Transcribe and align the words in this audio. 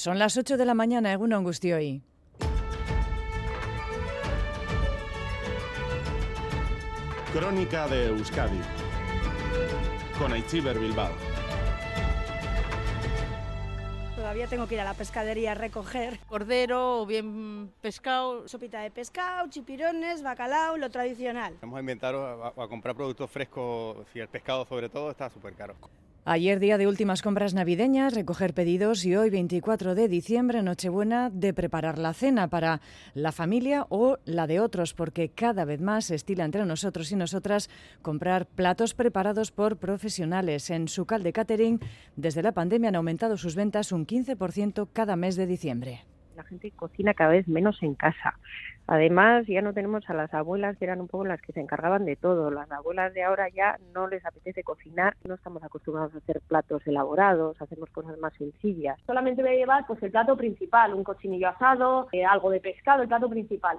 Son 0.00 0.18
las 0.18 0.34
8 0.34 0.56
de 0.56 0.64
la 0.64 0.72
mañana, 0.72 1.12
Egun 1.12 1.34
hoy. 1.34 2.02
Crónica 7.34 7.86
de 7.86 8.06
Euskadi 8.06 8.58
con 10.18 10.32
Aichiber 10.32 10.78
Bilbao. 10.78 11.12
Todavía 14.16 14.46
tengo 14.46 14.66
que 14.66 14.76
ir 14.76 14.80
a 14.80 14.84
la 14.84 14.94
pescadería 14.94 15.52
a 15.52 15.54
recoger 15.54 16.18
cordero 16.20 17.02
o 17.02 17.04
bien 17.04 17.70
pescado. 17.82 18.48
Sopita 18.48 18.80
de 18.80 18.90
pescado, 18.90 19.50
chipirones, 19.50 20.22
bacalao, 20.22 20.78
lo 20.78 20.88
tradicional. 20.88 21.58
Hemos 21.60 21.78
inventado 21.78 22.42
a, 22.42 22.64
a 22.64 22.68
comprar 22.68 22.96
productos 22.96 23.30
frescos, 23.30 24.06
si 24.14 24.18
el 24.18 24.28
pescado 24.28 24.64
sobre 24.64 24.88
todo 24.88 25.10
está 25.10 25.28
súper 25.28 25.52
caro. 25.52 25.76
Ayer 26.26 26.60
día 26.60 26.76
de 26.76 26.86
últimas 26.86 27.22
compras 27.22 27.54
navideñas, 27.54 28.14
recoger 28.14 28.52
pedidos 28.52 29.06
y 29.06 29.16
hoy 29.16 29.30
24 29.30 29.94
de 29.94 30.06
diciembre, 30.06 30.62
Nochebuena, 30.62 31.30
de 31.30 31.54
preparar 31.54 31.98
la 31.98 32.12
cena 32.12 32.48
para 32.48 32.82
la 33.14 33.32
familia 33.32 33.86
o 33.88 34.18
la 34.26 34.46
de 34.46 34.60
otros, 34.60 34.92
porque 34.92 35.30
cada 35.30 35.64
vez 35.64 35.80
más 35.80 36.04
se 36.04 36.16
estila 36.16 36.44
entre 36.44 36.66
nosotros 36.66 37.10
y 37.10 37.16
nosotras 37.16 37.70
comprar 38.02 38.44
platos 38.44 38.92
preparados 38.92 39.50
por 39.50 39.78
profesionales. 39.78 40.68
En 40.68 40.88
su 40.88 41.06
de 41.06 41.32
Catering, 41.32 41.80
desde 42.16 42.42
la 42.42 42.52
pandemia 42.52 42.90
han 42.90 42.96
aumentado 42.96 43.38
sus 43.38 43.54
ventas 43.54 43.90
un 43.90 44.06
15% 44.06 44.88
cada 44.92 45.16
mes 45.16 45.36
de 45.36 45.46
diciembre 45.46 46.04
la 46.40 46.44
gente 46.44 46.70
cocina 46.70 47.12
cada 47.12 47.30
vez 47.30 47.46
menos 47.48 47.82
en 47.82 47.94
casa. 47.94 48.38
Además, 48.90 49.46
ya 49.46 49.62
no 49.62 49.72
tenemos 49.72 50.02
a 50.10 50.14
las 50.14 50.34
abuelas 50.34 50.76
que 50.76 50.84
eran 50.84 51.00
un 51.00 51.06
poco 51.06 51.24
las 51.24 51.40
que 51.40 51.52
se 51.52 51.60
encargaban 51.60 52.04
de 52.04 52.16
todo. 52.16 52.50
Las 52.50 52.68
abuelas 52.72 53.14
de 53.14 53.22
ahora 53.22 53.48
ya 53.48 53.78
no 53.94 54.08
les 54.08 54.26
apetece 54.26 54.64
cocinar, 54.64 55.16
no 55.22 55.34
estamos 55.34 55.62
acostumbrados 55.62 56.12
a 56.12 56.18
hacer 56.18 56.40
platos 56.48 56.84
elaborados, 56.88 57.62
hacemos 57.62 57.88
cosas 57.90 58.18
más 58.18 58.32
sencillas. 58.34 58.98
Solamente 59.06 59.42
voy 59.42 59.52
a 59.52 59.58
llevar 59.58 59.86
pues 59.86 60.02
el 60.02 60.10
plato 60.10 60.36
principal, 60.36 60.92
un 60.92 61.04
cochinillo 61.04 61.50
asado, 61.50 62.08
eh, 62.10 62.24
algo 62.24 62.50
de 62.50 62.58
pescado, 62.58 63.02
el 63.02 63.08
plato 63.08 63.30
principal. 63.30 63.78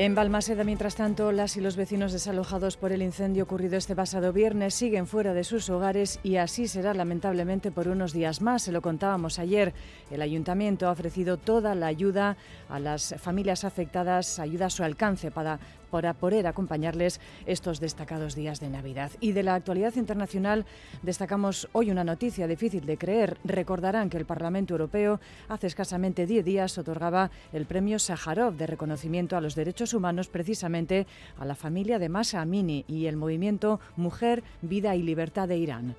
En 0.00 0.14
Balmaseda, 0.14 0.62
mientras 0.62 0.94
tanto, 0.94 1.32
las 1.32 1.56
y 1.56 1.60
los 1.60 1.74
vecinos 1.74 2.12
desalojados 2.12 2.76
por 2.76 2.92
el 2.92 3.02
incendio 3.02 3.42
ocurrido 3.42 3.76
este 3.76 3.96
pasado 3.96 4.32
viernes 4.32 4.72
siguen 4.72 5.08
fuera 5.08 5.34
de 5.34 5.42
sus 5.42 5.68
hogares 5.70 6.20
y 6.22 6.36
así 6.36 6.68
será 6.68 6.94
lamentablemente 6.94 7.72
por 7.72 7.88
unos 7.88 8.12
días 8.12 8.40
más. 8.40 8.62
Se 8.62 8.70
lo 8.70 8.80
contábamos 8.80 9.40
ayer. 9.40 9.74
El 10.12 10.22
ayuntamiento 10.22 10.86
ha 10.86 10.92
ofrecido 10.92 11.36
toda 11.36 11.74
la 11.74 11.88
ayuda 11.88 12.36
a 12.68 12.78
las 12.78 13.16
familias 13.18 13.64
afectadas, 13.64 14.38
ayuda 14.38 14.66
a 14.66 14.70
su 14.70 14.84
alcance 14.84 15.32
para 15.32 15.58
para 15.90 16.14
poder 16.14 16.46
acompañarles 16.46 17.20
estos 17.46 17.80
destacados 17.80 18.34
días 18.34 18.60
de 18.60 18.68
Navidad. 18.68 19.10
Y 19.20 19.32
de 19.32 19.42
la 19.42 19.54
actualidad 19.54 19.94
internacional 19.96 20.66
destacamos 21.02 21.68
hoy 21.72 21.90
una 21.90 22.04
noticia 22.04 22.46
difícil 22.46 22.86
de 22.86 22.98
creer. 22.98 23.38
Recordarán 23.44 24.10
que 24.10 24.16
el 24.16 24.26
Parlamento 24.26 24.74
Europeo 24.74 25.20
hace 25.48 25.66
escasamente 25.66 26.26
10 26.26 26.44
días 26.44 26.78
otorgaba 26.78 27.30
el 27.52 27.66
premio 27.66 27.98
Sájarov 27.98 28.54
de 28.54 28.66
reconocimiento 28.66 29.36
a 29.36 29.40
los 29.40 29.54
derechos 29.54 29.94
humanos 29.94 30.28
precisamente 30.28 31.06
a 31.38 31.44
la 31.44 31.54
familia 31.54 31.98
de 31.98 32.08
Masa 32.08 32.40
Amini 32.40 32.84
y 32.88 33.06
el 33.06 33.16
movimiento 33.16 33.80
Mujer, 33.96 34.42
Vida 34.62 34.94
y 34.94 35.02
Libertad 35.02 35.48
de 35.48 35.58
Irán. 35.58 35.96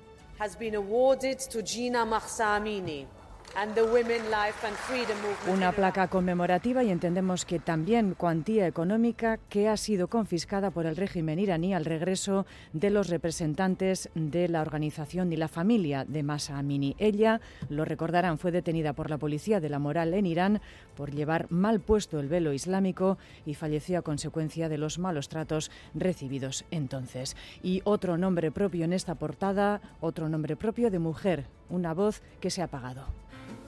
Una 5.48 5.72
placa 5.72 6.08
conmemorativa 6.08 6.84
y 6.84 6.90
entendemos 6.90 7.44
que 7.44 7.58
también 7.58 8.14
cuantía 8.14 8.66
económica 8.66 9.38
que 9.48 9.68
ha 9.68 9.76
sido 9.76 10.08
confiscada 10.08 10.70
por 10.70 10.86
el 10.86 10.96
régimen 10.96 11.38
iraní 11.38 11.74
al 11.74 11.84
regreso 11.84 12.46
de 12.72 12.90
los 12.90 13.08
representantes 13.08 14.08
de 14.14 14.48
la 14.48 14.62
organización 14.62 15.32
y 15.32 15.36
la 15.36 15.48
familia 15.48 16.04
de 16.04 16.22
Masa 16.22 16.58
Amini. 16.58 16.94
Ella, 16.98 17.40
lo 17.68 17.84
recordarán, 17.84 18.38
fue 18.38 18.52
detenida 18.52 18.92
por 18.92 19.10
la 19.10 19.18
policía 19.18 19.60
de 19.60 19.68
la 19.68 19.78
moral 19.78 20.14
en 20.14 20.26
Irán 20.26 20.60
por 20.96 21.10
llevar 21.10 21.50
mal 21.50 21.80
puesto 21.80 22.20
el 22.20 22.28
velo 22.28 22.52
islámico 22.52 23.18
y 23.44 23.54
falleció 23.54 23.98
a 23.98 24.02
consecuencia 24.02 24.68
de 24.68 24.78
los 24.78 24.98
malos 24.98 25.28
tratos 25.28 25.70
recibidos 25.94 26.64
entonces. 26.70 27.36
Y 27.62 27.82
otro 27.84 28.16
nombre 28.16 28.50
propio 28.50 28.84
en 28.84 28.92
esta 28.92 29.16
portada, 29.16 29.80
otro 30.00 30.28
nombre 30.28 30.56
propio 30.56 30.90
de 30.90 30.98
mujer, 30.98 31.46
una 31.68 31.94
voz 31.94 32.22
que 32.40 32.50
se 32.50 32.62
ha 32.62 32.66
apagado. 32.66 33.06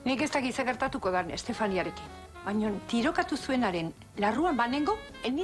Nik 0.05 0.21
ez 0.21 0.31
dakiz 0.31 0.57
gertatuko 0.57 1.11
Estefaniarekin. 1.31 2.23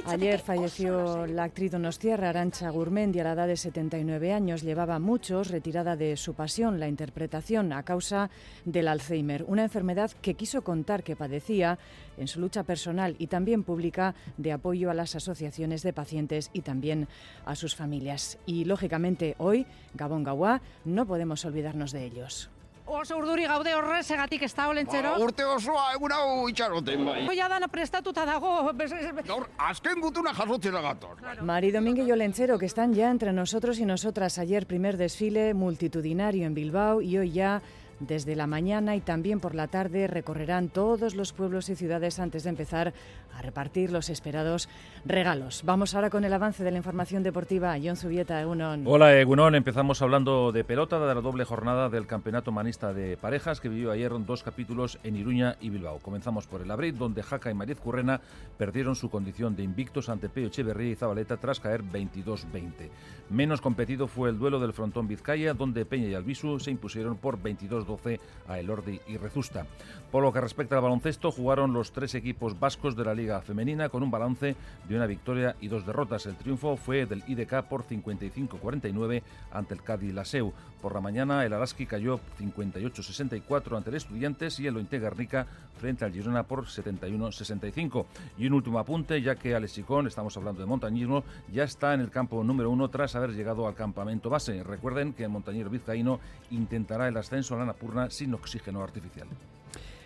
Ayer 0.06 0.38
falleció 0.38 1.26
la 1.26 1.44
actriz 1.44 1.72
donostiarra 1.72 2.28
Arancha 2.28 2.68
Gurmendi 2.68 3.20
a 3.20 3.24
la 3.24 3.32
edad 3.32 3.46
de 3.46 3.56
79 3.56 4.34
años. 4.34 4.60
Llevaba 4.62 4.98
muchos 4.98 5.48
retirada 5.48 5.96
de 5.96 6.18
su 6.18 6.34
pasión, 6.34 6.78
la 6.78 6.88
interpretación, 6.88 7.72
a 7.72 7.84
causa 7.84 8.28
del 8.66 8.88
Alzheimer, 8.88 9.44
una 9.48 9.62
enfermedad 9.62 10.10
que 10.20 10.34
quiso 10.34 10.62
contar 10.62 11.02
que 11.02 11.16
padecía 11.16 11.78
en 12.18 12.28
su 12.28 12.38
lucha 12.38 12.64
personal 12.64 13.16
y 13.18 13.28
también 13.28 13.64
pública 13.64 14.14
de 14.36 14.52
apoyo 14.52 14.90
a 14.90 14.94
las 14.94 15.16
asociaciones 15.16 15.82
de 15.82 15.94
pacientes 15.94 16.50
y 16.52 16.60
también 16.60 17.08
a 17.46 17.54
sus 17.54 17.74
familias. 17.74 18.36
Y 18.44 18.66
lógicamente 18.66 19.36
hoy, 19.38 19.66
Gabón 19.94 20.22
Gauá, 20.22 20.60
no 20.84 21.06
podemos 21.06 21.46
olvidarnos 21.46 21.92
de 21.92 22.04
ellos. 22.04 22.50
Oso 22.90 23.16
urduri 23.18 23.46
gaude 23.46 23.74
horrezegatik 23.74 24.42
ez 24.42 24.52
da 24.54 24.68
olentzero. 24.68 25.12
Ba, 25.14 25.24
urte 25.24 25.44
osoa 25.46 25.86
egun 25.94 26.12
hau 26.12 26.48
itxaroten 26.50 27.04
bai. 27.06 27.20
Oia 27.30 27.48
dana 27.48 27.68
prestatuta 27.68 28.26
dago. 28.26 28.72
Gaur, 29.30 29.48
azken 29.70 30.00
gutuna 30.00 30.34
jasotzera 30.34 30.80
gator. 30.80 31.16
Claro. 31.20 31.44
Mari 31.44 31.70
Domínguez 31.70 32.06
y 32.08 32.12
Olentzero, 32.12 32.58
que 32.58 32.66
están 32.66 32.94
ya 32.94 33.10
entre 33.10 33.32
nosotros 33.32 33.78
y 33.78 33.86
nosotras. 33.86 34.38
Ayer 34.38 34.66
primer 34.66 34.96
desfile 34.96 35.54
multitudinario 35.54 36.46
en 36.46 36.54
Bilbao 36.54 37.00
y 37.00 37.18
hoy 37.18 37.32
ya 37.32 37.62
desde 38.00 38.34
la 38.34 38.46
mañana 38.46 38.96
y 38.96 39.00
también 39.00 39.40
por 39.40 39.54
la 39.54 39.68
tarde 39.68 40.06
recorrerán 40.06 40.68
todos 40.68 41.14
los 41.14 41.32
pueblos 41.32 41.68
y 41.68 41.76
ciudades 41.76 42.18
antes 42.18 42.44
de 42.44 42.50
empezar 42.50 42.92
a 43.34 43.42
repartir 43.42 43.92
los 43.92 44.10
esperados 44.10 44.68
regalos. 45.04 45.62
Vamos 45.64 45.94
ahora 45.94 46.10
con 46.10 46.24
el 46.24 46.32
avance 46.32 46.64
de 46.64 46.70
la 46.70 46.78
información 46.78 47.22
deportiva. 47.22 47.76
John 47.82 47.96
Zubieta, 47.96 48.40
Egunon. 48.40 48.84
Hola, 48.86 49.18
Egunon. 49.18 49.54
Empezamos 49.54 50.02
hablando 50.02 50.52
de 50.52 50.64
pelota, 50.64 50.98
de 50.98 51.14
la 51.14 51.20
doble 51.20 51.44
jornada 51.44 51.88
del 51.88 52.06
Campeonato 52.06 52.52
Manista 52.52 52.92
de 52.92 53.16
Parejas 53.16 53.60
que 53.60 53.68
vivió 53.68 53.92
ayer 53.92 54.10
dos 54.26 54.42
capítulos 54.42 54.98
en 55.04 55.16
Iruña 55.16 55.56
y 55.60 55.70
Bilbao. 55.70 55.98
Comenzamos 56.00 56.46
por 56.46 56.62
el 56.62 56.70
Abril, 56.70 56.98
donde 56.98 57.22
Jaca 57.22 57.50
y 57.50 57.54
Mariz 57.54 57.78
Currena 57.78 58.20
perdieron 58.58 58.96
su 58.96 59.10
condición 59.10 59.54
de 59.54 59.62
invictos 59.62 60.08
ante 60.08 60.28
Peo 60.28 60.48
Echeverría 60.48 60.92
y 60.92 60.96
Zabaleta 60.96 61.36
tras 61.36 61.60
caer 61.60 61.82
22-20. 61.84 62.90
Menos 63.30 63.60
competido 63.60 64.08
fue 64.08 64.30
el 64.30 64.38
duelo 64.38 64.58
del 64.58 64.72
frontón 64.72 65.06
Vizcaya, 65.06 65.54
donde 65.54 65.84
Peña 65.84 66.08
y 66.08 66.14
Albisu 66.14 66.58
se 66.58 66.70
impusieron 66.70 67.16
por 67.16 67.40
22 67.40 67.86
12 67.90 68.20
a 68.48 68.58
Elordi 68.58 69.00
y 69.06 69.16
Rezusta. 69.16 69.66
Por 70.10 70.24
lo 70.24 70.32
que 70.32 70.40
respecta 70.40 70.76
al 70.76 70.82
baloncesto, 70.82 71.30
jugaron 71.30 71.72
los 71.72 71.92
tres 71.92 72.14
equipos 72.14 72.58
vascos 72.58 72.96
de 72.96 73.04
la 73.04 73.14
Liga 73.14 73.40
Femenina 73.42 73.88
con 73.88 74.02
un 74.02 74.10
balance 74.10 74.56
de 74.88 74.96
una 74.96 75.06
victoria 75.06 75.54
y 75.60 75.68
dos 75.68 75.86
derrotas. 75.86 76.26
El 76.26 76.36
triunfo 76.36 76.76
fue 76.76 77.06
del 77.06 77.22
IDK 77.28 77.62
por 77.68 77.84
55-49 77.84 79.22
ante 79.52 79.74
el 79.74 79.82
Cádiz 79.82 80.12
Laseu. 80.12 80.52
Por 80.82 80.94
la 80.94 81.00
mañana, 81.00 81.44
el 81.44 81.52
Araski 81.52 81.86
cayó 81.86 82.20
58-64 82.40 83.76
ante 83.76 83.90
el 83.90 83.96
Estudiantes 83.96 84.58
y 84.60 84.66
el 84.66 84.76
Ointe 84.78 84.98
Garnica 84.98 85.46
frente 85.78 86.04
al 86.04 86.12
Girona 86.12 86.42
por 86.42 86.64
71-65. 86.64 88.06
Y 88.38 88.46
un 88.46 88.54
último 88.54 88.78
apunte, 88.78 89.20
ya 89.20 89.36
que 89.36 89.54
Alex 89.54 89.74
Chicón, 89.74 90.06
estamos 90.06 90.36
hablando 90.36 90.60
de 90.60 90.66
montañismo, 90.66 91.22
ya 91.52 91.64
está 91.64 91.92
en 91.94 92.00
el 92.00 92.10
campo 92.10 92.42
número 92.42 92.70
uno 92.70 92.88
tras 92.88 93.14
haber 93.14 93.32
llegado 93.32 93.68
al 93.68 93.74
campamento 93.74 94.30
base. 94.30 94.62
Recuerden 94.62 95.12
que 95.12 95.24
el 95.24 95.30
montañero 95.30 95.68
vizcaíno 95.68 96.18
intentará 96.50 97.08
el 97.08 97.16
ascenso 97.16 97.54
a 97.54 97.58
la 97.58 97.64
Napurna 97.80 98.10
sin 98.10 98.34
oxígeno 98.34 98.82
artificial. 98.82 99.26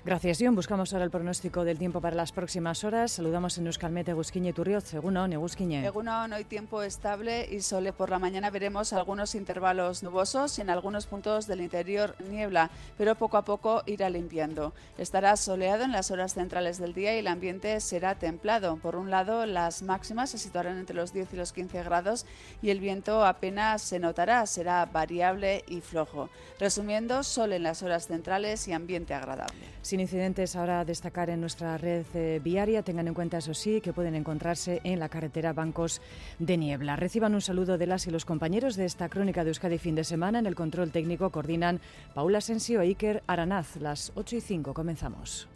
Gracias, 0.07 0.37
John. 0.39 0.55
Buscamos 0.55 0.93
ahora 0.93 1.07
el 1.07 1.11
pronóstico 1.11 1.65
del 1.65 1.79
tiempo 1.79 1.99
para 1.99 2.15
las 2.15 2.31
próximas 2.31 2.85
horas. 2.85 3.13
Saludamos 3.13 3.57
en 3.57 3.67
Euskalmet, 3.69 4.07
Egusquiñe 4.07 4.51
y 4.51 4.53
Turrioz. 4.53 4.93
Egunon, 4.93 5.33
Egusquiñe. 5.33 5.83
Egunon, 5.87 6.31
hoy 6.35 6.45
tiempo 6.45 6.83
estable 6.83 7.49
y 7.51 7.63
sole 7.63 7.95
por 7.95 8.11
la 8.11 8.19
mañana 8.19 8.51
veremos 8.51 8.93
algunos 8.93 9.35
intervalos 9.35 10.03
nubosos 10.03 10.59
y 10.59 10.61
en 10.61 10.69
algunos 10.69 11.07
puntos 11.07 11.47
del 11.47 11.63
interior 11.63 12.17
niebla, 12.29 12.71
pero 12.99 13.15
poco 13.15 13.39
a 13.39 13.47
poco 13.47 13.83
irá 13.87 14.11
limpiando. 14.11 14.75
Estará 14.99 15.39
soleado 15.39 15.85
en 15.85 15.93
las 15.93 16.11
horas 16.11 16.35
centrales 16.35 16.77
del 16.77 16.93
día 16.93 17.17
y 17.17 17.21
el 17.21 17.27
ambiente 17.27 17.81
será 17.81 18.15
templado. 18.15 18.77
Por 18.77 18.97
un 18.97 19.09
lado, 19.09 19.47
las 19.47 19.83
máximas 19.83 20.29
se 20.29 20.37
situarán 20.37 20.77
entre 20.77 20.97
los 20.97 21.15
10 21.15 21.33
y 21.33 21.37
los 21.37 21.55
15 21.55 21.83
grados 21.83 22.27
y 22.61 22.69
el 22.69 22.79
viento 22.79 23.25
apenas 23.25 23.81
se 23.81 24.01
notará, 24.01 24.45
será 24.45 24.85
variable 24.85 25.65
y 25.67 25.81
flojo. 25.81 26.29
Resumiendo, 26.61 27.23
sol 27.23 27.55
en 27.55 27.63
las 27.63 27.83
horas 27.83 28.07
centrales 28.07 28.69
y 28.69 28.75
ambiente 28.75 29.15
agradable 29.15 29.65
sin 29.95 30.01
incidentes 30.01 30.57
ahora 30.57 30.81
a 30.81 30.85
destacar 30.85 31.31
en 31.31 31.41
nuestra 31.41 31.79
red 31.79 32.05
eh, 32.15 32.41
viaria. 32.43 32.83
Tengan 32.83 33.07
en 33.07 33.15
cuenta, 33.15 33.39
eso 33.39 33.55
sí, 33.55 33.81
que 33.81 33.93
pueden 33.93 34.17
encontrarse 34.17 34.81
en 34.83 34.99
la 34.99 35.09
carretera 35.09 35.53
Bancos 35.53 36.03
de 36.41 36.57
Niebla. 36.57 36.97
Reciban 36.97 37.33
un 37.33 37.41
saludo 37.41 37.79
de 37.79 37.87
las 37.87 38.09
y 38.09 38.11
los 38.11 38.25
compañeros 38.25 38.75
de 38.75 38.87
esta 38.87 39.09
crónica 39.09 39.45
de 39.45 39.51
Euskadi 39.51 39.79
fin 39.79 39.95
de 39.95 40.03
semana. 40.03 40.41
En 40.41 40.47
el 40.47 40.57
control 40.57 40.91
técnico 40.91 41.31
coordinan 41.31 41.81
Paula 42.13 42.41
Sensio 42.41 42.81
e 42.81 42.87
Iker 42.87 43.23
Aranaz. 43.29 43.77
Las 43.77 44.11
8 44.17 44.35
y 44.35 44.41
5 44.41 44.75
comenzamos. 44.75 45.47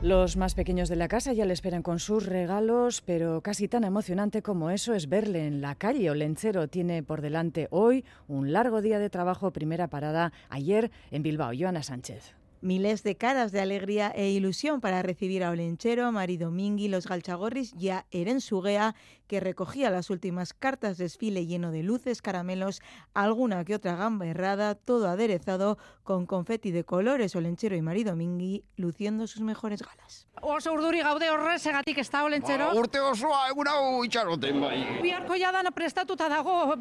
Los 0.00 0.36
más 0.36 0.54
pequeños 0.54 0.88
de 0.88 0.94
la 0.94 1.08
casa 1.08 1.32
ya 1.32 1.44
le 1.44 1.52
esperan 1.52 1.82
con 1.82 1.98
sus 1.98 2.24
regalos, 2.24 3.02
pero 3.02 3.40
casi 3.40 3.66
tan 3.66 3.82
emocionante 3.82 4.42
como 4.42 4.70
eso 4.70 4.94
es 4.94 5.08
verle 5.08 5.44
en 5.44 5.60
la 5.60 5.74
calle. 5.74 6.08
Olenchero 6.08 6.68
tiene 6.68 7.02
por 7.02 7.20
delante 7.20 7.66
hoy 7.72 8.04
un 8.28 8.52
largo 8.52 8.80
día 8.80 9.00
de 9.00 9.10
trabajo, 9.10 9.50
primera 9.50 9.88
parada 9.88 10.32
ayer 10.50 10.92
en 11.10 11.24
Bilbao. 11.24 11.50
Joana 11.58 11.82
Sánchez. 11.82 12.36
Miles 12.60 13.02
de 13.02 13.16
caras 13.16 13.50
de 13.50 13.60
alegría 13.60 14.12
e 14.14 14.30
ilusión 14.30 14.80
para 14.80 15.02
recibir 15.02 15.42
a 15.42 15.50
Olenchero, 15.50 16.12
Mari 16.12 16.36
Domingui, 16.36 16.86
los 16.86 17.08
Galchagorris 17.08 17.72
y 17.78 17.88
a 17.88 18.06
Eren 18.12 18.40
Suguea, 18.40 18.94
que 19.28 19.38
recogía 19.38 19.90
las 19.90 20.10
últimas 20.10 20.54
cartas 20.54 20.98
desfile 20.98 21.46
lleno 21.46 21.70
de 21.70 21.84
luces, 21.84 22.22
caramelos, 22.22 22.80
alguna 23.14 23.64
que 23.64 23.74
otra 23.74 23.94
gamba 23.94 24.26
errada, 24.26 24.74
todo 24.74 25.08
aderezado 25.08 25.78
con 26.02 26.26
confeti 26.26 26.72
de 26.72 26.84
colores. 26.84 27.36
Olenchero 27.36 27.76
y 27.76 27.82
Mari 27.82 28.02
Domingui 28.04 28.64
luciendo 28.76 29.26
sus 29.26 29.42
mejores 29.42 29.82
galas. 29.82 30.26
Oso 30.40 30.72
urduri 30.72 31.00
gaude 31.02 31.30
horrezegatik 31.30 31.98
ez 31.98 32.10
da 32.10 32.24
olentzero. 32.24 32.68
Ba, 32.72 32.80
urte 32.80 33.00
osoa 33.00 33.48
egun 33.50 33.68
hau 33.68 34.04
itxaroten 34.06 34.60
bai. 34.60 34.78
Biharko 35.02 35.36
jadana 35.36 35.70
prestatuta 35.70 36.28
dago. 36.28 36.74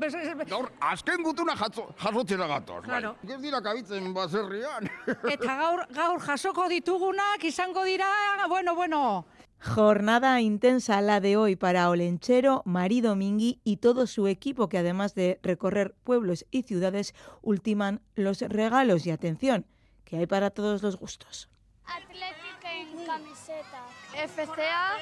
Gaur, 0.47 0.71
azken 0.79 1.23
gutuna 1.23 1.55
jatzo, 1.57 1.89
jasotzera 1.99 2.47
gatoz. 2.47 2.83
Claro. 2.85 3.15
Bai. 3.21 3.35
Ez 3.35 3.41
dira 3.41 3.61
kabitzen 3.61 4.13
baserrian. 4.13 4.87
Eta 5.27 5.57
gaur, 5.59 5.83
gaur 5.91 6.21
jasoko 6.21 6.69
ditugunak 6.69 7.43
izango 7.43 7.83
dira, 7.83 8.07
bueno, 8.47 8.75
bueno. 8.75 9.25
Jornada 9.59 10.39
intensa 10.41 11.01
la 11.01 11.19
de 11.19 11.35
hoy 11.35 11.55
para 11.55 11.89
Olenchero, 11.89 12.61
Mari 12.65 13.01
Domingui 13.01 13.59
y 13.63 13.77
todo 13.77 14.05
su 14.05 14.27
equipo 14.27 14.69
que 14.69 14.77
además 14.77 15.15
de 15.15 15.39
recorrer 15.41 15.95
pueblos 16.03 16.45
y 16.51 16.63
ciudades 16.63 17.15
ultiman 17.41 18.01
los 18.15 18.41
regalos 18.41 19.05
y 19.05 19.11
atención 19.11 19.65
que 20.05 20.17
hay 20.17 20.27
para 20.27 20.51
todos 20.51 20.83
los 20.83 20.97
gustos. 20.97 21.49
Atletiken 21.85 23.05
kamiseta. 23.05 23.83
FCA 24.13 24.97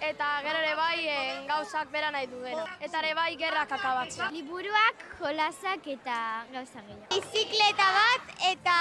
eta 0.00 0.26
gero 0.42 0.58
ere 0.58 0.74
bai 0.74 1.08
en 1.08 1.46
gauzak 1.46 1.90
bera 1.90 2.10
nahi 2.10 2.26
du 2.26 2.40
dena. 2.40 2.64
Eta 2.80 3.00
ere 3.00 3.14
bai 3.14 3.36
gerrak 3.36 3.72
akabatzea. 3.72 4.30
Liburuak, 4.30 5.04
jolasak 5.20 5.86
eta 5.94 6.46
gauza 6.52 6.82
gehiago. 6.82 7.08
Bizikleta 7.14 7.88
bat 7.98 8.46
eta 8.50 8.78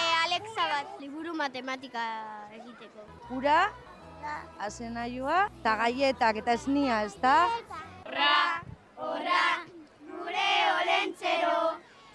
e, 0.00 0.02
Alexa 0.24 0.68
bat. 0.74 0.94
Liburu 1.00 1.34
matematika 1.34 2.04
egiteko. 2.52 3.08
Ura, 3.36 3.58
azenaioa, 4.68 5.40
eta 5.60 5.76
gaietak 5.82 6.40
eta 6.42 6.56
esnia, 6.60 7.02
ez 7.08 7.14
da? 7.22 7.36
Horra, 8.04 8.62
horra, 9.08 9.42
gure 10.12 10.48
olentzero, 10.78 11.58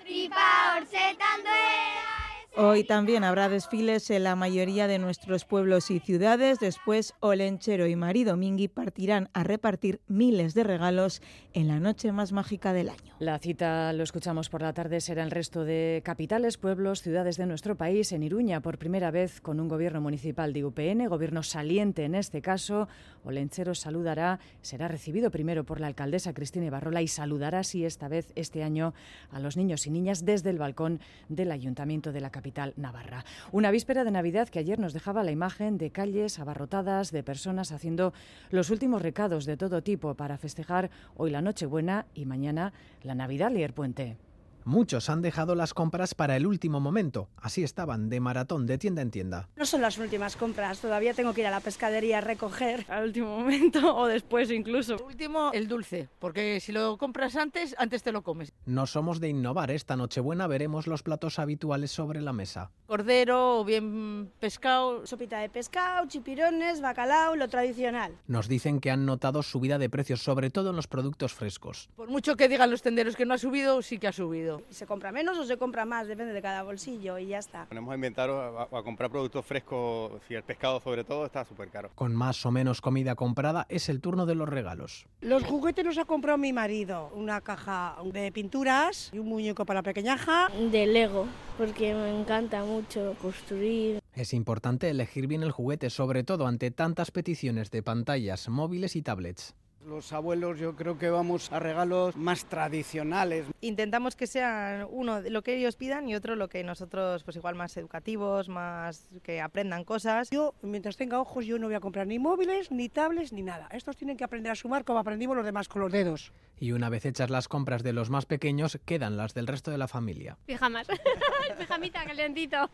tripa 0.02 0.50
hortzetan 0.72 1.46
duela. 1.50 2.29
Hoy 2.58 2.84
también 2.84 3.24
habrá 3.24 3.48
desfiles 3.48 4.10
en 4.10 4.24
la 4.24 4.36
mayoría 4.36 4.88
de 4.88 4.98
nuestros 4.98 5.46
pueblos 5.46 5.92
y 5.92 6.00
ciudades. 6.00 6.60
Después, 6.60 7.14
Olenchero 7.20 7.86
y 7.86 7.96
Mari 7.96 8.24
Domingui 8.24 8.68
partirán 8.68 9.30
a 9.34 9.44
repartir 9.44 10.02
miles 10.08 10.56
de 10.56 10.64
regalos 10.64 11.22
en 11.54 11.68
la 11.68 11.80
noche 11.80 12.12
más 12.12 12.32
mágica 12.32 12.74
del 12.74 12.90
año. 12.90 13.14
La 13.20 13.38
cita, 13.38 13.94
lo 13.94 14.04
escuchamos 14.04 14.50
por 14.50 14.64
la 14.64 14.74
tarde, 14.74 15.00
será 15.00 15.24
el 15.24 15.30
resto 15.30 15.64
de 15.64 16.02
capitales, 16.04 16.58
pueblos, 16.58 17.02
ciudades 17.04 17.38
de 17.38 17.46
nuestro 17.46 17.78
país. 17.78 18.12
En 18.12 18.24
Iruña, 18.24 18.62
por 18.62 18.80
primera 18.80 19.12
vez 19.12 19.42
con 19.42 19.60
un 19.60 19.68
gobierno 19.68 20.02
municipal 20.02 20.52
de 20.52 20.66
UPN, 20.66 21.08
gobierno 21.08 21.44
saliente 21.44 22.04
en 22.04 22.16
este 22.16 22.42
caso. 22.42 22.88
Olenchero 23.24 23.76
saludará, 23.76 24.40
será 24.64 24.88
recibido 24.88 25.30
primero 25.30 25.66
por 25.66 25.80
la 25.80 25.88
alcaldesa 25.88 26.34
Cristina 26.34 26.66
Ibarrola 26.66 27.04
y 27.04 27.08
saludará 27.08 27.60
así 27.60 27.86
esta 27.86 28.08
vez, 28.08 28.34
este 28.36 28.64
año, 28.64 28.96
a 29.30 29.40
los 29.40 29.56
niños 29.56 29.86
y 29.86 29.92
niñas 29.92 30.26
desde 30.26 30.50
el 30.50 30.58
balcón 30.58 31.00
del 31.28 31.52
ayuntamiento 31.52 32.12
de 32.12 32.22
la 32.22 32.32
capital 32.32 32.39
navarra. 32.78 33.26
Una 33.52 33.72
víspera 33.72 34.04
de 34.04 34.12
Navidad 34.12 34.50
que 34.50 34.60
ayer 34.60 34.80
nos 34.80 34.94
dejaba 34.94 35.24
la 35.24 35.32
imagen 35.32 35.78
de 35.78 35.92
calles 35.92 36.40
abarrotadas 36.40 37.12
de 37.12 37.24
personas 37.24 37.72
haciendo 37.72 38.14
los 38.50 38.70
últimos 38.70 39.02
recados 39.02 39.46
de 39.46 39.58
todo 39.58 39.84
tipo 39.84 40.16
para 40.16 40.38
festejar 40.38 40.90
hoy 41.16 41.32
la 41.32 41.42
Nochebuena 41.42 42.06
y 42.14 42.26
mañana 42.26 42.74
la 43.04 43.16
Navidad 43.16 43.52
Lier 43.52 43.74
Puente. 43.74 44.29
Muchos 44.70 45.10
han 45.10 45.24
dejado 45.24 45.56
las 45.56 45.74
compras 45.74 46.14
para 46.14 46.36
el 46.36 46.46
último 46.46 46.80
momento. 46.80 47.28
Así 47.38 47.64
estaban, 47.64 48.08
de 48.08 48.20
maratón, 48.20 48.68
de 48.68 48.78
tienda 48.78 49.02
en 49.02 49.10
tienda. 49.10 49.50
No 49.56 49.66
son 49.66 49.82
las 49.82 49.98
últimas 49.98 50.36
compras, 50.36 50.80
todavía 50.80 51.16
tengo 51.16 51.34
que 51.34 51.42
ir 51.42 51.48
a 51.48 51.50
la 51.50 51.60
pescadería 51.60 52.20
a 52.20 52.22
recoger 52.22 52.86
al 52.88 53.06
último 53.06 53.36
momento 53.36 53.96
o 53.98 54.06
después 54.06 54.52
incluso. 54.52 54.98
Último, 55.04 55.50
el 55.54 55.68
dulce, 55.68 56.08
porque 56.20 56.60
si 56.60 56.72
lo 56.72 57.00
compras 57.00 57.36
antes, 57.36 57.74
antes 57.80 58.04
te 58.04 58.12
lo 58.12 58.22
comes. 58.22 58.54
No 58.68 58.86
somos 58.86 59.20
de 59.20 59.30
innovar. 59.30 59.72
Esta 59.72 59.96
Nochebuena 59.96 60.46
veremos 60.46 60.86
los 60.86 61.02
platos 61.02 61.40
habituales 61.40 61.90
sobre 61.90 62.22
la 62.22 62.32
mesa. 62.32 62.70
Cordero, 62.86 63.62
o 63.62 63.66
bien 63.66 64.32
pescado. 64.40 65.08
Sopita 65.08 65.40
de 65.40 65.50
pescado, 65.50 66.08
chipirones, 66.08 66.80
bacalao, 66.80 67.36
lo 67.36 67.48
tradicional. 67.48 68.20
Nos 68.28 68.48
dicen 68.48 68.82
que 68.82 68.92
han 68.92 69.08
notado 69.08 69.42
subida 69.42 69.80
de 69.80 69.90
precios, 69.90 70.22
sobre 70.22 70.52
todo 70.52 70.70
en 70.70 70.76
los 70.76 70.86
productos 70.86 71.34
frescos. 71.34 71.90
Por 71.96 72.10
mucho 72.10 72.36
que 72.36 72.48
digan 72.48 72.70
los 72.70 72.84
tenderos 72.84 73.16
que 73.16 73.26
no 73.26 73.34
ha 73.34 73.40
subido, 73.40 73.82
sí 73.82 73.98
que 73.98 74.08
ha 74.08 74.12
subido. 74.12 74.59
Se 74.70 74.86
compra 74.86 75.12
menos 75.12 75.38
o 75.38 75.46
se 75.46 75.58
compra 75.58 75.86
más, 75.86 76.08
depende 76.08 76.34
de 76.34 76.42
cada 76.42 76.64
bolsillo 76.64 77.18
y 77.18 77.28
ya 77.28 77.40
está. 77.40 77.66
Ponemos 77.66 77.92
a 77.92 77.96
inventar 77.96 78.30
o 78.30 78.60
a, 78.60 78.64
a, 78.64 78.84
comprar 78.84 79.10
productos 79.10 79.46
frescos, 79.46 80.22
si 80.28 80.36
el 80.36 80.44
pescado 80.44 80.80
sobre 80.80 81.04
todo 81.04 81.26
está 81.26 81.46
súper 81.46 81.70
caro. 81.70 81.90
Con 81.96 82.16
más 82.16 82.46
o 82.46 82.52
menos 82.52 82.82
comida 82.82 83.16
comprada 83.16 83.66
es 83.70 83.90
el 83.90 84.02
turno 84.02 84.26
de 84.26 84.36
los 84.36 84.50
regalos. 84.50 85.08
Los 85.22 85.44
juguetes 85.44 85.86
los 85.86 85.98
ha 85.98 86.06
comprado 86.06 86.38
mi 86.38 86.54
marido, 86.54 87.12
una 87.14 87.42
caja 87.42 87.96
de 88.04 88.32
pinturas 88.32 89.12
y 89.14 89.20
un 89.20 89.28
muñeco 89.28 89.66
para 89.66 89.84
pequeñaja. 89.84 90.48
De 90.72 90.88
Lego, 90.88 91.28
porque 91.58 91.94
me 91.94 92.20
encanta 92.20 92.64
mucho 92.64 93.16
construir. 93.22 94.00
Es 94.14 94.34
importante 94.34 94.90
elegir 94.90 95.28
bien 95.28 95.44
el 95.44 95.52
juguete, 95.52 95.90
sobre 95.90 96.24
todo 96.24 96.48
ante 96.48 96.72
tantas 96.72 97.12
peticiones 97.12 97.72
de 97.72 97.84
pantallas, 97.84 98.50
móviles 98.50 98.96
y 98.96 99.02
tablets. 99.02 99.56
Los 99.90 100.14
abuelos 100.14 100.60
yo 100.60 100.76
creo 100.76 101.00
que 101.00 101.10
vamos 101.10 101.52
a 101.52 101.58
regalos 101.58 102.16
más 102.16 102.46
tradicionales. 102.46 103.48
Intentamos 103.60 104.16
que 104.16 104.28
sean 104.28 104.86
uno 104.92 105.20
lo 105.22 105.42
que 105.42 105.58
ellos 105.58 105.78
pidan 105.78 106.08
y 106.08 106.14
otro 106.14 106.36
lo 106.36 106.48
que 106.48 106.64
nosotros 106.64 107.24
pues 107.24 107.38
igual 107.38 107.56
más 107.56 107.76
educativos, 107.76 108.50
más 108.50 109.10
que 109.24 109.42
aprendan 109.42 109.84
cosas. 109.84 110.30
Yo 110.30 110.54
mientras 110.62 110.96
tenga 110.96 111.20
ojos 111.20 111.48
yo 111.48 111.58
no 111.58 111.66
voy 111.66 111.76
a 111.76 111.80
comprar 111.80 112.06
ni 112.06 112.20
móviles, 112.20 112.72
ni 112.72 112.88
tablets, 112.88 113.34
ni 113.34 113.42
nada. 113.42 113.68
Estos 113.72 113.98
tienen 113.98 114.16
que 114.16 114.24
aprender 114.24 114.52
a 114.52 114.56
sumar 114.56 114.86
como 114.86 115.00
aprendimos 115.00 115.36
los 115.36 115.44
demás 115.44 115.68
con 115.68 115.82
los 115.82 115.92
dedos. 115.92 116.34
Y 116.60 116.74
una 116.74 116.90
vez 116.90 117.06
hechas 117.06 117.32
las 117.32 117.48
compras 117.48 117.82
de 117.82 117.94
los 117.94 118.12
más 118.12 118.28
pequeños, 118.28 118.78
quedan 118.86 119.18
las 119.18 119.34
del 119.34 119.48
resto 119.48 119.72
de 119.72 119.80
la 119.80 119.88
familia. 119.88 120.38
Pijamas, 120.46 120.88
pijamita 121.58 122.06
calentito. 122.06 122.70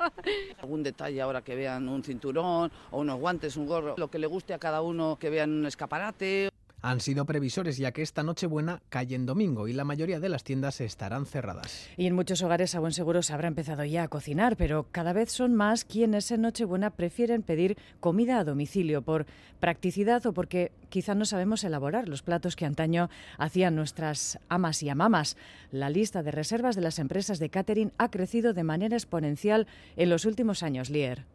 Algún 0.59 0.83
detalle 0.83 1.21
ahora 1.21 1.41
que 1.43 1.55
vean 1.55 1.87
un 1.87 2.03
cinturón 2.03 2.71
o 2.91 2.99
unos 2.99 3.19
guantes, 3.19 3.55
un 3.55 3.67
gorro, 3.67 3.95
lo 3.97 4.09
que 4.09 4.19
le 4.19 4.27
guste 4.27 4.53
a 4.53 4.59
cada 4.59 4.81
uno, 4.81 5.17
que 5.17 5.29
vean 5.29 5.51
un 5.53 5.65
escaparate. 5.65 6.49
Han 6.85 6.99
sido 6.99 7.25
previsores 7.25 7.77
ya 7.77 7.91
que 7.91 8.03
esta 8.03 8.21
Nochebuena 8.21 8.83
cae 8.89 9.15
en 9.15 9.25
domingo 9.25 9.67
y 9.67 9.73
la 9.73 9.83
mayoría 9.83 10.19
de 10.19 10.29
las 10.29 10.43
tiendas 10.43 10.81
estarán 10.81 11.25
cerradas. 11.25 11.89
Y 11.97 12.05
en 12.05 12.13
muchos 12.13 12.43
hogares 12.43 12.75
a 12.75 12.79
buen 12.79 12.91
seguro 12.91 13.23
se 13.23 13.33
habrá 13.33 13.47
empezado 13.47 13.83
ya 13.85 14.03
a 14.03 14.07
cocinar, 14.07 14.55
pero 14.55 14.85
cada 14.91 15.11
vez 15.11 15.31
son 15.31 15.55
más 15.55 15.83
quienes 15.83 16.29
en 16.29 16.41
Nochebuena 16.41 16.91
prefieren 16.91 17.41
pedir 17.41 17.75
comida 17.99 18.37
a 18.37 18.43
domicilio 18.43 19.01
por 19.01 19.25
practicidad 19.59 20.23
o 20.27 20.33
porque 20.33 20.71
quizá 20.89 21.15
no 21.15 21.25
sabemos 21.25 21.63
elaborar 21.63 22.07
los 22.07 22.21
platos 22.21 22.55
que 22.55 22.67
antaño 22.67 23.09
hacían 23.39 23.75
nuestras 23.75 24.37
amas 24.47 24.83
y 24.83 24.89
amamas. 24.89 25.37
La 25.71 25.89
lista 25.89 26.21
de 26.21 26.29
reservas 26.29 26.75
de 26.75 26.83
las 26.83 26.99
empresas 26.99 27.39
de 27.39 27.49
catering 27.49 27.93
ha 27.97 28.11
crecido 28.11 28.53
de 28.53 28.63
manera 28.63 28.95
exponencial 28.95 29.65
en 29.95 30.11
los 30.11 30.25
últimos 30.25 30.61
años, 30.61 30.91
Lier. 30.91 31.25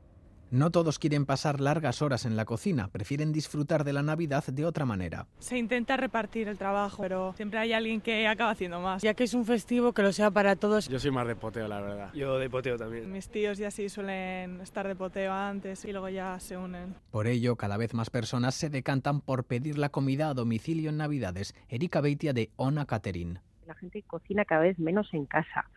No 0.50 0.72
todos 0.72 0.98
quieren 0.98 1.26
pasar 1.26 1.60
largas 1.60 2.02
horas 2.02 2.26
en 2.26 2.34
la 2.34 2.44
cocina, 2.44 2.88
prefieren 2.88 3.30
disfrutar 3.30 3.84
de 3.84 3.92
la 3.92 4.02
Navidad 4.02 4.44
de 4.44 4.64
otra 4.64 4.84
manera. 4.84 5.28
Se 5.38 5.56
intenta 5.56 5.96
repartir 5.96 6.48
el 6.48 6.58
trabajo, 6.58 7.02
pero 7.02 7.32
siempre 7.36 7.60
hay 7.60 7.72
alguien 7.72 8.00
que 8.00 8.26
acaba 8.26 8.50
haciendo 8.50 8.80
más. 8.80 9.00
Ya 9.00 9.14
que 9.14 9.22
es 9.22 9.34
un 9.34 9.44
festivo, 9.44 9.92
que 9.92 10.02
lo 10.02 10.12
sea 10.12 10.32
para 10.32 10.56
todos. 10.56 10.88
Yo 10.88 10.98
soy 10.98 11.12
más 11.12 11.28
de 11.28 11.36
poteo, 11.36 11.68
la 11.68 11.80
verdad. 11.80 12.12
Yo 12.14 12.36
de 12.36 12.50
poteo 12.50 12.76
también. 12.76 13.12
Mis 13.12 13.28
tíos 13.28 13.58
ya 13.58 13.70
sí 13.70 13.88
suelen 13.88 14.60
estar 14.60 14.88
de 14.88 14.96
poteo 14.96 15.32
antes 15.32 15.84
y 15.84 15.92
luego 15.92 16.08
ya 16.08 16.40
se 16.40 16.56
unen. 16.56 16.96
Por 17.12 17.28
ello, 17.28 17.54
cada 17.54 17.76
vez 17.76 17.94
más 17.94 18.10
personas 18.10 18.56
se 18.56 18.70
decantan 18.70 19.20
por 19.20 19.44
pedir 19.44 19.78
la 19.78 19.90
comida 19.90 20.30
a 20.30 20.34
domicilio 20.34 20.90
en 20.90 20.96
Navidades. 20.96 21.54
Erika 21.68 22.00
Beitia 22.00 22.32
de 22.32 22.50
Ona 22.56 22.86
Catering 22.86 23.38
la 23.70 23.76
gente 23.76 24.02
cocina 24.02 24.44
cada 24.44 24.62
vez 24.62 24.80
menos 24.80 25.14
en 25.14 25.26
casa. 25.26 25.70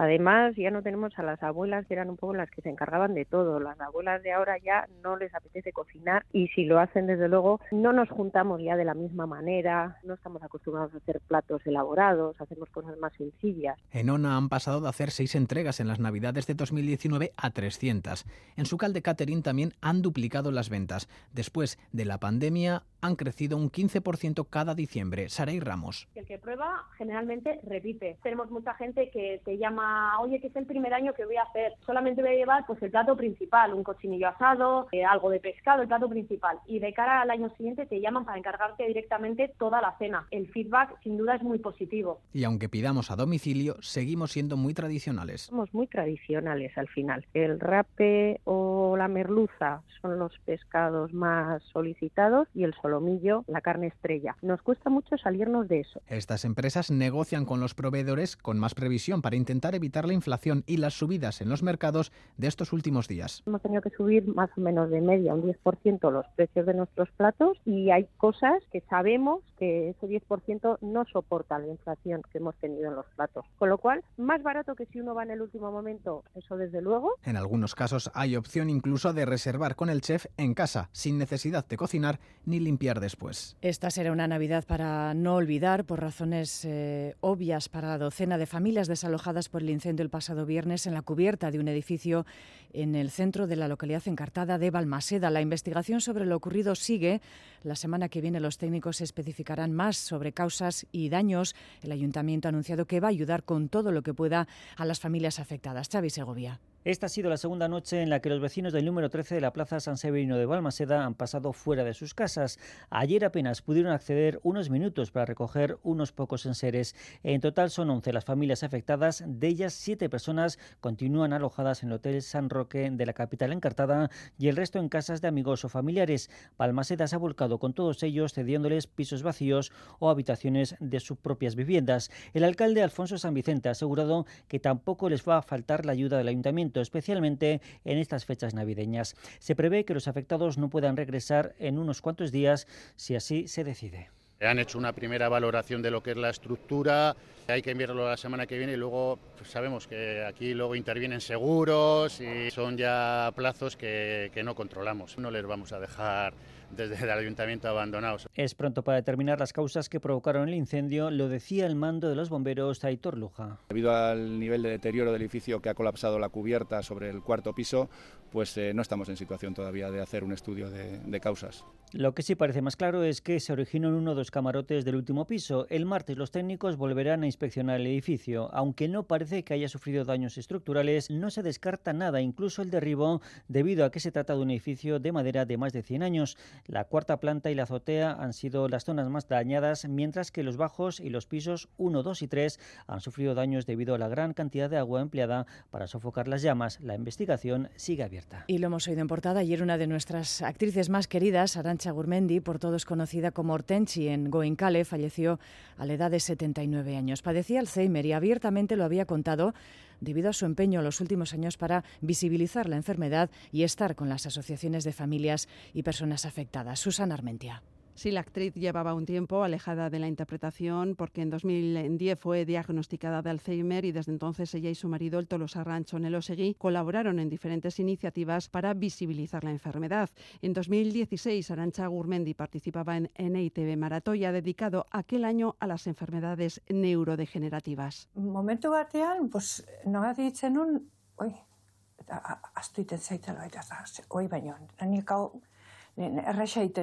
Además, 0.00 0.54
ya 0.54 0.70
no 0.70 0.80
tenemos 0.80 1.18
a 1.18 1.24
las 1.24 1.42
abuelas 1.42 1.84
que 1.86 1.94
eran 1.94 2.08
un 2.08 2.16
poco 2.16 2.32
las 2.32 2.48
que 2.52 2.62
se 2.62 2.68
encargaban 2.68 3.14
de 3.14 3.24
todo. 3.24 3.58
Las 3.58 3.80
abuelas 3.80 4.22
de 4.22 4.32
ahora 4.32 4.56
ya 4.58 4.86
no 5.02 5.16
les 5.16 5.34
apetece 5.34 5.72
cocinar 5.72 6.24
y 6.32 6.46
si 6.54 6.66
lo 6.66 6.78
hacen, 6.78 7.08
desde 7.08 7.26
luego, 7.26 7.60
no 7.72 7.92
nos 7.92 8.08
juntamos 8.08 8.62
ya 8.62 8.76
de 8.76 8.84
la 8.84 8.94
misma 8.94 9.26
manera, 9.26 9.98
no 10.04 10.14
estamos 10.14 10.40
acostumbrados 10.44 10.94
a 10.94 10.98
hacer 10.98 11.20
platos 11.26 11.66
elaborados, 11.66 12.40
hacemos 12.40 12.70
cosas 12.70 12.96
más 12.98 13.12
sencillas. 13.14 13.76
En 13.90 14.08
ONA 14.08 14.36
han 14.36 14.48
pasado 14.48 14.80
de 14.80 14.88
hacer 14.88 15.10
seis 15.10 15.34
entregas 15.34 15.80
en 15.80 15.88
las 15.88 15.98
Navidades 15.98 16.46
de 16.46 16.54
2019 16.54 17.32
a 17.36 17.50
300. 17.50 18.24
En 18.56 18.66
su 18.66 18.76
calde 18.76 19.02
catering 19.02 19.42
también 19.42 19.72
han 19.80 20.00
duplicado 20.00 20.52
las 20.52 20.70
ventas. 20.70 21.08
Después 21.32 21.76
de 21.90 22.04
la 22.04 22.18
pandemia 22.18 22.84
han 23.00 23.16
crecido 23.16 23.56
un 23.56 23.70
15% 23.70 24.46
cada 24.48 24.76
diciembre. 24.76 25.28
Saray 25.28 25.58
Ramos. 25.58 26.08
El 26.14 26.26
que 26.26 26.38
prueba 26.38 26.84
generalmente 26.96 27.60
repite. 27.64 28.16
Tenemos 28.22 28.50
mucha 28.50 28.74
gente 28.74 29.10
que 29.10 29.40
te 29.44 29.58
llama 29.58 29.87
a, 29.88 30.20
oye, 30.20 30.40
que 30.40 30.48
es 30.48 30.56
el 30.56 30.66
primer 30.66 30.92
año 30.94 31.12
que 31.14 31.24
voy 31.24 31.36
a 31.36 31.42
hacer. 31.42 31.74
Solamente 31.86 32.22
voy 32.22 32.32
a 32.32 32.34
llevar 32.34 32.66
pues 32.66 32.82
el 32.82 32.90
plato 32.90 33.16
principal, 33.16 33.74
un 33.74 33.82
cochinillo 33.82 34.28
asado, 34.28 34.88
eh, 34.92 35.04
algo 35.04 35.30
de 35.30 35.40
pescado, 35.40 35.82
el 35.82 35.88
plato 35.88 36.08
principal. 36.08 36.58
Y 36.66 36.78
de 36.78 36.92
cara 36.92 37.22
al 37.22 37.30
año 37.30 37.48
siguiente 37.56 37.86
te 37.86 38.00
llaman 38.00 38.24
para 38.24 38.38
encargarte 38.38 38.86
directamente 38.86 39.52
toda 39.58 39.80
la 39.80 39.96
cena. 39.98 40.26
El 40.30 40.48
feedback 40.48 41.00
sin 41.02 41.16
duda 41.16 41.36
es 41.36 41.42
muy 41.42 41.58
positivo. 41.58 42.20
Y 42.32 42.44
aunque 42.44 42.68
pidamos 42.68 43.10
a 43.10 43.16
domicilio, 43.16 43.76
seguimos 43.80 44.32
siendo 44.32 44.56
muy 44.56 44.74
tradicionales. 44.74 45.42
Somos 45.42 45.72
muy 45.72 45.86
tradicionales 45.86 46.76
al 46.76 46.88
final. 46.88 47.24
El 47.34 47.60
rape 47.60 48.40
o 48.44 48.96
la 48.96 49.08
merluza 49.08 49.82
son 50.00 50.18
los 50.18 50.32
pescados 50.44 51.12
más 51.12 51.62
solicitados 51.72 52.48
y 52.54 52.64
el 52.64 52.74
solomillo 52.80 53.44
la 53.46 53.60
carne 53.60 53.88
estrella. 53.88 54.36
Nos 54.42 54.62
cuesta 54.62 54.90
mucho 54.90 55.16
salirnos 55.18 55.68
de 55.68 55.80
eso. 55.80 56.00
Estas 56.06 56.44
empresas 56.44 56.90
negocian 56.90 57.44
con 57.44 57.60
los 57.60 57.74
proveedores 57.74 58.36
con 58.36 58.58
más 58.58 58.74
previsión 58.74 59.22
para 59.22 59.36
intentar 59.36 59.74
evitar 59.78 60.06
la 60.06 60.12
inflación 60.12 60.62
y 60.66 60.76
las 60.76 60.94
subidas 60.94 61.40
en 61.40 61.48
los 61.48 61.62
mercados 61.62 62.12
de 62.36 62.48
estos 62.48 62.72
últimos 62.72 63.08
días. 63.08 63.42
Hemos 63.46 63.62
tenido 63.62 63.82
que 63.82 63.90
subir 63.90 64.26
más 64.28 64.50
o 64.56 64.60
menos 64.60 64.90
de 64.90 65.00
media 65.00 65.34
un 65.34 65.42
10% 65.42 66.10
los 66.10 66.26
precios 66.36 66.66
de 66.66 66.74
nuestros 66.74 67.10
platos 67.12 67.58
y 67.64 67.90
hay 67.90 68.06
cosas 68.16 68.62
que 68.70 68.82
sabemos 68.82 69.42
que 69.58 69.90
ese 69.90 70.06
10% 70.06 70.78
no 70.80 71.04
soporta 71.06 71.58
la 71.58 71.66
inflación 71.66 72.22
que 72.30 72.38
hemos 72.38 72.54
tenido 72.56 72.88
en 72.88 72.96
los 72.96 73.06
platos. 73.16 73.44
Con 73.58 73.68
lo 73.68 73.78
cual, 73.78 74.04
más 74.16 74.42
barato 74.42 74.74
que 74.74 74.86
si 74.86 75.00
uno 75.00 75.14
va 75.14 75.22
en 75.22 75.30
el 75.30 75.42
último 75.42 75.72
momento, 75.72 76.24
eso 76.34 76.56
desde 76.56 76.80
luego. 76.82 77.14
En 77.24 77.36
algunos 77.36 77.74
casos 77.74 78.10
hay 78.14 78.36
opción 78.36 78.70
incluso 78.70 79.12
de 79.12 79.24
reservar 79.24 79.76
con 79.76 79.90
el 79.90 80.00
chef 80.00 80.26
en 80.36 80.54
casa, 80.54 80.88
sin 80.92 81.18
necesidad 81.18 81.66
de 81.66 81.76
cocinar 81.76 82.20
ni 82.44 82.60
limpiar 82.60 83.00
después. 83.00 83.56
Esta 83.60 83.90
será 83.90 84.12
una 84.12 84.28
Navidad 84.28 84.64
para 84.66 85.14
no 85.14 85.36
olvidar 85.36 85.84
por 85.84 86.00
razones 86.00 86.64
eh, 86.64 87.16
obvias 87.20 87.68
para 87.68 87.88
la 87.88 87.98
docena 87.98 88.38
de 88.38 88.46
familias 88.46 88.88
desalojadas 88.88 89.48
por 89.48 89.57
el 89.62 89.70
incendio 89.70 90.02
el 90.02 90.10
pasado 90.10 90.46
viernes 90.46 90.86
en 90.86 90.94
la 90.94 91.02
cubierta 91.02 91.50
de 91.50 91.58
un 91.58 91.68
edificio 91.68 92.26
en 92.72 92.94
el 92.94 93.10
centro 93.10 93.46
de 93.46 93.56
la 93.56 93.68
localidad 93.68 94.02
encartada 94.06 94.58
de 94.58 94.70
Balmaseda. 94.70 95.30
La 95.30 95.40
investigación 95.40 96.00
sobre 96.00 96.26
lo 96.26 96.36
ocurrido 96.36 96.74
sigue. 96.74 97.20
La 97.62 97.76
semana 97.76 98.08
que 98.08 98.20
viene 98.20 98.40
los 98.40 98.58
técnicos 98.58 99.00
especificarán 99.00 99.72
más 99.72 99.96
sobre 99.96 100.32
causas 100.32 100.86
y 100.92 101.08
daños. 101.08 101.54
El 101.82 101.92
ayuntamiento 101.92 102.48
ha 102.48 102.50
anunciado 102.50 102.86
que 102.86 103.00
va 103.00 103.08
a 103.08 103.10
ayudar 103.10 103.44
con 103.44 103.68
todo 103.68 103.92
lo 103.92 104.02
que 104.02 104.14
pueda 104.14 104.48
a 104.76 104.84
las 104.84 105.00
familias 105.00 105.38
afectadas. 105.38 105.88
Xavi 105.88 106.10
Segovia. 106.10 106.60
Esta 106.88 107.04
ha 107.04 107.10
sido 107.10 107.28
la 107.28 107.36
segunda 107.36 107.68
noche 107.68 108.00
en 108.00 108.08
la 108.08 108.20
que 108.20 108.30
los 108.30 108.40
vecinos 108.40 108.72
del 108.72 108.86
número 108.86 109.10
13 109.10 109.34
de 109.34 109.42
la 109.42 109.52
Plaza 109.52 109.78
San 109.78 109.98
Severino 109.98 110.38
de 110.38 110.46
Balmaseda 110.46 111.04
han 111.04 111.14
pasado 111.14 111.52
fuera 111.52 111.84
de 111.84 111.92
sus 111.92 112.14
casas. 112.14 112.58
Ayer 112.88 113.26
apenas 113.26 113.60
pudieron 113.60 113.92
acceder 113.92 114.40
unos 114.42 114.70
minutos 114.70 115.10
para 115.10 115.26
recoger 115.26 115.76
unos 115.82 116.12
pocos 116.12 116.46
enseres. 116.46 116.96
En 117.22 117.42
total 117.42 117.68
son 117.68 117.90
11 117.90 118.10
las 118.14 118.24
familias 118.24 118.62
afectadas, 118.62 119.22
de 119.26 119.48
ellas 119.48 119.74
7 119.74 120.08
personas 120.08 120.58
continúan 120.80 121.34
alojadas 121.34 121.82
en 121.82 121.90
el 121.90 121.96
Hotel 121.96 122.22
San 122.22 122.48
Roque 122.48 122.90
de 122.90 123.04
la 123.04 123.12
capital 123.12 123.52
encartada 123.52 124.08
y 124.38 124.48
el 124.48 124.56
resto 124.56 124.78
en 124.78 124.88
casas 124.88 125.20
de 125.20 125.28
amigos 125.28 125.66
o 125.66 125.68
familiares. 125.68 126.30
Balmaseda 126.56 127.06
se 127.06 127.16
ha 127.16 127.18
volcado 127.18 127.58
con 127.58 127.74
todos 127.74 128.02
ellos 128.02 128.32
cediéndoles 128.32 128.86
pisos 128.86 129.22
vacíos 129.22 129.72
o 129.98 130.08
habitaciones 130.08 130.74
de 130.80 131.00
sus 131.00 131.18
propias 131.18 131.54
viviendas. 131.54 132.10
El 132.32 132.44
alcalde 132.44 132.82
Alfonso 132.82 133.18
San 133.18 133.34
Vicente 133.34 133.68
ha 133.68 133.72
asegurado 133.72 134.24
que 134.48 134.58
tampoco 134.58 135.10
les 135.10 135.28
va 135.28 135.36
a 135.36 135.42
faltar 135.42 135.84
la 135.84 135.92
ayuda 135.92 136.16
del 136.16 136.28
ayuntamiento 136.28 136.77
especialmente 136.80 137.60
en 137.84 137.98
estas 137.98 138.24
fechas 138.24 138.54
navideñas. 138.54 139.16
Se 139.38 139.54
prevé 139.54 139.84
que 139.84 139.94
los 139.94 140.08
afectados 140.08 140.58
no 140.58 140.68
puedan 140.70 140.96
regresar 140.96 141.54
en 141.58 141.78
unos 141.78 142.02
cuantos 142.02 142.32
días 142.32 142.66
si 142.96 143.14
así 143.14 143.48
se 143.48 143.64
decide. 143.64 144.10
Han 144.40 144.60
hecho 144.60 144.78
una 144.78 144.92
primera 144.92 145.28
valoración 145.28 145.82
de 145.82 145.90
lo 145.90 146.00
que 146.00 146.12
es 146.12 146.16
la 146.16 146.30
estructura, 146.30 147.16
hay 147.48 147.60
que 147.60 147.72
enviarlo 147.72 148.08
la 148.08 148.16
semana 148.16 148.46
que 148.46 148.56
viene 148.56 148.74
y 148.74 148.76
luego 148.76 149.18
pues, 149.36 149.50
sabemos 149.50 149.88
que 149.88 150.24
aquí 150.24 150.54
luego 150.54 150.76
intervienen 150.76 151.20
seguros 151.20 152.20
y 152.20 152.50
son 152.52 152.76
ya 152.76 153.32
plazos 153.34 153.76
que, 153.76 154.30
que 154.32 154.44
no 154.44 154.54
controlamos. 154.54 155.18
No 155.18 155.32
les 155.32 155.44
vamos 155.44 155.72
a 155.72 155.80
dejar 155.80 156.34
desde 156.70 157.02
el 157.02 157.10
ayuntamiento 157.10 157.68
abandonados. 157.68 158.28
Es 158.34 158.54
pronto 158.54 158.82
para 158.82 158.96
determinar 158.96 159.38
las 159.38 159.52
causas 159.52 159.88
que 159.88 160.00
provocaron 160.00 160.48
el 160.48 160.54
incendio, 160.54 161.10
lo 161.10 161.28
decía 161.28 161.66
el 161.66 161.74
mando 161.74 162.08
de 162.08 162.14
los 162.14 162.28
bomberos 162.28 162.84
Aitor 162.84 163.16
Luja. 163.16 163.58
Debido 163.68 163.94
al 163.94 164.38
nivel 164.38 164.62
de 164.62 164.70
deterioro 164.70 165.12
del 165.12 165.22
edificio 165.22 165.60
que 165.60 165.68
ha 165.68 165.74
colapsado 165.74 166.18
la 166.18 166.28
cubierta 166.28 166.82
sobre 166.82 167.10
el 167.10 167.22
cuarto 167.22 167.54
piso, 167.54 167.88
pues 168.30 168.56
eh, 168.58 168.72
no 168.74 168.82
estamos 168.82 169.08
en 169.08 169.16
situación 169.16 169.54
todavía 169.54 169.90
de 169.90 170.00
hacer 170.00 170.24
un 170.24 170.32
estudio 170.32 170.70
de, 170.70 170.98
de, 170.98 171.20
causas. 171.20 171.64
Lo 171.92 172.14
que 172.14 172.22
sí 172.22 172.34
parece 172.34 172.60
más 172.60 172.76
claro 172.76 173.02
es 173.02 173.22
que 173.22 173.40
se 173.40 173.52
originó 173.52 173.88
en 173.88 173.94
uno 173.94 174.10
de 174.10 174.18
los 174.18 174.30
camarotes 174.30 174.84
del 174.84 174.96
último 174.96 175.26
piso. 175.26 175.66
El 175.70 175.86
martes 175.86 176.16
los 176.18 176.30
técnicos 176.30 176.76
volverán 176.76 177.22
a 177.22 177.26
inspeccionar 177.26 177.80
el 177.80 177.86
edificio. 177.86 178.50
Aunque 178.52 178.88
no 178.88 179.04
parece 179.04 179.44
que 179.44 179.54
haya 179.54 179.68
sufrido 179.68 180.04
daños 180.04 180.36
estructurales, 180.36 181.10
no 181.10 181.30
se 181.30 181.42
descarta 181.42 181.92
nada, 181.92 182.20
incluso 182.20 182.62
el 182.62 182.70
derribo, 182.70 183.22
debido 183.48 183.84
a 183.84 183.90
que 183.90 184.00
se 184.00 184.12
trata 184.12 184.34
de 184.34 184.40
un 184.40 184.50
edificio 184.50 184.98
de 185.00 185.12
madera 185.12 185.46
de 185.46 185.56
más 185.56 185.72
de 185.72 185.82
100 185.82 186.02
años. 186.02 186.36
La 186.66 186.84
cuarta 186.84 187.20
planta 187.20 187.50
y 187.50 187.54
la 187.54 187.64
azotea 187.64 188.12
han 188.12 188.32
sido 188.32 188.68
las 188.68 188.84
zonas 188.84 189.08
más 189.08 189.28
dañadas, 189.28 189.86
mientras 189.88 190.30
que 190.30 190.42
los 190.42 190.56
bajos 190.56 191.00
y 191.00 191.10
los 191.10 191.26
pisos 191.26 191.68
1, 191.76 192.02
2 192.02 192.22
y 192.22 192.28
3 192.28 192.60
han 192.86 193.00
sufrido 193.00 193.34
daños 193.34 193.66
debido 193.66 193.94
a 193.94 193.98
la 193.98 194.08
gran 194.08 194.34
cantidad 194.34 194.70
de 194.70 194.78
agua 194.78 195.00
empleada 195.00 195.46
para 195.70 195.86
sofocar 195.86 196.28
las 196.28 196.42
llamas. 196.42 196.80
La 196.80 196.94
investigación 196.94 197.70
sigue 197.76 198.02
abierta. 198.02 198.44
Y 198.46 198.58
lo 198.58 198.66
hemos 198.66 198.86
oído 198.88 199.00
en 199.00 199.08
portada 199.08 199.40
ayer 199.40 199.62
una 199.62 199.78
de 199.78 199.86
nuestras 199.86 200.42
actrices 200.42 200.88
más 200.88 201.08
queridas, 201.08 201.56
Arancha 201.56 201.90
Gurmendi, 201.90 202.40
por 202.40 202.58
todos 202.58 202.84
conocida 202.84 203.30
como 203.30 203.54
Hortenchi 203.54 204.08
en 204.08 204.30
Goenkale, 204.30 204.84
falleció 204.84 205.38
a 205.76 205.86
la 205.86 205.94
edad 205.94 206.10
de 206.10 206.20
79 206.20 206.96
años. 206.96 207.22
Padecía 207.22 207.60
Alzheimer 207.60 208.04
y 208.06 208.12
abiertamente 208.12 208.76
lo 208.76 208.84
había 208.84 209.06
contado 209.06 209.54
debido 210.00 210.30
a 210.30 210.32
su 210.32 210.46
empeño 210.46 210.80
en 210.80 210.84
los 210.84 211.00
últimos 211.00 211.32
años 211.32 211.56
para 211.56 211.84
visibilizar 212.00 212.68
la 212.68 212.76
enfermedad 212.76 213.30
y 213.52 213.62
estar 213.62 213.94
con 213.94 214.08
las 214.08 214.26
asociaciones 214.26 214.84
de 214.84 214.92
familias 214.92 215.48
y 215.74 215.82
personas 215.82 216.24
afectadas. 216.24 216.80
Susana 216.80 217.14
Armentia. 217.14 217.62
Sí, 217.98 218.12
la 218.12 218.20
actriz 218.20 218.54
llevaba 218.54 218.94
un 218.94 219.04
tiempo 219.06 219.42
alejada 219.42 219.90
de 219.90 219.98
la 219.98 220.06
interpretación 220.06 220.94
porque 220.94 221.20
en 221.20 221.30
2010 221.30 222.16
fue 222.16 222.44
diagnosticada 222.44 223.22
de 223.22 223.30
Alzheimer 223.30 223.84
y 223.84 223.90
desde 223.90 224.12
entonces 224.12 224.54
ella 224.54 224.70
y 224.70 224.76
su 224.76 224.88
marido, 224.88 225.18
el 225.18 225.26
Tolosa 225.26 225.64
Rancho 225.64 225.98
Nelosegui, 225.98 226.54
colaboraron 226.54 227.18
en 227.18 227.28
diferentes 227.28 227.80
iniciativas 227.80 228.48
para 228.48 228.72
visibilizar 228.72 229.42
la 229.42 229.50
enfermedad. 229.50 230.10
En 230.42 230.52
2016, 230.52 231.50
Arancha 231.50 231.88
Gurmendi 231.88 232.34
participaba 232.34 232.96
en 232.96 233.10
NITV 233.18 233.76
ha 234.24 234.30
dedicado 234.30 234.86
aquel 234.92 235.24
año 235.24 235.56
a 235.58 235.66
las 235.66 235.88
enfermedades 235.88 236.62
neurodegenerativas. 236.68 238.08
Momentu 238.14 238.70
batean, 238.70 239.28
pues, 239.28 239.66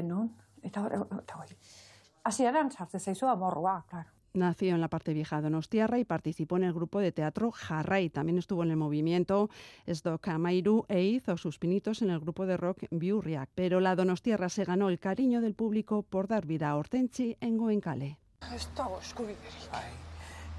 nun, 0.04 0.36
eta 0.66 1.38
hori, 1.38 1.58
hasieran 2.24 2.72
sartze 2.72 3.00
zaizu 3.00 3.28
amorrua, 3.28 3.84
claro. 3.90 4.10
Nació 4.36 4.76
en 4.76 4.82
la 4.82 4.90
parte 4.90 5.14
vieja 5.14 5.40
donostiarra 5.40 5.98
y 5.98 6.04
participó 6.04 6.58
en 6.58 6.66
el 6.66 6.74
grupo 6.74 7.00
de 7.00 7.14
teatro 7.14 7.52
Jarray. 7.52 8.10
También 8.10 8.38
estuvo 8.38 8.64
en 8.64 8.72
el 8.72 8.76
movimiento 8.76 9.50
Esdok 9.86 10.28
Amairu 10.28 10.86
e 10.90 11.04
hizo 11.04 11.38
sus 11.38 11.58
pinitos 11.58 12.02
en 12.02 12.10
el 12.10 12.20
grupo 12.20 12.46
de 12.46 12.58
rock 12.58 12.84
Biurriak. 12.92 13.50
Pero 13.56 13.80
la 13.80 13.96
donostiarra 13.96 14.50
se 14.50 14.66
ganó 14.66 14.90
el 14.90 15.00
cariño 15.00 15.40
del 15.40 15.56
público 15.56 16.04
por 16.04 16.28
dar 16.28 16.46
vida 16.46 16.70
a 16.70 16.76
Hortenchi 16.76 17.38
en 17.40 17.58
Goenkale. 17.58 18.18
Ez 18.54 18.68
dago 18.76 19.00
eskubiderik. 19.00 19.40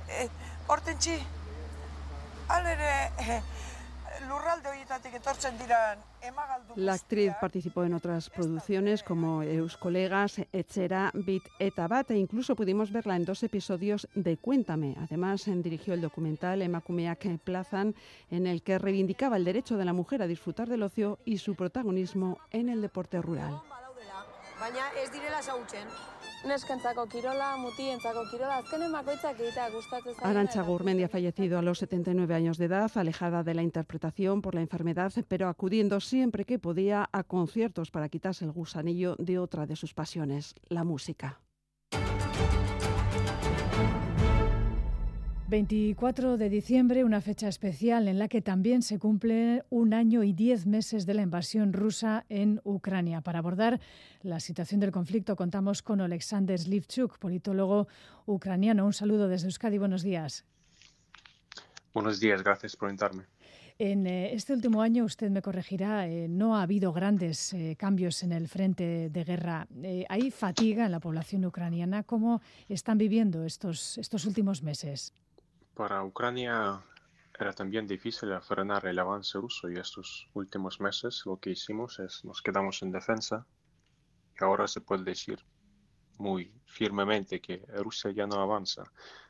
Eh, 0.09 0.31
alere, 2.49 3.13
eh, 3.19 3.43
La 6.77 6.95
actriz 6.95 7.33
participó 7.41 7.85
en 7.85 7.95
otras 7.95 8.31
producciones 8.31 9.03
como 9.03 9.43
Eus 9.43 9.77
Colegas, 9.77 10.41
Etxera, 10.53 11.11
Bit 11.15 11.45
eta 11.59 11.87
Bat 11.89 12.11
e 12.11 12.19
incluso 12.19 12.57
pudimos 12.57 12.93
verla 12.93 13.17
en 13.17 13.25
dos 13.25 13.43
episodios 13.43 14.09
de 14.15 14.37
Cuéntame. 14.37 14.97
Además, 15.01 15.45
dirigió 15.47 15.95
el 15.95 16.01
documental 16.01 16.63
Emakumeak 16.63 17.39
Plazan 17.39 17.95
en 18.31 18.47
el 18.47 18.63
que 18.63 18.79
reivindicaba 18.79 19.37
el 19.37 19.45
derecho 19.45 19.77
de 19.77 19.85
la 19.85 19.93
mujer 19.93 20.23
a 20.23 20.27
disfrutar 20.27 20.69
del 20.69 20.83
ocio 20.83 21.19
y 21.25 21.39
su 21.39 21.55
protagonismo 21.55 22.39
en 22.51 22.69
el 22.69 22.81
deporte 22.83 23.21
rural. 23.21 23.61
Baina 26.47 26.55
ez 26.55 26.62
direla 26.62 26.76
sautzen. 26.76 26.85
Neskentzako 26.87 27.07
kirola, 27.07 27.57
mutientzako 27.59 28.25
kirola, 28.31 28.59
azkenen 28.62 28.93
bakoitzak 28.93 29.41
egitea 29.41 29.71
gustatzen 29.71 30.15
zaio. 30.15 30.31
Arancha 30.31 30.62
Gurmendi 30.62 31.03
ha 31.03 31.09
fallecido 31.09 31.59
a 31.59 31.62
los 31.62 31.79
79 31.79 32.35
años 32.35 32.59
de 32.59 32.67
edad, 32.67 32.91
alejada 32.95 33.43
de 33.43 33.55
la 33.55 33.62
interpretación 33.62 34.43
por 34.43 34.55
la 34.55 34.61
enfermedad, 34.61 35.12
pero 35.29 35.49
acudiendo 35.49 36.00
siempre 36.00 36.45
que 36.45 36.59
podía 36.59 37.09
a 37.12 37.23
conciertos 37.25 37.91
para 37.91 38.09
quitarse 38.09 38.45
el 38.45 38.53
gusanillo 38.53 39.17
de 39.19 39.38
otra 39.38 39.67
de 39.67 39.76
sus 39.76 39.95
pasiones, 39.95 40.55
la 40.69 40.85
música. 40.85 41.41
24 45.49 46.38
de 46.38 46.50
diciembre, 46.50 47.05
una 47.05 47.21
fecha 47.21 47.47
especial 47.47 48.09
en 48.09 48.19
la 48.19 48.26
que 48.26 48.43
también 48.43 48.83
se 48.83 48.99
cumple 48.99 49.62
un 49.71 49.95
año 49.95 50.25
y 50.25 50.33
diez 50.33 50.67
meses 50.67 51.07
de 51.07 51.15
la 51.15 51.23
invasión 51.23 51.73
rusa 51.73 52.25
en 52.29 52.61
Ucrania. 52.65 53.21
Para 53.21 53.38
abordar 53.38 53.81
la 54.23 54.41
situación 54.41 54.81
del 54.81 54.91
conflicto 54.91 55.37
contamos 55.37 55.83
con 55.83 56.00
Alexander 56.00 56.59
Slivchuk, 56.59 57.19
politólogo 57.19 57.87
ucraniano. 58.26 58.85
Un 58.85 58.93
saludo 58.93 59.29
desde 59.29 59.47
Euskadi. 59.47 59.79
Buenos 59.79 60.03
días. 60.03 60.45
Buenos 61.95 62.19
días, 62.19 62.43
gracias 62.43 62.75
por 62.75 62.88
invitarme. 62.91 63.23
En 63.79 64.07
eh, 64.09 64.33
este 64.35 64.53
último 64.53 64.83
año, 64.83 65.05
usted 65.05 65.31
me 65.31 65.43
corregirá, 65.43 66.09
eh, 66.09 66.26
no 66.29 66.57
ha 66.57 66.62
habido 66.62 66.93
grandes 66.93 67.53
eh, 67.53 67.76
cambios 67.79 68.23
en 68.25 68.33
el 68.33 68.49
frente 68.49 69.11
de 69.11 69.25
guerra. 69.25 69.69
¿Hay 70.09 70.33
fatiga 70.33 70.87
en 70.87 70.93
la 70.93 70.99
población 70.99 71.45
ucraniana? 71.45 72.03
¿Cómo 72.03 72.41
están 72.69 72.99
viviendo 72.99 73.45
estos, 73.45 73.97
estos 73.99 74.25
últimos 74.25 74.62
meses? 74.62 75.12
Para 75.76 76.02
Ucrania 76.02 76.83
era 77.38 77.52
también 77.52 77.87
difícil 77.87 78.30
frenar 78.40 78.87
el 78.87 78.99
avance 78.99 79.37
ruso 79.37 79.68
y 79.68 79.76
estos 79.76 80.26
últimos 80.33 80.80
meses 80.80 81.21
lo 81.26 81.37
que 81.37 81.50
hicimos 81.50 81.99
es 81.99 82.25
nos 82.25 82.40
quedamos 82.40 82.80
en 82.80 82.90
defensa 82.90 83.47
y 84.40 84.42
ahora 84.42 84.66
se 84.68 84.80
puede 84.80 85.04
decir 85.04 85.38
muy 86.16 86.50
firmemente 86.64 87.42
que 87.42 87.62
Rusia 87.85 88.11
ya 88.11 88.26
no 88.26 88.40
avanza. 88.40 88.85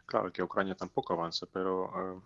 Claro 0.07 0.33
que 0.33 0.41
Ucrania 0.41 0.77
tampoco 0.77 1.15
avanza, 1.15 1.47
pero 1.53 2.23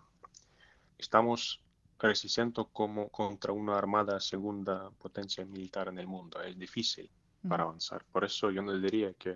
estamos 0.99 1.63
resistiendo 1.97 2.67
como 2.67 3.09
contra 3.09 3.53
una 3.53 3.75
armada 3.75 4.19
segunda 4.19 4.91
potencia 4.91 5.43
militar 5.45 5.87
en 5.87 5.97
el 5.97 6.05
mundo. 6.05 6.39
Es 6.43 6.55
difícil 6.59 7.09
para 7.49 7.63
avanzar. 7.63 8.05
Por 8.11 8.23
eso 8.23 8.51
yo 8.51 8.61
no 8.61 8.71
diría 8.77 9.13
que 9.13 9.35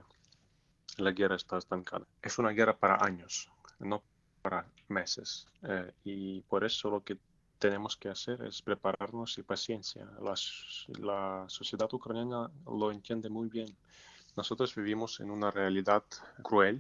la 0.98 1.10
guerra 1.10 1.38
está 1.38 1.58
estancada. 1.58 2.06
Es 2.22 2.38
una 2.38 2.52
guerra 2.52 2.78
para 2.78 3.04
años, 3.04 3.52
no 3.80 4.04
para 4.46 4.64
meses. 4.90 5.48
Eh, 5.64 5.92
y 6.04 6.42
por 6.42 6.64
eso 6.64 6.92
lo 6.92 7.04
que 7.04 7.18
tenemos 7.58 7.98
que 7.98 8.10
hacer 8.10 8.44
es 8.44 8.62
prepararnos 8.62 9.40
y 9.40 9.42
paciencia. 9.42 10.06
La, 10.22 10.36
la 11.00 11.46
sociedad 11.48 11.92
ucraniana 11.92 12.52
lo 12.68 12.92
entiende 12.92 13.28
muy 13.28 13.50
bien. 13.50 13.76
Nosotros 14.38 14.76
vivimos 14.76 15.20
en 15.20 15.32
una 15.32 15.50
realidad 15.50 16.04
cruel 16.44 16.80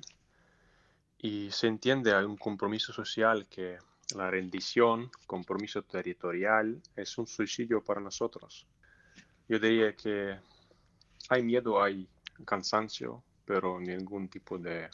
y 1.17 1.49
se 1.49 1.65
entiende 1.65 2.13
hay 2.13 2.25
un 2.25 2.37
compromiso 2.37 2.93
social 2.93 3.47
que 3.47 3.79
la 4.15 4.29
rendición, 4.29 5.09
compromiso 5.25 5.81
territorial, 5.81 6.79
es 6.95 7.17
un 7.17 7.25
suicidio 7.25 7.83
para 7.83 7.99
nosotros. 7.99 8.67
Yo 9.49 9.57
diría 9.57 9.95
que 9.95 10.37
hay 11.29 11.41
miedo, 11.41 11.81
hay 11.81 12.07
cansancio, 12.45 13.23
pero 13.43 13.79
ningún 13.79 14.29
tipo 14.29 14.59
de, 14.59 14.87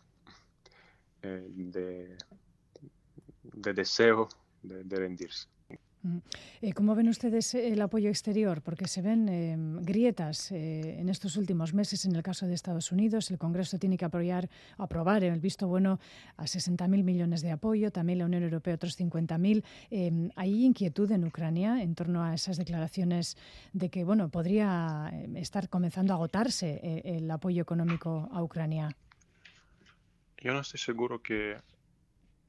eh, 1.22 1.48
de, 3.54 3.74
deseo 3.74 4.30
de 4.64 4.96
rendirse. 4.96 5.48
Eh, 6.62 6.74
¿Cómo 6.74 6.96
ven 6.96 7.10
ustedes 7.10 7.54
el 7.54 7.80
apoyo 7.82 8.10
exterior? 8.10 8.62
Porque 8.62 8.88
se 8.88 9.02
ven 9.02 9.30
em, 9.30 9.82
grietas 9.84 10.52
eh, 10.52 11.00
en 11.00 11.10
estos 11.10 11.38
últimos 11.38 11.74
meses 11.74 12.06
en 12.06 12.16
el 12.16 12.24
caso 12.24 12.48
de 12.48 12.56
Estados 12.56 12.92
Unidos. 12.92 13.30
El 13.30 13.38
Congreso 13.38 13.78
tiene 13.78 13.98
que 13.98 14.06
apoyar, 14.06 14.50
aprobar 14.78 15.24
el 15.24 15.40
visto 15.40 15.68
bueno 15.68 16.00
a 16.38 16.44
60.000 16.44 17.04
millones 17.04 17.42
de 17.42 17.52
apoyo, 17.52 17.92
también 17.92 18.20
la 18.20 18.26
Unión 18.26 18.44
Europea 18.44 18.76
otros 18.76 19.00
50.000. 19.00 19.64
Em, 19.92 20.32
¿Hay 20.36 20.66
inquietud 20.66 21.12
en 21.12 21.24
Ucrania 21.24 21.82
en 21.84 21.94
torno 21.94 22.24
a 22.24 22.34
esas 22.34 22.58
declaraciones 22.58 23.38
de 23.74 23.90
que 23.90 24.04
bueno 24.04 24.30
podría 24.30 25.10
em, 25.14 25.38
estar 25.38 25.70
comenzando 25.70 26.14
a 26.14 26.16
agotarse 26.16 26.80
eh, 26.82 27.02
el 27.18 27.30
apoyo 27.30 27.62
económico 27.62 28.28
a 28.32 28.42
Ucrania? 28.42 28.90
Yo 30.40 30.54
no 30.54 30.62
estoy 30.62 30.80
seguro 30.80 31.22
que 31.22 31.58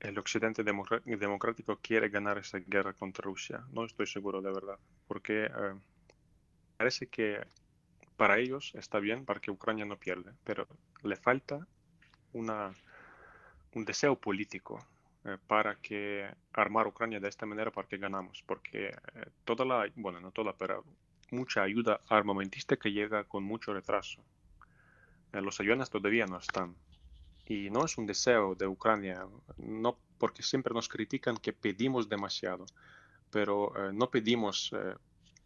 el 0.03 0.19
occidente 0.19 0.65
democrático 0.65 1.79
quiere 1.81 2.09
ganar 2.09 2.39
esa 2.39 2.59
guerra 2.59 2.93
contra 2.93 3.23
Rusia. 3.23 3.65
No 3.71 3.85
estoy 3.85 4.07
seguro 4.07 4.43
de 4.43 4.53
verdad, 4.53 4.79
porque 5.07 5.45
eh, 5.45 5.75
parece 6.77 7.07
que 7.07 7.41
para 8.17 8.39
ellos 8.39 8.73
está 8.75 8.99
bien 8.99 9.25
para 9.25 9.41
que 9.41 9.53
Ucrania 9.53 9.85
no 9.85 9.97
pierda, 9.97 10.35
pero 10.43 10.67
le 11.05 11.15
falta 11.15 11.67
una, 12.33 12.75
un 13.75 13.85
deseo 13.85 14.17
político 14.17 14.85
eh, 15.25 15.39
para 15.47 15.77
que 15.77 16.29
armar 16.53 16.89
Ucrania 16.89 17.21
de 17.21 17.29
esta 17.29 17.47
manera 17.47 17.71
para 17.71 17.87
que 17.87 17.97
ganamos, 17.97 18.43
porque 18.45 18.89
eh, 18.89 18.95
toda 19.45 19.65
la, 19.65 19.89
bueno, 19.95 20.21
no 20.21 20.33
toda, 20.33 20.53
pero 20.53 20.85
mucha 21.31 21.63
ayuda 21.63 22.01
armamentística 22.09 22.89
llega 22.89 23.23
con 23.23 23.45
mucho 23.45 23.73
retraso. 23.73 24.21
los 25.33 25.61
aviones 25.61 25.91
todavía 25.91 26.27
no 26.27 26.38
están 26.38 26.75
y 27.46 27.70
no 27.70 27.85
es 27.85 27.98
un 27.98 28.07
deseo 28.07 28.55
de 28.55 28.66
Ucrania, 28.66 29.26
no 29.59 29.96
porque 30.18 30.42
siempre 30.42 30.72
nos 30.72 30.88
critican 30.88 31.37
que 31.37 31.52
pedimos 31.52 32.09
demasiado, 32.09 32.66
pero 33.31 33.72
eh, 33.76 33.92
no 33.92 34.11
pedimos 34.11 34.72
eh, 34.72 34.94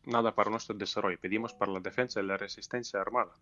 nada 0.05 0.35
para 0.35 0.51
nuestro 0.51 0.77
desarrollo, 0.77 1.19
pedimos 1.19 1.55
para 1.55 1.73
la 1.73 1.81
defensa 1.81 2.21
y 2.21 2.27
la 2.27 2.37
resistencia 2.37 3.01
armada. 3.01 3.33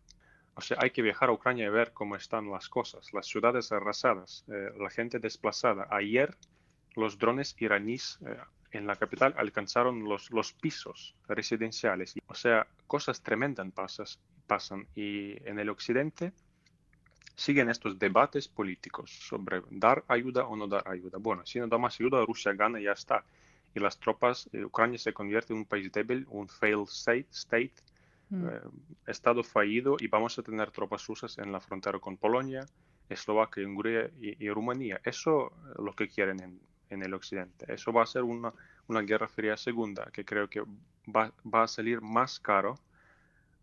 O 0.55 0.61
sea, 0.61 0.77
hay 0.81 0.91
que 0.91 1.03
viajar 1.03 1.31
a 1.31 1.33
Ucrania 1.33 1.67
y 1.67 1.71
ver 1.71 1.93
cómo 1.93 2.15
están 2.15 2.49
las 2.51 2.69
cosas, 2.69 3.13
las 3.13 3.27
ciudades 3.27 3.73
arrasadas, 3.73 4.45
eh, 4.49 4.71
la 4.79 4.91
gente 4.91 5.19
desplazada. 5.19 5.89
Ayer 5.91 6.37
los 6.95 7.19
drones 7.19 7.57
iraníes 7.59 8.21
en 8.71 8.87
la 8.87 8.95
capital 8.95 9.35
alcanzaron 9.37 10.05
los, 10.05 10.31
los 10.31 10.53
pisos 10.53 11.17
residenciales. 11.27 12.15
O 12.29 12.35
sea, 12.35 12.69
cosas 12.87 13.21
tremendas 13.21 13.67
pasas, 13.73 14.21
pasan. 14.47 14.87
Y 14.95 15.37
en 15.49 15.59
el 15.59 15.71
occidente 15.71 16.33
siguen 17.37 17.69
estos 17.69 17.99
debates 17.99 18.49
políticos 18.49 19.11
sobre 19.11 19.63
dar 19.71 20.05
ayuda 20.09 20.47
o 20.47 20.57
no 20.57 20.67
dar 20.67 20.87
ayuda. 20.89 21.19
Bueno, 21.19 21.45
si 21.45 21.59
no 21.59 21.67
da 21.67 21.79
más 21.79 21.99
ayuda, 22.01 22.25
Rusia 22.25 22.53
gana 22.53 22.81
y 22.81 22.85
ya 22.85 22.93
está. 22.93 23.25
Y 23.75 23.81
las 23.81 23.99
tropas, 23.99 24.49
de 24.53 24.65
Ucrania 24.65 24.99
se 24.99 25.13
convierte 25.13 25.53
en 25.53 25.61
un 25.61 25.65
país 25.65 25.91
débil, 25.91 26.27
un 26.31 26.49
failed 26.49 26.89
state, 26.89 27.27
state 27.33 27.75
mm. 28.31 28.47
eh, 28.49 28.61
estado 29.09 29.43
fallido, 29.43 29.97
y 29.99 30.07
vamos 30.07 30.39
a 30.39 30.43
tener 30.43 30.71
tropas 30.71 31.07
rusas 31.07 31.39
en 31.39 31.51
la 31.51 31.61
frontera 31.61 31.99
con 31.99 32.17
Polonia, 32.17 32.65
Eslovaquia, 33.09 33.67
Hungría 33.67 34.11
y, 34.21 34.49
Rumanía. 34.49 35.01
Eso 35.05 35.53
es 35.71 35.79
lo 35.83 35.93
que 35.95 36.09
quieren 36.09 36.41
en, 36.41 36.61
en, 36.89 37.03
el 37.03 37.13
occidente. 37.15 37.73
Eso 37.73 37.93
va 37.93 38.05
a 38.05 38.07
ser 38.07 38.23
una, 38.23 38.53
una 38.87 39.01
guerra 39.01 39.27
fría 39.27 39.57
segunda, 39.57 40.09
que 40.13 40.25
creo 40.25 40.49
que 40.49 40.63
va, 41.15 41.33
va 41.53 41.65
a 41.65 41.69
salir 41.69 42.01
más 42.01 42.39
caro 42.39 42.77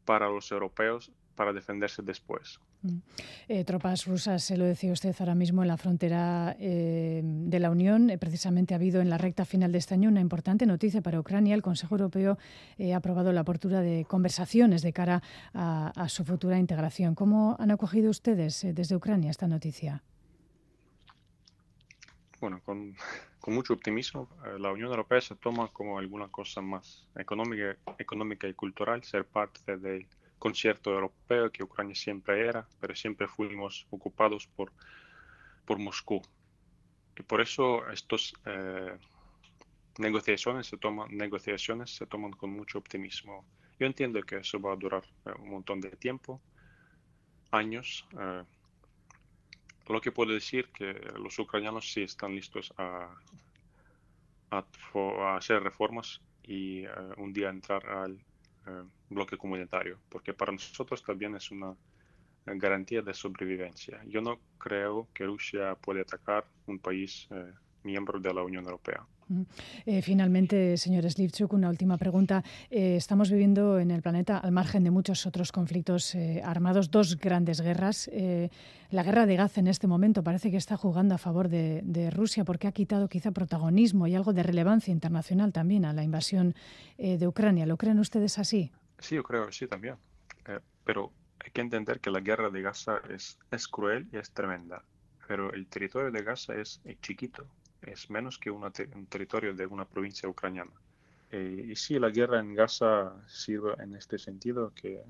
para 0.06 0.30
los 0.30 0.52
europeos 0.52 1.12
para 1.36 1.54
defenderse 1.54 2.02
después. 2.02 2.60
Mm. 2.84 2.98
Eh, 3.48 3.64
tropas 3.64 4.06
rusas, 4.06 4.44
se 4.44 4.58
lo 4.58 4.66
decía 4.66 4.92
usted 4.92 5.16
ahora 5.20 5.36
mismo 5.36 5.62
en 5.62 5.68
la 5.68 5.78
frontera 5.78 6.56
eh, 6.60 7.22
de 7.24 7.60
la 7.60 7.70
Unión. 7.70 8.10
Eh, 8.10 8.18
precisamente 8.18 8.74
ha 8.74 8.78
habido 8.78 9.02
en 9.02 9.10
la 9.10 9.18
recta 9.18 9.46
final 9.46 9.72
de 9.72 9.78
este 9.78 9.94
año 9.94 10.10
una 10.10 10.22
importante 10.22 10.66
noticia 10.66 11.02
para 11.02 11.20
Ucrania. 11.20 11.56
El 11.56 11.62
Consejo 11.62 11.96
Europeo 11.96 12.38
ha 12.80 12.96
aprobado 12.96 13.32
la 13.32 13.42
apertura 13.42 13.82
de 13.82 14.06
conversaciones 14.06 14.82
de 14.82 14.94
cara 14.94 15.22
a, 15.54 16.10
su 16.10 16.26
futura 16.26 16.58
integración. 16.58 17.16
¿Cómo 17.16 17.56
han 17.60 17.72
acogido 17.72 18.10
ustedes 18.10 18.66
desde 18.74 18.96
Ucrania 18.96 19.30
esta 19.30 19.48
noticia? 19.48 20.04
Bueno, 22.40 22.60
con, 22.66 22.96
mucho 23.48 23.74
optimismo. 23.74 24.28
La 24.60 24.72
Unión 24.72 24.90
Europea 24.90 25.22
se 25.22 25.36
toma 25.36 25.68
como 25.70 26.00
alguna 26.00 26.28
cosa 26.28 26.62
más 26.62 27.08
económica, 27.16 27.78
económica 27.98 28.48
y 28.48 28.54
cultural, 28.54 29.04
ser 29.04 29.26
parte 29.26 29.78
del 29.78 30.08
concierto 30.42 30.92
europeo 30.92 31.52
que 31.52 31.64
Ucrania 31.64 31.94
siempre 31.94 32.48
era, 32.48 32.68
pero 32.80 32.96
siempre 32.96 33.28
fuimos 33.28 33.86
ocupados 33.92 34.48
por, 34.48 34.74
por 35.66 35.78
Moscú. 35.78 36.20
Y 37.16 37.22
por 37.22 37.42
eso 37.42 37.88
estas 37.92 38.34
eh, 38.46 38.98
negociaciones, 40.00 40.66
se 40.66 40.78
toman, 40.78 41.16
negociaciones 41.16 41.96
se 41.96 42.08
toman 42.08 42.32
con 42.32 42.50
mucho 42.50 42.80
optimismo. 42.80 43.46
Yo 43.80 43.86
entiendo 43.86 44.20
que 44.24 44.38
eso 44.38 44.60
va 44.60 44.74
a 44.74 44.76
durar 44.76 45.04
eh, 45.28 45.32
un 45.38 45.52
montón 45.52 45.80
de 45.80 45.92
tiempo, 45.92 46.42
años. 47.52 48.08
Eh, 48.20 48.44
lo 49.90 50.02
que 50.02 50.12
puedo 50.12 50.34
decir 50.34 50.70
que 50.70 50.94
los 51.20 51.38
ucranianos 51.38 51.94
sí 51.94 52.02
están 52.02 52.34
listos 52.34 52.74
a, 52.78 53.14
a 54.50 55.36
hacer 55.38 55.62
reformas 55.62 56.20
y 56.42 56.84
un 57.18 57.32
día 57.32 57.50
entrar 57.50 57.86
al 57.88 58.20
eh, 58.68 58.84
bloque 59.10 59.38
comunitario, 59.38 60.02
porque 60.10 60.34
para 60.34 60.52
nosotros 60.52 61.04
también 61.04 61.36
es 61.36 61.52
una 61.52 61.76
garantía 62.46 63.02
de 63.02 63.14
sobrevivencia. 63.14 64.02
Yo 64.08 64.22
no 64.22 64.42
creo 64.58 65.10
que 65.14 65.26
Rusia 65.26 65.76
puede 65.76 66.02
atacar 66.02 66.46
un 66.66 66.80
país 66.80 67.28
eh, 67.32 67.54
miembro 67.84 68.20
de 68.20 68.34
la 68.34 68.44
Unión 68.44 68.66
Europea. 68.66 69.06
Eh, 69.86 70.02
finalmente, 70.02 70.78
señor 70.78 71.10
Slivchuk, 71.10 71.54
una 71.54 71.70
última 71.70 71.98
pregunta. 71.98 72.44
Eh, 72.70 72.96
estamos 72.98 73.32
viviendo 73.32 73.80
en 73.80 73.92
el 73.92 74.02
planeta, 74.02 74.38
al 74.38 74.52
margen 74.52 74.84
de 74.84 74.92
muchos 74.92 75.26
otros 75.26 75.52
conflictos 75.52 76.16
eh, 76.16 76.42
armados, 76.44 76.92
dos 76.92 77.18
grandes 77.18 77.62
guerras. 77.62 78.10
la 78.92 79.04
guerra 79.04 79.26
de 79.26 79.36
Gaza 79.36 79.62
en 79.62 79.68
este 79.68 79.88
momento 79.88 80.24
parece 80.24 80.52
que 80.52 80.58
está 80.58 80.76
jugando 80.76 81.16
a 81.16 81.18
favor 81.18 81.48
de, 81.48 82.10
Rusia 82.12 82.44
porque 82.44 82.68
ha 82.68 82.72
quitado 82.72 83.08
quizá 83.08 83.32
protagonismo 83.32 84.08
y 84.08 84.16
algo 84.16 84.34
de 84.34 84.44
relevancia 84.44 84.92
internacional 84.92 85.54
también 85.54 85.86
a 85.86 85.94
la 85.94 86.04
invasión 86.04 86.56
de 86.98 87.26
Ucrania. 87.28 87.66
¿Lo 87.66 87.78
creen 87.78 88.00
ustedes 88.00 88.38
así? 88.38 88.72
Sí, 89.00 89.16
yo 89.16 89.24
creo, 89.24 89.52
sí 89.52 89.68
también. 89.68 89.96
pero 90.84 91.12
hay 91.40 91.52
que 91.52 91.62
entender 91.62 92.00
que 92.00 92.10
la 92.10 92.20
guerra 92.20 92.50
de 92.50 92.62
Gaza 92.62 93.02
es, 93.10 93.38
es 93.52 93.68
cruel 93.68 94.08
y 94.12 94.18
es 94.18 94.32
tremenda. 94.32 94.84
Pero 95.28 95.54
el 95.54 95.68
territorio 95.68 96.12
de 96.12 96.24
Gaza 96.24 96.56
es 96.56 96.82
chiquito 97.02 97.48
es 97.82 98.10
menos 98.10 98.38
que 98.38 98.52
un 98.52 98.72
territorio 99.10 99.54
de 99.54 99.66
una 99.66 99.86
provincia 99.86 100.28
ucraniana. 100.30 100.72
Eh, 101.32 101.70
y 101.72 101.76
sí, 101.76 101.98
la 101.98 102.10
guerra 102.10 102.40
en 102.40 102.54
Gaza 102.54 103.14
sirve 103.28 103.74
en 103.82 103.96
este 103.96 104.18
sentido 104.18 104.74
que 104.76 105.04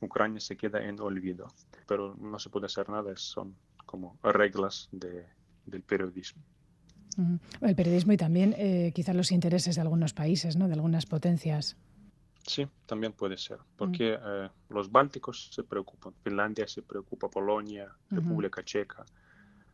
Ucrania 0.00 0.40
se 0.40 0.56
queda 0.56 0.82
en 0.82 1.00
olvido, 1.00 1.46
pero 1.86 2.16
no 2.16 2.38
se 2.38 2.50
puede 2.50 2.66
hacer 2.66 2.88
nada, 2.88 3.12
son 3.16 3.54
como 3.86 4.18
reglas 4.22 4.88
de, 4.92 5.26
del 5.66 5.82
periodismo. 5.82 6.42
El 7.60 7.74
periodismo 7.74 8.12
y 8.12 8.16
también 8.16 8.54
eh, 8.56 8.92
quizás 8.94 9.14
los 9.14 9.30
intereses 9.30 9.74
de 9.74 9.80
algunos 9.82 10.14
países, 10.14 10.56
¿no? 10.56 10.68
de 10.68 10.74
algunas 10.74 11.06
potencias. 11.06 11.76
Sí, 12.46 12.66
también 12.86 13.12
puede 13.12 13.36
ser, 13.36 13.58
porque 13.76 14.18
eh, 14.18 14.48
los 14.70 14.90
bálticos 14.90 15.50
se 15.52 15.62
preocupan, 15.62 16.14
Finlandia 16.24 16.66
se 16.66 16.82
preocupa, 16.82 17.28
Polonia, 17.28 17.92
República 18.08 18.64
Checa, 18.64 19.04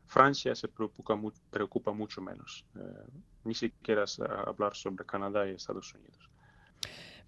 Francia 0.07 0.55
se 0.55 0.69
preocupa, 0.69 1.19
preocupa 1.51 1.93
mucho 1.93 2.21
menos, 2.21 2.65
eh, 2.77 2.81
ni 3.45 3.55
siquiera 3.55 4.05
hablar 4.47 4.75
sobre 4.75 5.05
Canadá 5.05 5.47
y 5.49 5.55
Estados 5.55 5.93
Unidos. 5.95 6.31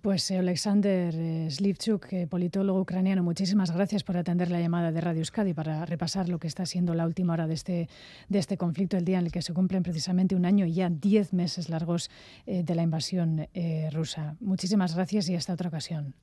Pues 0.00 0.30
eh, 0.30 0.38
Alexander 0.38 1.12
eh, 1.12 1.50
Slivchuk, 1.50 2.06
politólogo 2.30 2.80
ucraniano, 2.80 3.24
muchísimas 3.24 3.72
gracias 3.72 4.04
por 4.04 4.16
atender 4.16 4.48
la 4.48 4.60
llamada 4.60 4.92
de 4.92 5.00
Radio 5.00 5.20
Euskadi 5.20 5.54
para 5.54 5.84
repasar 5.86 6.28
lo 6.28 6.38
que 6.38 6.46
está 6.46 6.66
siendo 6.66 6.94
la 6.94 7.04
última 7.04 7.32
hora 7.32 7.48
de 7.48 7.54
este, 7.54 7.88
de 8.28 8.38
este 8.38 8.56
conflicto, 8.56 8.96
el 8.96 9.04
día 9.04 9.18
en 9.18 9.26
el 9.26 9.32
que 9.32 9.42
se 9.42 9.52
cumplen 9.52 9.82
precisamente 9.82 10.36
un 10.36 10.44
año 10.44 10.66
y 10.66 10.74
ya 10.74 10.88
diez 10.88 11.32
meses 11.32 11.68
largos 11.68 12.10
de 12.46 12.74
la 12.76 12.82
invasión 12.82 13.48
rusa. 13.92 14.36
Muchísimas 14.38 14.94
gracias 14.94 15.28
y 15.28 15.34
hasta 15.34 15.54
otra 15.54 15.68
ocasión. 15.68 16.14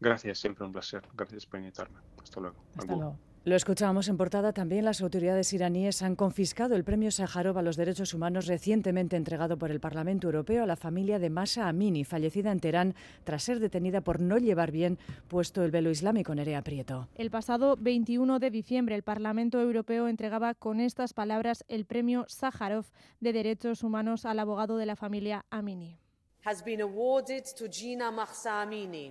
Gracias, 0.00 0.38
siempre 0.38 0.64
un 0.64 0.72
placer. 0.72 1.02
Gracias 1.14 1.44
por 1.44 1.60
invitarme. 1.60 1.98
Hasta 2.22 2.40
luego. 2.40 2.56
Hasta 2.74 2.94
luego. 2.94 3.18
Lo 3.48 3.56
escuchábamos 3.56 4.08
en 4.08 4.18
portada. 4.18 4.52
También 4.52 4.84
las 4.84 5.00
autoridades 5.00 5.54
iraníes 5.54 6.02
han 6.02 6.16
confiscado 6.16 6.76
el 6.76 6.84
premio 6.84 7.10
Sájarov 7.10 7.56
a 7.56 7.62
los 7.62 7.78
derechos 7.78 8.12
humanos 8.12 8.46
recientemente 8.46 9.16
entregado 9.16 9.56
por 9.56 9.70
el 9.70 9.80
Parlamento 9.80 10.26
Europeo 10.26 10.64
a 10.64 10.66
la 10.66 10.76
familia 10.76 11.18
de 11.18 11.30
Masa 11.30 11.66
Amini, 11.66 12.04
fallecida 12.04 12.52
en 12.52 12.60
Teherán 12.60 12.94
tras 13.24 13.44
ser 13.44 13.58
detenida 13.58 14.02
por 14.02 14.20
no 14.20 14.36
llevar 14.36 14.70
bien 14.70 14.98
puesto 15.28 15.64
el 15.64 15.70
velo 15.70 15.88
islámico. 15.88 16.34
Nerea 16.34 16.60
Prieto. 16.60 17.08
El 17.14 17.30
pasado 17.30 17.76
21 17.78 18.38
de 18.38 18.50
diciembre, 18.50 18.94
el 18.94 19.02
Parlamento 19.02 19.58
Europeo 19.62 20.08
entregaba 20.08 20.52
con 20.52 20.78
estas 20.78 21.14
palabras 21.14 21.64
el 21.68 21.86
premio 21.86 22.26
Sájarov 22.28 22.84
de 23.20 23.32
derechos 23.32 23.82
humanos 23.82 24.26
al 24.26 24.40
abogado 24.40 24.76
de 24.76 24.84
la 24.84 24.94
familia 24.94 25.46
Amini. 25.48 25.98
Has 26.44 26.62
been 26.62 26.82
awarded 26.82 27.44
to 27.56 27.66
Gina 27.70 28.10
Mahsa 28.12 28.60
Amini 28.66 29.10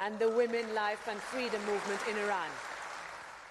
and 0.00 0.18
the 0.18 0.26
Women, 0.26 0.74
Life 0.74 1.08
and 1.08 1.20
Freedom 1.20 1.60
Movement 1.66 2.00
in 2.10 2.18
Iran. 2.24 2.50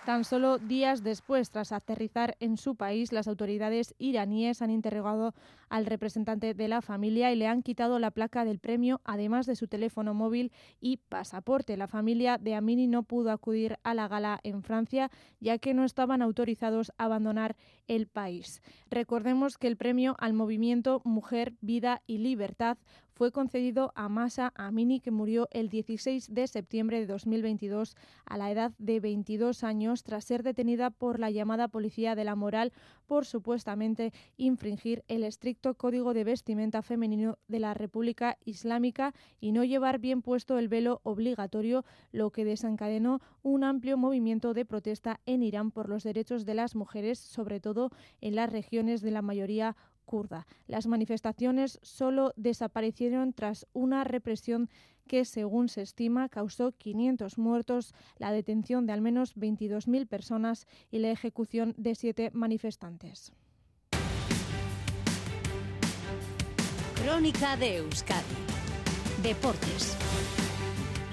Tan 0.05 0.23
solo 0.23 0.59
días 0.59 1.01
después, 1.01 1.49
tras 1.49 1.71
aterrizar 1.71 2.37
en 2.39 2.57
su 2.57 2.75
país, 2.75 3.11
las 3.11 3.27
autoridades 3.27 3.95
iraníes 3.97 4.61
han 4.61 4.69
interrogado 4.69 5.33
al 5.67 5.87
representante 5.87 6.53
de 6.53 6.67
la 6.67 6.83
familia 6.83 7.31
y 7.31 7.35
le 7.35 7.47
han 7.47 7.63
quitado 7.63 7.97
la 7.97 8.11
placa 8.11 8.45
del 8.45 8.59
premio, 8.59 9.01
además 9.03 9.47
de 9.47 9.55
su 9.55 9.67
teléfono 9.67 10.13
móvil 10.13 10.51
y 10.79 10.97
pasaporte. 10.97 11.75
La 11.75 11.87
familia 11.87 12.37
de 12.37 12.53
Amini 12.53 12.85
no 12.85 13.01
pudo 13.01 13.31
acudir 13.31 13.79
a 13.81 13.95
la 13.95 14.07
gala 14.07 14.39
en 14.43 14.61
Francia, 14.61 15.09
ya 15.39 15.57
que 15.57 15.73
no 15.73 15.83
estaban 15.83 16.21
autorizados 16.21 16.91
a 16.99 17.05
abandonar 17.05 17.55
el 17.87 18.05
país. 18.05 18.61
Recordemos 18.91 19.57
que 19.57 19.65
el 19.65 19.75
premio 19.75 20.15
al 20.19 20.33
movimiento 20.33 21.01
Mujer, 21.03 21.53
Vida 21.61 22.03
y 22.05 22.19
Libertad 22.19 22.77
fue 23.15 23.31
concedido 23.31 23.93
a 23.95 24.09
Masa 24.09 24.51
Amini, 24.55 24.99
que 24.99 25.09
murió 25.09 25.47
el 25.51 25.69
16 25.69 26.33
de 26.33 26.47
septiembre 26.47 26.99
de 26.99 27.07
2022 27.07 27.95
a 28.25 28.37
la 28.37 28.51
edad 28.51 28.73
de 28.77 28.99
22 28.99 29.63
años 29.63 30.03
tras 30.03 30.25
ser 30.25 30.43
detenida 30.43 30.89
por 30.89 31.19
la 31.19 31.31
llamada 31.31 31.69
Policía 31.69 32.15
de 32.15 32.25
la 32.25 32.35
Moral 32.35 32.73
por 33.07 33.25
supuestamente 33.25 34.11
infringir 34.35 35.03
el 35.07 35.23
estricto 35.23 35.75
código 35.75 36.13
de 36.13 36.25
vestimenta 36.25 36.81
femenino 36.81 37.37
de 37.47 37.59
la 37.59 37.73
República 37.73 38.37
Islámica 38.43 39.13
y 39.39 39.53
no 39.53 39.63
llevar 39.63 39.99
bien 39.99 40.21
puesto 40.21 40.59
el 40.59 40.67
velo 40.67 40.99
obligatorio, 41.03 41.85
lo 42.11 42.31
que 42.31 42.43
desencadenó 42.43 43.21
un 43.43 43.63
amplio 43.63 43.97
movimiento 43.97 44.53
de 44.53 44.65
protesta 44.65 45.21
en 45.25 45.41
Irán 45.41 45.71
por 45.71 45.87
los 45.87 46.03
derechos 46.03 46.45
de 46.45 46.55
las 46.55 46.75
mujeres, 46.75 47.19
sobre 47.19 47.61
todo 47.61 47.91
en 48.19 48.35
las 48.35 48.51
regiones 48.51 49.01
de 49.01 49.11
la 49.11 49.21
mayoría 49.21 49.77
kurda. 50.05 50.47
Las 50.67 50.87
manifestaciones 50.87 51.79
solo 51.81 52.33
desaparecieron 52.37 53.33
tras 53.33 53.67
una 53.73 54.03
represión 54.03 54.69
que, 55.07 55.25
según 55.25 55.69
se 55.69 55.81
estima, 55.81 56.29
causó 56.29 56.71
500 56.71 57.37
muertos, 57.37 57.93
la 58.17 58.31
detención 58.31 58.85
de 58.85 58.93
al 58.93 59.01
menos 59.01 59.35
22.000 59.35 60.07
personas 60.07 60.67
y 60.91 60.99
la 60.99 61.11
ejecución 61.11 61.73
de 61.77 61.95
siete 61.95 62.31
manifestantes. 62.33 63.33
Crónica 67.03 67.55
de 67.57 67.77
Euskadi. 67.77 68.35
Deportes. 69.21 69.95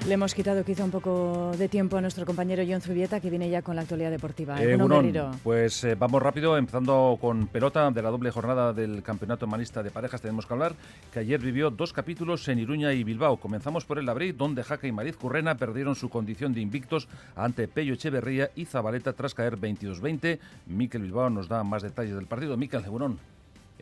Le 0.06 0.14
hemos 0.14 0.34
quitado 0.34 0.64
quizá 0.64 0.84
un 0.84 0.90
poco 0.90 1.52
de 1.56 1.68
tiempo 1.68 1.96
a 1.96 2.00
nuestro 2.00 2.26
compañero 2.26 2.64
John 2.68 2.80
Zubieta, 2.80 3.20
que 3.20 3.30
viene 3.30 3.48
ya 3.48 3.62
con 3.62 3.76
la 3.76 3.82
actualidad 3.82 4.10
deportiva. 4.10 4.60
Eh, 4.60 4.76
pues 5.44 5.84
eh, 5.84 5.94
vamos 5.94 6.20
rápido, 6.20 6.56
empezando 6.58 7.16
con 7.20 7.46
pelota 7.46 7.88
de 7.88 8.02
la 8.02 8.10
doble 8.10 8.32
jornada 8.32 8.72
del 8.72 9.04
Campeonato 9.04 9.46
Manista 9.46 9.80
de 9.80 9.92
Parejas. 9.92 10.20
Tenemos 10.20 10.44
que 10.44 10.54
hablar 10.54 10.74
que 11.12 11.20
ayer 11.20 11.38
vivió 11.40 11.70
dos 11.70 11.92
capítulos 11.92 12.48
en 12.48 12.58
Iruña 12.58 12.92
y 12.92 13.04
Bilbao. 13.04 13.36
Comenzamos 13.36 13.84
por 13.84 14.00
el 14.00 14.08
Abril, 14.08 14.36
donde 14.36 14.64
Jaca 14.64 14.88
y 14.88 14.92
Mariz 14.92 15.16
Currena 15.16 15.54
perdieron 15.54 15.94
su 15.94 16.08
condición 16.08 16.52
de 16.52 16.60
invictos 16.60 17.06
ante 17.36 17.68
Pello 17.68 17.94
Echeverría 17.94 18.50
y 18.56 18.64
Zabaleta 18.64 19.12
tras 19.12 19.34
caer 19.34 19.56
22-20. 19.56 20.40
Miquel 20.66 21.02
Bilbao 21.02 21.30
nos 21.30 21.46
da 21.46 21.62
más 21.62 21.82
detalles 21.82 22.16
del 22.16 22.26
partido. 22.26 22.56
Miquel, 22.56 22.84
Egunon. 22.84 23.18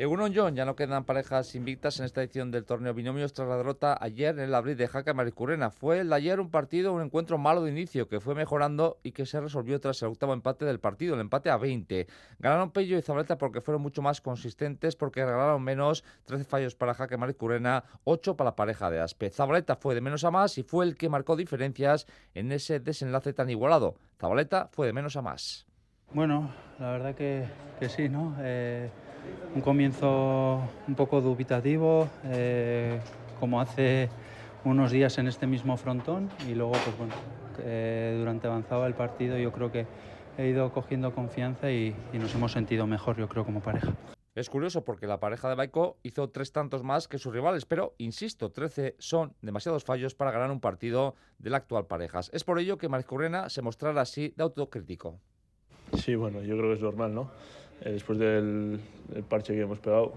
Egunon 0.00 0.32
John, 0.34 0.56
ya 0.56 0.64
no 0.64 0.76
quedan 0.76 1.04
parejas 1.04 1.54
invictas 1.54 1.98
en 1.98 2.06
esta 2.06 2.22
edición 2.22 2.50
del 2.50 2.64
torneo 2.64 2.94
binomios 2.94 3.34
tras 3.34 3.46
la 3.46 3.58
derrota 3.58 3.98
ayer 4.00 4.34
en 4.38 4.44
el 4.44 4.54
abril 4.54 4.74
de 4.78 4.88
Jaca 4.88 5.12
Maricurrena. 5.12 5.68
Fue 5.70 5.98
el 5.98 6.10
ayer 6.14 6.40
un 6.40 6.50
partido, 6.50 6.94
un 6.94 7.02
encuentro 7.02 7.36
malo 7.36 7.62
de 7.62 7.70
inicio 7.70 8.08
que 8.08 8.18
fue 8.18 8.34
mejorando 8.34 8.98
y 9.02 9.12
que 9.12 9.26
se 9.26 9.38
resolvió 9.38 9.78
tras 9.78 10.00
el 10.00 10.08
octavo 10.08 10.32
empate 10.32 10.64
del 10.64 10.80
partido, 10.80 11.16
el 11.16 11.20
empate 11.20 11.50
a 11.50 11.58
20. 11.58 12.06
Ganaron 12.38 12.70
Pello 12.70 12.96
y 12.96 13.02
Zabaleta 13.02 13.36
porque 13.36 13.60
fueron 13.60 13.82
mucho 13.82 14.00
más 14.00 14.22
consistentes, 14.22 14.96
porque 14.96 15.22
regalaron 15.22 15.62
menos 15.62 16.02
13 16.24 16.44
fallos 16.44 16.74
para 16.74 16.94
Jaca 16.94 17.18
Maricurrena, 17.18 17.84
8 18.04 18.38
para 18.38 18.52
la 18.52 18.56
pareja 18.56 18.88
de 18.88 19.00
Aspe. 19.00 19.28
Zabaleta 19.28 19.76
fue 19.76 19.94
de 19.94 20.00
menos 20.00 20.24
a 20.24 20.30
más 20.30 20.56
y 20.56 20.62
fue 20.62 20.86
el 20.86 20.96
que 20.96 21.10
marcó 21.10 21.36
diferencias 21.36 22.06
en 22.32 22.52
ese 22.52 22.80
desenlace 22.80 23.34
tan 23.34 23.50
igualado. 23.50 23.96
Zabaleta 24.18 24.70
fue 24.72 24.86
de 24.86 24.94
menos 24.94 25.16
a 25.16 25.20
más. 25.20 25.66
Bueno, 26.14 26.50
la 26.78 26.90
verdad 26.90 27.14
que, 27.14 27.46
que 27.78 27.90
sí, 27.90 28.08
¿no? 28.08 28.34
Eh 28.40 28.90
un 29.54 29.60
comienzo 29.60 30.60
un 30.86 30.94
poco 30.94 31.20
dubitativo, 31.20 32.08
eh, 32.24 33.00
como 33.38 33.60
hace 33.60 34.08
unos 34.64 34.90
días 34.90 35.18
en 35.18 35.26
este 35.26 35.46
mismo 35.46 35.76
frontón 35.76 36.28
y 36.48 36.54
luego 36.54 36.72
pues 36.72 36.96
bueno, 36.98 37.14
eh, 37.60 38.16
durante 38.18 38.46
avanzaba 38.46 38.86
el 38.86 38.94
partido 38.94 39.38
yo 39.38 39.52
creo 39.52 39.72
que 39.72 39.86
he 40.38 40.48
ido 40.48 40.70
cogiendo 40.72 41.14
confianza 41.14 41.70
y, 41.70 41.94
nos 42.12 42.34
hemos 42.34 42.52
sentido 42.52 42.86
mejor 42.86 43.16
yo 43.16 43.28
creo 43.28 43.44
como 43.44 43.60
pareja. 43.60 43.92
Es 44.34 44.48
curioso 44.48 44.84
porque 44.84 45.08
la 45.08 45.18
pareja 45.18 45.48
de 45.48 45.56
Baiko 45.56 45.98
hizo 46.04 46.30
tres 46.30 46.52
tantos 46.52 46.84
más 46.84 47.08
que 47.08 47.18
sus 47.18 47.32
rivales, 47.32 47.66
pero 47.66 47.94
insisto, 47.98 48.52
13 48.52 48.94
son 48.98 49.34
demasiados 49.42 49.84
fallos 49.84 50.14
para 50.14 50.30
ganar 50.30 50.52
un 50.52 50.60
partido 50.60 51.16
de 51.38 51.50
la 51.50 51.56
actual 51.56 51.86
parejas. 51.86 52.30
Es 52.32 52.44
por 52.44 52.60
ello 52.60 52.78
que 52.78 52.88
Currena 52.88 53.48
se 53.48 53.60
mostrará 53.60 54.02
así 54.02 54.32
de 54.36 54.44
autocrítico. 54.44 55.18
Sí, 55.94 56.14
bueno, 56.14 56.42
yo 56.42 56.56
creo 56.56 56.68
que 56.70 56.76
es 56.76 56.82
normal, 56.82 57.12
¿no? 57.12 57.30
Eh, 57.82 57.92
después 57.92 58.18
del, 58.18 58.80
parche 59.28 59.54
que 59.54 59.60
hemos 59.60 59.78
pegado, 59.78 60.12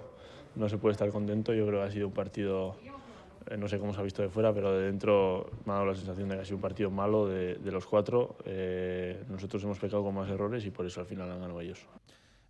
no 0.56 0.68
se 0.70 0.78
puede 0.78 0.94
estar 0.94 1.10
contento. 1.10 1.54
Yo 1.54 1.66
creo 1.66 1.82
que 1.82 1.88
ha 1.88 1.92
sido 1.92 2.08
un 2.08 2.14
partido, 2.14 2.76
eh, 3.50 3.58
no 3.58 3.68
sé 3.68 3.80
cómo 3.80 3.94
se 3.94 4.00
ha 4.00 4.04
visto 4.04 4.22
de 4.22 4.30
fuera, 4.30 4.54
pero 4.54 4.72
de 4.74 4.86
dentro 4.86 5.50
me 5.66 5.72
ha 5.72 5.76
dado 5.76 5.88
la 5.88 5.96
sensación 5.96 6.30
de 6.30 6.36
que 6.36 6.42
ha 6.42 6.46
sido 6.46 6.58
un 6.58 6.62
partido 6.62 6.92
malo 6.92 7.28
de, 7.28 7.58
los 7.72 7.86
cuatro. 7.86 8.36
Eh, 8.46 9.24
nosotros 9.30 9.64
hemos 9.64 9.80
pecado 9.80 10.04
con 10.04 10.14
más 10.14 10.30
errores 10.30 10.66
y 10.66 10.72
por 10.72 10.86
eso 10.86 11.00
al 11.00 11.06
final 11.06 11.32
han 11.32 11.40
ganado 11.40 11.62
ellos. 11.62 11.80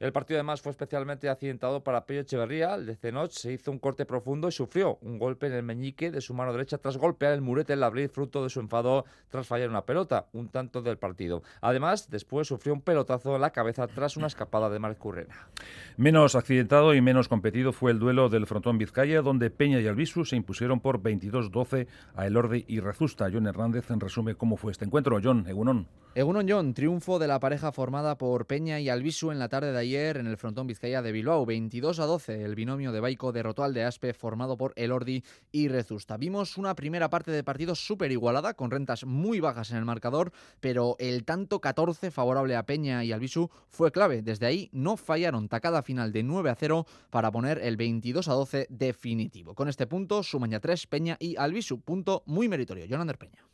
El 0.04 0.12
partido 0.12 0.38
además 0.38 0.62
fue 0.62 0.72
especialmente 0.74 1.30
accidentado 1.30 1.82
para 1.82 2.06
Pello 2.06 2.20
Echeverría. 2.20 2.76
El 2.76 2.86
de 2.86 2.98
Cenoch 2.98 3.32
se 3.32 3.54
hizo 3.54 3.72
un 3.72 3.80
corte 3.80 4.06
profundo 4.06 4.50
y 4.50 4.52
sufrió 4.52 4.98
un 5.00 5.18
golpe 5.18 5.48
en 5.48 5.54
el 5.54 5.63
meñique 5.63 6.12
de 6.12 6.20
su 6.20 6.34
mano 6.34 6.52
derecha 6.52 6.78
tras 6.78 6.98
golpear 6.98 7.32
el 7.32 7.39
murete 7.39 7.72
en 7.72 7.84
abril 7.84 8.10
fruto 8.10 8.44
de 8.44 8.50
su 8.50 8.60
enfado 8.60 9.06
tras 9.30 9.48
fallar 9.48 9.70
una 9.70 9.86
pelota, 9.86 10.28
un 10.34 10.50
tanto 10.50 10.82
del 10.82 10.98
partido. 10.98 11.42
Además, 11.62 12.10
después 12.10 12.50
sufrió 12.50 12.74
un 12.74 12.82
pelotazo 12.82 13.34
en 13.34 13.39
la 13.39 13.52
cabeza 13.52 13.88
tras 13.88 14.18
una 14.18 14.28
escapada 14.28 14.70
de 14.70 14.78
Marc 14.78 14.98
Currena. 14.98 15.48
Menos 15.96 16.36
accidentado 16.36 16.94
y 16.94 17.00
menos 17.00 17.30
competido 17.30 17.72
fue 17.72 17.92
el 17.92 18.00
duelo 18.00 18.28
del 18.28 18.46
frontón 18.46 18.78
Vizcaya, 18.78 19.22
donde 19.22 19.52
Peña 19.52 19.80
y 19.80 19.88
Albisu 19.88 20.26
se 20.26 20.36
impusieron 20.36 20.82
por 20.82 21.02
22-12 21.02 21.88
a 22.13 22.28
Elordi 22.28 22.66
y 22.68 22.82
Rezusta. 22.82 23.30
John 23.32 23.48
Hernández 23.48 23.89
en 23.89 24.02
resume 24.02 24.36
cómo 24.36 24.58
fue 24.58 24.74
este 24.74 24.84
encuentro. 24.84 25.22
John, 25.24 25.48
Egunon. 25.48 25.88
Egunon 26.13 26.46
John, 26.48 26.74
triunfo 26.74 27.20
de 27.20 27.28
la 27.28 27.39
pareja 27.39 27.72
formada 27.72 28.18
por 28.18 28.46
Peña 28.48 28.82
y 28.82 28.89
Albisu 28.89 29.32
en 29.32 29.39
la 29.39 29.48
tarde 29.48 29.72
de 29.72 29.80
ayer 29.80 29.92
en 29.95 30.27
el 30.27 30.38
frontón 30.38 30.65
Vizcaya 30.65 31.01
de 31.03 31.12
Bilbao. 31.12 31.45
22 31.45 31.99
a 31.99 32.06
12, 32.06 32.43
el 32.43 32.56
binomio 32.56 32.91
de 32.91 32.99
Baico 32.99 33.32
derrotó 33.32 33.63
al 33.63 33.73
de 33.73 33.84
Aspe 33.84 34.13
formado 34.13 34.58
por 34.58 34.73
Elordi 34.75 35.23
y 35.51 35.67
Rezusta. 35.67 36.17
Vimos 36.17 36.58
una 36.58 36.75
primera 36.75 37.10
parte 37.10 37.32
de 37.32 37.43
partido 37.43 37.75
súper 37.75 38.12
igualada, 38.12 38.56
con 38.56 38.71
rentas 38.71 39.06
muy 39.06 39.39
bajas 39.39 39.69
en 39.71 39.77
el 39.77 39.86
marcador, 39.86 40.32
pero 40.60 40.95
el 40.99 41.25
tanto 41.25 41.62
14 41.62 42.10
favorable 42.10 42.56
a 42.56 42.65
Peña 42.65 43.03
y 43.03 43.12
Albisu 43.12 43.51
fue 43.69 43.91
clave. 43.91 44.23
Desde 44.23 44.47
ahí 44.47 44.69
no 44.71 44.97
fallaron 44.97 45.47
tacada 45.47 45.84
final 45.84 46.12
de 46.12 46.23
9 46.23 46.49
a 46.49 46.56
0 46.56 46.88
para 47.12 47.32
poner 47.32 47.60
el 47.60 47.77
22 47.77 48.27
a 48.27 48.34
12 48.34 48.67
definitivo. 48.69 49.53
Con 49.53 49.69
este 49.69 49.86
punto 49.86 50.23
suman 50.23 50.49
ya 50.49 50.60
3 50.60 50.88
Peña 50.88 51.17
y 51.19 51.36
Albisu, 51.36 51.82
punto 51.82 52.23
muy 52.25 52.49
meritorio. 52.49 52.88
Jonander 52.88 53.19
Peña. 53.19 53.45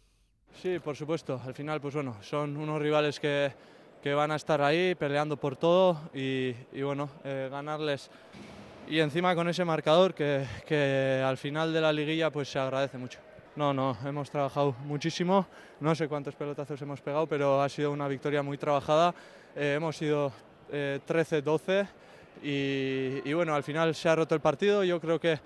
Sí, 0.62 0.80
por 0.80 0.96
supuesto. 0.96 1.42
Al 1.46 1.54
final, 1.54 1.80
pues 1.80 1.96
bueno, 1.96 2.16
son 2.22 2.58
unos 2.58 2.82
rivales 2.82 3.20
que, 3.20 3.52
que 4.02 4.14
van 4.14 4.32
a 4.32 4.36
estar 4.36 4.62
ahí 4.62 4.96
peleando 4.96 5.38
por 5.38 5.56
todo 5.56 6.00
y, 6.14 6.54
bueno, 6.82 7.10
eh, 7.24 7.50
ganarles 7.52 8.10
y 8.88 9.00
encima 9.00 9.36
con 9.36 9.48
ese 9.48 9.64
marcador 9.66 10.14
que, 10.14 10.46
que 10.66 11.24
al 11.24 11.38
final 11.38 11.72
de 11.74 11.82
la 11.82 11.94
liguilla 11.94 12.32
pues 12.32 12.50
se 12.50 12.58
agradece 12.58 12.98
mucho. 12.98 13.20
No, 13.56 13.74
no, 13.74 13.98
hemos 14.06 14.30
trabajado 14.30 14.74
muchísimo, 14.86 15.46
no 15.80 15.94
sé 15.94 16.08
cuántos 16.08 16.34
pelotazos 16.36 16.82
hemos 16.82 17.02
pegado, 17.02 17.28
pero 17.28 17.62
ha 17.62 17.70
sido 17.70 17.92
una 17.92 18.08
victoria 18.08 18.42
muy 18.42 18.58
trabajada. 18.58 19.14
Eh, 19.56 19.74
hemos 19.76 19.98
sido 19.98 20.32
13-12 20.72 21.88
y, 22.44 23.30
y, 23.30 23.34
bueno, 23.34 23.54
al 23.54 23.64
final 23.64 23.94
se 23.96 24.08
ha 24.08 24.16
roto 24.16 24.34
el 24.34 24.42
partido. 24.42 24.84
Yo 24.84 25.02
creo 25.02 25.20
que 25.20 25.40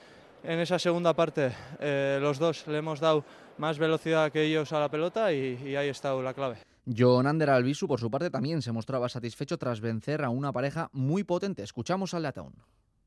en 0.43 0.59
esa 0.59 0.77
segunda 0.77 1.13
parte 1.13 1.51
eh, 1.79 2.19
los 2.21 2.37
dos 2.37 2.67
le 2.67 2.77
hemos 2.77 2.99
dado 2.99 3.23
más 3.57 3.79
velocidad 3.79 4.31
que 4.31 4.43
ellos 4.43 4.71
a 4.73 4.79
la 4.79 4.89
pelota 4.89 5.31
y, 5.31 5.59
y 5.65 5.75
ahí 5.75 5.89
está 5.89 6.13
la 6.13 6.33
clave. 6.33 6.72
John 6.85 7.27
Ander 7.27 7.49
Albisu, 7.49 7.87
por 7.87 7.99
su 7.99 8.11
parte, 8.11 8.29
también 8.29 8.61
se 8.61 8.71
mostraba 8.71 9.07
satisfecho 9.07 9.57
tras 9.57 9.79
vencer 9.79 10.23
a 10.23 10.29
una 10.29 10.51
pareja 10.51 10.89
muy 10.91 11.23
potente. 11.23 11.63
Escuchamos 11.63 12.13
al 12.13 12.23
Leatown. 12.23 12.53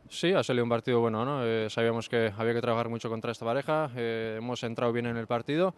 Sí, 0.09 0.33
ha 0.33 0.43
salido 0.43 0.65
un 0.65 0.71
partido 0.71 1.01
bueno, 1.01 1.25
¿no? 1.25 1.45
Eh, 1.45 1.69
sabíamos 1.69 2.09
que 2.09 2.33
había 2.37 2.55
que 2.55 2.61
trabajar 2.61 2.89
mucho 2.89 3.09
contra 3.09 3.33
esta 3.33 3.45
pareja, 3.45 3.91
eh, 3.97 4.37
hemos 4.39 4.62
entrado 4.62 4.93
bien 4.93 5.07
en 5.07 5.17
el 5.17 5.27
partido 5.27 5.75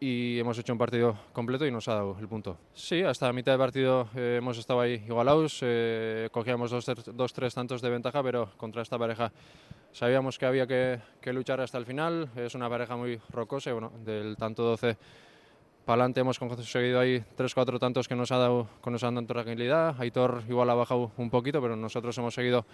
y 0.00 0.38
hemos 0.38 0.58
hecho 0.58 0.72
un 0.72 0.78
partido 0.78 1.18
completo 1.34 1.66
y 1.66 1.70
nos 1.70 1.86
ha 1.88 1.94
dado 1.94 2.16
el 2.18 2.26
punto. 2.26 2.56
Sí, 2.72 3.02
hasta 3.02 3.26
la 3.26 3.34
mitad 3.34 3.52
del 3.52 3.58
partido 3.58 4.08
eh, 4.16 4.36
hemos 4.38 4.56
estado 4.56 4.80
ahí 4.80 5.04
igualados, 5.06 5.62
cogíamos 6.32 6.70
dos, 6.70 6.86
dos, 7.14 7.32
tres 7.34 7.54
tantos 7.54 7.82
de 7.82 7.90
ventaja, 7.90 8.22
pero 8.22 8.50
contra 8.56 8.80
esta 8.80 8.98
pareja 8.98 9.30
sabíamos 9.92 10.38
que 10.38 10.46
había 10.46 10.66
que, 10.66 11.00
que, 11.20 11.34
luchar 11.34 11.60
hasta 11.60 11.76
el 11.76 11.84
final. 11.84 12.30
Es 12.34 12.54
una 12.54 12.70
pareja 12.70 12.96
muy 12.96 13.20
rocosa 13.30 13.70
bueno, 13.74 13.92
del 14.02 14.36
tanto 14.38 14.62
12 14.62 14.96
para 15.90 16.02
adelante 16.04 16.20
hemos 16.20 16.38
conseguido 16.38 17.00
ahí 17.00 17.20
tres 17.34 17.52
cuatro 17.52 17.80
tantos 17.80 18.06
que 18.06 18.14
nos, 18.14 18.30
ha 18.30 18.36
dado, 18.36 18.68
que 18.80 18.90
nos 18.92 19.02
han 19.02 19.16
dado 19.16 19.26
tranquilidad. 19.26 19.96
Aitor 19.98 20.44
igual 20.48 20.70
ha 20.70 20.74
bajado 20.74 21.10
un 21.16 21.30
poquito, 21.30 21.60
pero 21.60 21.74
nosotros 21.74 22.16
hemos 22.16 22.32
seguido 22.32 22.64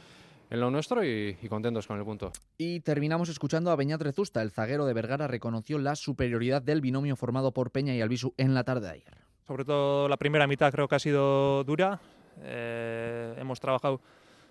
en 0.51 0.61
lo 0.61 0.71
nuestro 0.71 1.03
y, 1.03 1.35
y, 1.41 1.49
contentos 1.49 1.87
con 1.87 1.99
el 1.99 2.05
punto. 2.05 2.31
Y 2.59 2.81
terminamos 2.81 3.31
escuchando 3.31 3.71
a 3.71 3.77
Beñat 3.77 4.03
Rezusta. 4.03 4.43
El 4.43 4.51
zaguero 4.51 4.85
de 4.85 4.93
Vergara 4.93 5.29
reconoció 5.29 5.79
la 5.79 5.97
superioridad 5.97 6.61
del 6.61 6.83
binomio 6.83 7.17
formado 7.17 7.53
por 7.53 7.71
Peña 7.71 7.95
y 7.95 8.03
Albisu 8.03 8.35
en 8.37 8.53
la 8.53 8.65
tarde 8.65 8.89
de 8.89 8.93
ayer. 8.93 9.17
Sobre 9.47 9.65
todo 9.65 10.11
la 10.11 10.19
primera 10.19 10.47
mitad 10.47 10.71
creo 10.71 10.87
que 10.87 10.97
ha 10.97 10.99
sido 10.99 11.65
dura. 11.65 11.99
Eh, 12.43 13.35
hemos 13.39 13.61
trabajado 13.61 14.03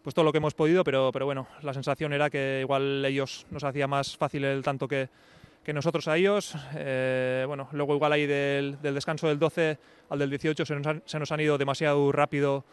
pues 0.01 0.15
todo 0.15 0.25
lo 0.25 0.31
que 0.31 0.39
hemos 0.39 0.55
podido, 0.55 0.83
pero, 0.83 1.11
pero 1.11 1.25
bueno, 1.25 1.45
la 1.61 1.75
sensación 1.75 2.13
era 2.13 2.31
que 2.31 2.61
igual 2.61 3.05
ellos 3.05 3.45
nos 3.51 3.63
hacía 3.63 3.85
más 3.85 4.17
fácil 4.17 4.43
el 4.43 4.63
tanto 4.63 4.87
que, 4.87 5.09
que 5.65 5.73
nosotros 5.73 6.07
a 6.07 6.15
ellos. 6.15 6.55
Eh, 6.75 7.43
bueno, 7.47 7.67
luego 7.71 7.95
igual 7.95 8.13
ahí 8.13 8.27
del, 8.27 8.77
del, 8.81 8.93
descanso 8.93 9.27
del 9.27 9.39
12 9.39 9.77
al 10.09 10.19
del 10.19 10.29
18 10.29 10.63
se 10.63 10.75
nos 10.75 10.85
han, 10.85 11.01
se 11.05 11.19
nos 11.19 11.31
han 11.31 11.39
ido 11.39 11.57
demasiado 11.57 12.11
rápido 12.11 12.63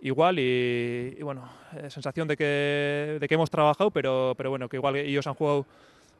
igual 0.00 0.38
y, 0.40 1.16
bueno, 1.22 1.48
eh, 1.76 1.88
sensación 1.88 2.26
de 2.26 2.36
que, 2.36 3.18
de 3.20 3.28
que 3.28 3.34
hemos 3.34 3.48
trabajado, 3.48 3.92
pero, 3.92 4.34
pero 4.36 4.50
bueno, 4.50 4.68
que 4.68 4.76
igual 4.76 4.96
ellos 4.96 5.26
han 5.26 5.34
jugado 5.34 5.66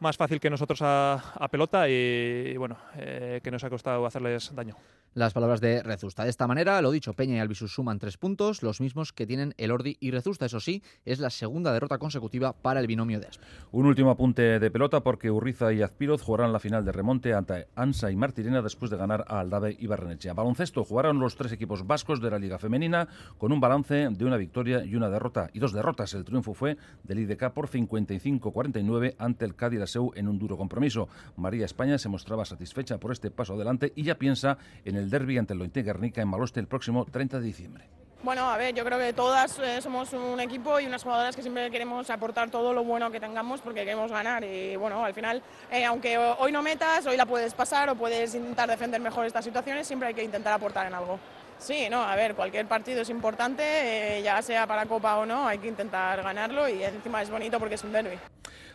más 0.01 0.17
fácil 0.17 0.41
que 0.41 0.51
nosotros 0.51 0.81
a, 0.83 1.15
a 1.15 1.49
pelota 1.49 1.89
y, 1.89 1.93
y 1.93 2.57
bueno, 2.57 2.77
eh, 2.97 3.41
que 3.43 3.51
nos 3.51 3.65
ha 3.65 3.71
costado 3.71 4.07
hacerles 4.07 4.55
daño. 4.55 4.77
Las 5.17 5.33
palabras 5.33 5.63
de 5.63 5.83
Rezusta. 5.83 6.25
De 6.25 6.29
esta 6.29 6.47
manera, 6.47 6.83
lo 6.83 6.91
dicho, 6.91 7.15
Peña 7.15 7.37
y 7.37 7.39
Albisus 7.39 7.73
suman 7.73 7.99
tres 7.99 8.19
puntos, 8.19 8.63
los 8.63 8.83
mismos 8.83 9.15
que 9.15 9.27
tienen 9.27 9.55
Elordi 9.57 9.97
y 9.99 10.11
Rezusta. 10.11 10.45
Eso 10.45 10.61
sí, 10.61 10.83
es 11.07 11.21
la 11.21 11.31
segunda 11.31 11.73
derrota 11.73 11.97
consecutiva 11.97 12.53
para 12.53 12.81
el 12.81 12.87
binomio 12.87 13.19
de 13.19 13.29
Aspe. 13.29 13.43
Un 13.73 13.87
último 13.87 14.11
apunte 14.11 14.59
de 14.61 14.71
pelota 14.71 15.03
porque 15.03 15.31
Urriza 15.31 15.73
y 15.73 15.81
Azpiroz 15.81 16.21
jugarán 16.21 16.53
la 16.53 16.61
final 16.61 16.85
de 16.85 16.93
remonte 16.93 17.33
ante 17.33 17.67
Ansa 17.77 18.11
y 18.11 18.17
Martirena 18.17 18.61
después 18.61 18.91
de 18.91 18.99
ganar 18.99 19.25
a 19.27 19.41
Aldave 19.41 19.75
y 19.79 19.87
Barrenechea. 19.87 20.35
Baloncesto 20.35 20.85
jugaron 20.85 21.19
los 21.19 21.35
tres 21.35 21.51
equipos 21.51 21.87
vascos 21.87 22.21
de 22.21 22.31
la 22.31 22.39
Liga 22.39 22.59
Femenina 22.59 23.09
con 23.39 23.53
un 23.53 23.61
balance 23.61 24.09
de 24.11 24.25
una 24.27 24.37
victoria 24.37 24.85
y 24.85 24.97
una 24.97 25.09
derrota 25.09 25.49
y 25.55 25.61
dos 25.61 25.73
derrotas. 25.73 26.13
El 26.13 26.27
triunfo 26.27 26.53
fue 26.53 26.77
del 27.05 27.21
IDK 27.21 27.53
por 27.55 27.71
55-49 27.71 29.15
ante 29.17 29.47
el 29.47 29.55
Cádiz 29.55 29.81
En 30.17 30.27
un 30.27 30.39
duro 30.39 30.57
compromiso. 30.57 31.09
María 31.37 31.65
España 31.65 31.97
se 31.97 32.09
mostraba 32.09 32.45
satisfecha 32.45 32.99
por 32.99 33.13
este 33.13 33.31
paso 33.31 33.55
adelante 33.55 33.93
y 33.95 34.03
ya 34.03 34.17
piensa 34.17 34.59
en 34.85 34.97
el 34.97 35.11
derby 35.11 35.39
ante 35.39 35.53
el 35.53 35.61
Lointe 35.61 35.83
Guernica 35.83 36.21
en 36.21 36.29
Maloste 36.29 36.59
el 36.59 36.67
próximo 36.67 37.05
30 37.05 37.39
de 37.39 37.47
diciembre. 37.47 37.85
Bueno, 38.23 38.51
a 38.51 38.57
ver, 38.57 38.75
yo 38.75 38.85
creo 38.85 38.99
que 38.99 39.13
todas 39.13 39.59
eh, 39.61 39.81
somos 39.81 40.13
un 40.13 40.41
equipo 40.41 40.81
y 40.81 40.87
unas 40.87 41.05
jugadoras 41.05 41.37
que 41.37 41.43
siempre 41.43 41.71
queremos 41.71 42.11
aportar 42.11 42.51
todo 42.51 42.73
lo 42.73 42.83
bueno 42.83 43.11
que 43.13 43.21
tengamos 43.21 43.61
porque 43.61 43.85
queremos 43.85 44.11
ganar 44.11 44.43
y 44.43 44.75
bueno, 44.75 45.05
al 45.05 45.15
final, 45.15 45.41
eh, 45.71 45.85
aunque 45.85 46.19
hoy 46.19 46.51
no 46.51 46.63
metas, 46.63 47.07
hoy 47.07 47.17
la 47.17 47.27
puedes 47.27 47.55
pasar 47.55 47.89
o 47.91 47.95
puedes 47.95 48.35
intentar 48.35 48.69
defender 48.69 49.01
mejor 49.01 49.27
estas 49.27 49.45
situaciones, 49.45 49.87
siempre 49.87 50.09
hay 50.09 50.15
que 50.15 50.25
intentar 50.25 50.55
aportar 50.55 50.89
en 50.89 50.95
algo. 50.95 51.21
Sí, 51.59 51.89
no, 51.89 52.03
a 52.03 52.15
ver, 52.17 52.35
cualquier 52.35 52.67
partido 52.67 53.03
es 53.03 53.11
importante, 53.11 54.19
eh, 54.19 54.23
ya 54.23 54.43
sea 54.43 54.67
para 54.67 54.87
Copa 54.87 55.17
o 55.17 55.27
no, 55.27 55.47
hay 55.47 55.59
que 55.59 55.69
intentar 55.69 56.23
ganarlo 56.23 56.69
y 56.69 56.83
encima 56.83 57.23
es 57.23 57.31
bonito 57.31 57.59
porque 57.59 57.77
es 57.77 57.85
un 57.85 57.93
derby. 57.93 58.19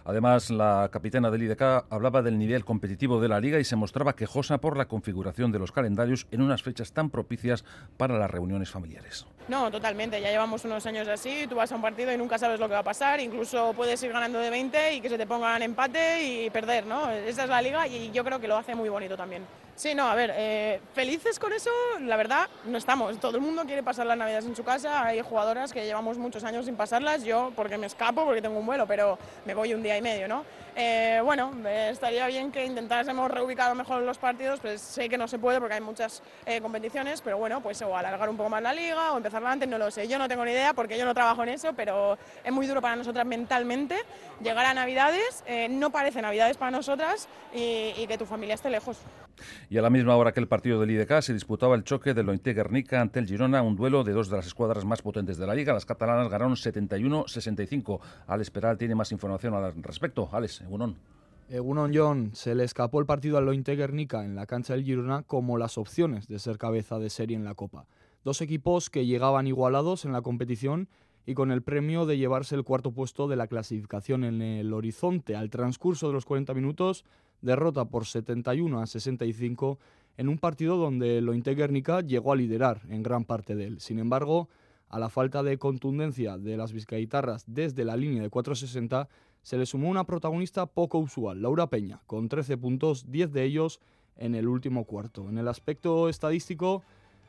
Además, 0.05 0.49
la 0.49 0.89
capitana 0.91 1.29
del 1.29 1.43
IDK 1.43 1.85
hablaba 1.89 2.21
del 2.21 2.37
nivel 2.37 2.65
competitivo 2.65 3.21
de 3.21 3.27
la 3.27 3.39
liga 3.39 3.59
y 3.59 3.63
se 3.63 3.75
mostraba 3.75 4.15
quejosa 4.15 4.59
por 4.59 4.77
la 4.77 4.87
configuración 4.87 5.51
de 5.51 5.59
los 5.59 5.71
calendarios 5.71 6.27
en 6.31 6.41
unas 6.41 6.63
fechas 6.63 6.91
tan 6.91 7.09
propicias 7.09 7.63
para 7.97 8.17
las 8.17 8.31
reuniones 8.31 8.69
familiares. 8.69 9.25
No, 9.47 9.69
totalmente. 9.69 10.21
Ya 10.21 10.29
llevamos 10.29 10.63
unos 10.65 10.85
años 10.85 11.07
así. 11.07 11.45
Tú 11.47 11.55
vas 11.55 11.71
a 11.71 11.75
un 11.75 11.81
partido 11.81 12.11
y 12.11 12.17
nunca 12.17 12.37
sabes 12.37 12.59
lo 12.59 12.67
que 12.67 12.73
va 12.73 12.79
a 12.79 12.83
pasar. 12.83 13.19
Incluso 13.19 13.73
puedes 13.73 14.01
ir 14.03 14.11
ganando 14.11 14.39
de 14.39 14.49
20 14.49 14.95
y 14.95 15.01
que 15.01 15.09
se 15.09 15.17
te 15.17 15.27
pongan 15.27 15.61
empate 15.61 16.23
y 16.23 16.49
perder, 16.49 16.85
¿no? 16.85 17.09
Esa 17.11 17.43
es 17.43 17.49
la 17.49 17.61
liga 17.61 17.87
y 17.87 18.11
yo 18.11 18.23
creo 18.23 18.39
que 18.39 18.47
lo 18.47 18.57
hace 18.57 18.75
muy 18.75 18.89
bonito 18.89 19.17
también. 19.17 19.43
Sí, 19.75 19.95
no, 19.95 20.07
a 20.07 20.15
ver, 20.15 20.31
eh, 20.35 20.79
felices 20.93 21.39
con 21.39 21.53
eso, 21.53 21.71
la 22.01 22.15
verdad, 22.15 22.47
no 22.65 22.77
estamos. 22.77 23.19
Todo 23.19 23.37
el 23.37 23.41
mundo 23.41 23.63
quiere 23.65 23.81
pasar 23.81 24.05
las 24.05 24.17
navidades 24.17 24.45
en 24.45 24.55
su 24.55 24.63
casa. 24.63 25.03
Hay 25.05 25.21
jugadoras 25.21 25.73
que 25.73 25.85
llevamos 25.85 26.17
muchos 26.17 26.43
años 26.43 26.65
sin 26.65 26.75
pasarlas. 26.75 27.23
Yo, 27.23 27.51
porque 27.55 27.77
me 27.77 27.87
escapo, 27.87 28.23
porque 28.25 28.41
tengo 28.41 28.59
un 28.59 28.65
vuelo, 28.65 28.85
pero 28.85 29.17
me 29.45 29.55
voy 29.55 29.73
un 29.73 29.81
día 29.81 29.90
y 29.97 30.01
medio, 30.01 30.27
¿no? 30.27 30.43
Eh, 30.75 31.19
bueno, 31.23 31.51
estaría 31.67 32.27
bien 32.27 32.51
que 32.51 32.65
intentásemos 32.65 33.29
reubicar 33.29 33.75
mejor 33.75 34.03
los 34.03 34.17
partidos, 34.17 34.59
pues 34.61 34.79
sé 34.81 35.09
que 35.09 35.17
no 35.17 35.27
se 35.27 35.37
puede 35.37 35.59
porque 35.59 35.75
hay 35.75 35.81
muchas 35.81 36.23
eh, 36.45 36.61
competiciones, 36.61 37.21
pero 37.21 37.37
bueno, 37.37 37.61
pues 37.61 37.81
o 37.81 37.95
alargar 37.95 38.29
un 38.29 38.37
poco 38.37 38.49
más 38.49 38.61
la 38.61 38.73
liga 38.73 39.11
o 39.11 39.17
empezarla 39.17 39.51
antes, 39.51 39.67
no 39.67 39.77
lo 39.77 39.91
sé. 39.91 40.07
Yo 40.07 40.17
no 40.17 40.29
tengo 40.29 40.45
ni 40.45 40.51
idea 40.51 40.73
porque 40.73 40.97
yo 40.97 41.05
no 41.05 41.13
trabajo 41.13 41.43
en 41.43 41.49
eso, 41.49 41.73
pero 41.73 42.17
es 42.43 42.51
muy 42.51 42.67
duro 42.67 42.81
para 42.81 42.95
nosotras 42.95 43.25
mentalmente 43.25 43.97
llegar 44.41 44.65
a 44.65 44.73
Navidades, 44.73 45.43
eh, 45.45 45.67
no 45.69 45.91
parece 45.91 46.21
Navidades 46.21 46.57
para 46.57 46.71
nosotras 46.71 47.27
y, 47.53 48.05
que 48.07 48.17
tu 48.17 48.25
familia 48.25 48.55
esté 48.55 48.69
lejos. 48.69 48.97
Y 49.69 49.77
a 49.77 49.81
la 49.81 49.89
misma 49.89 50.15
hora 50.15 50.31
que 50.31 50.39
el 50.39 50.47
partido 50.47 50.79
del 50.79 50.91
IDK 50.91 51.21
se 51.21 51.33
disputaba 51.33 51.75
el 51.75 51.83
choque 51.83 52.13
del 52.13 52.25
Lointe 52.25 52.53
Guernica 52.53 53.01
ante 53.01 53.19
el 53.19 53.27
Girona, 53.27 53.61
un 53.61 53.75
duelo 53.75 54.03
de 54.03 54.13
dos 54.13 54.29
de 54.29 54.37
las 54.37 54.47
escuadras 54.47 54.85
más 54.85 55.01
potentes 55.01 55.37
de 55.37 55.47
la 55.47 55.55
liga. 55.55 55.73
Las 55.73 55.85
catalanas 55.85 56.29
ganaron 56.29 56.55
71-65. 56.55 57.99
Alex 58.27 58.51
Peral 58.51 58.77
tiene 58.77 58.95
más 58.95 59.11
información 59.11 59.53
al 59.53 59.73
respecto. 59.83 60.29
Alex, 60.31 60.61
Egunon. 60.61 60.95
Egunon 61.49 61.91
John, 61.93 62.31
se 62.33 62.55
le 62.55 62.63
escapó 62.63 62.99
el 63.01 63.05
partido 63.05 63.37
al 63.37 63.45
Lointe 63.45 63.75
Guernica 63.75 64.23
en 64.23 64.35
la 64.35 64.45
cancha 64.45 64.73
del 64.73 64.85
Girona 64.85 65.23
como 65.23 65.57
las 65.57 65.77
opciones 65.77 66.27
de 66.27 66.39
ser 66.39 66.57
cabeza 66.57 66.97
de 66.97 67.09
serie 67.09 67.35
en 67.35 67.43
la 67.43 67.55
Copa. 67.55 67.87
Dos 68.23 68.41
equipos 68.41 68.89
que 68.89 69.05
llegaban 69.05 69.47
igualados 69.47 70.05
en 70.05 70.13
la 70.13 70.21
competición 70.21 70.87
y 71.25 71.33
con 71.33 71.51
el 71.51 71.61
premio 71.61 72.05
de 72.05 72.17
llevarse 72.17 72.55
el 72.55 72.63
cuarto 72.63 72.91
puesto 72.91 73.27
de 73.27 73.35
la 73.35 73.47
clasificación 73.47 74.23
en 74.23 74.41
el 74.41 74.73
horizonte. 74.73 75.35
Al 75.35 75.49
transcurso 75.49 76.07
de 76.07 76.13
los 76.13 76.25
40 76.25 76.53
minutos, 76.53 77.05
derrota 77.41 77.85
por 77.85 78.05
71 78.05 78.81
a 78.81 78.87
65 78.87 79.79
en 80.17 80.29
un 80.29 80.37
partido 80.37 80.77
donde 80.77 81.21
Lointe 81.21 81.55
Guernica 81.55 82.01
llegó 82.01 82.33
a 82.33 82.35
liderar 82.35 82.81
en 82.89 83.03
gran 83.03 83.25
parte 83.25 83.55
de 83.55 83.65
él. 83.65 83.79
Sin 83.79 83.99
embargo, 83.99 84.49
a 84.89 84.99
la 84.99 85.09
falta 85.09 85.41
de 85.41 85.57
contundencia 85.57 86.37
de 86.37 86.57
las 86.57 86.73
vizcaitarras 86.73 87.45
desde 87.47 87.85
la 87.85 87.95
línea 87.95 88.21
de 88.21 88.29
460, 88.29 89.07
se 89.41 89.57
le 89.57 89.65
sumó 89.65 89.89
una 89.89 90.03
protagonista 90.03 90.65
poco 90.65 90.99
usual, 90.99 91.41
Laura 91.41 91.67
Peña, 91.67 92.01
con 92.05 92.27
13 92.29 92.57
puntos, 92.57 93.09
10 93.09 93.31
de 93.31 93.43
ellos 93.43 93.79
en 94.17 94.35
el 94.35 94.47
último 94.47 94.85
cuarto. 94.85 95.29
En 95.29 95.37
el 95.37 95.47
aspecto 95.47 96.09
estadístico, 96.09 96.83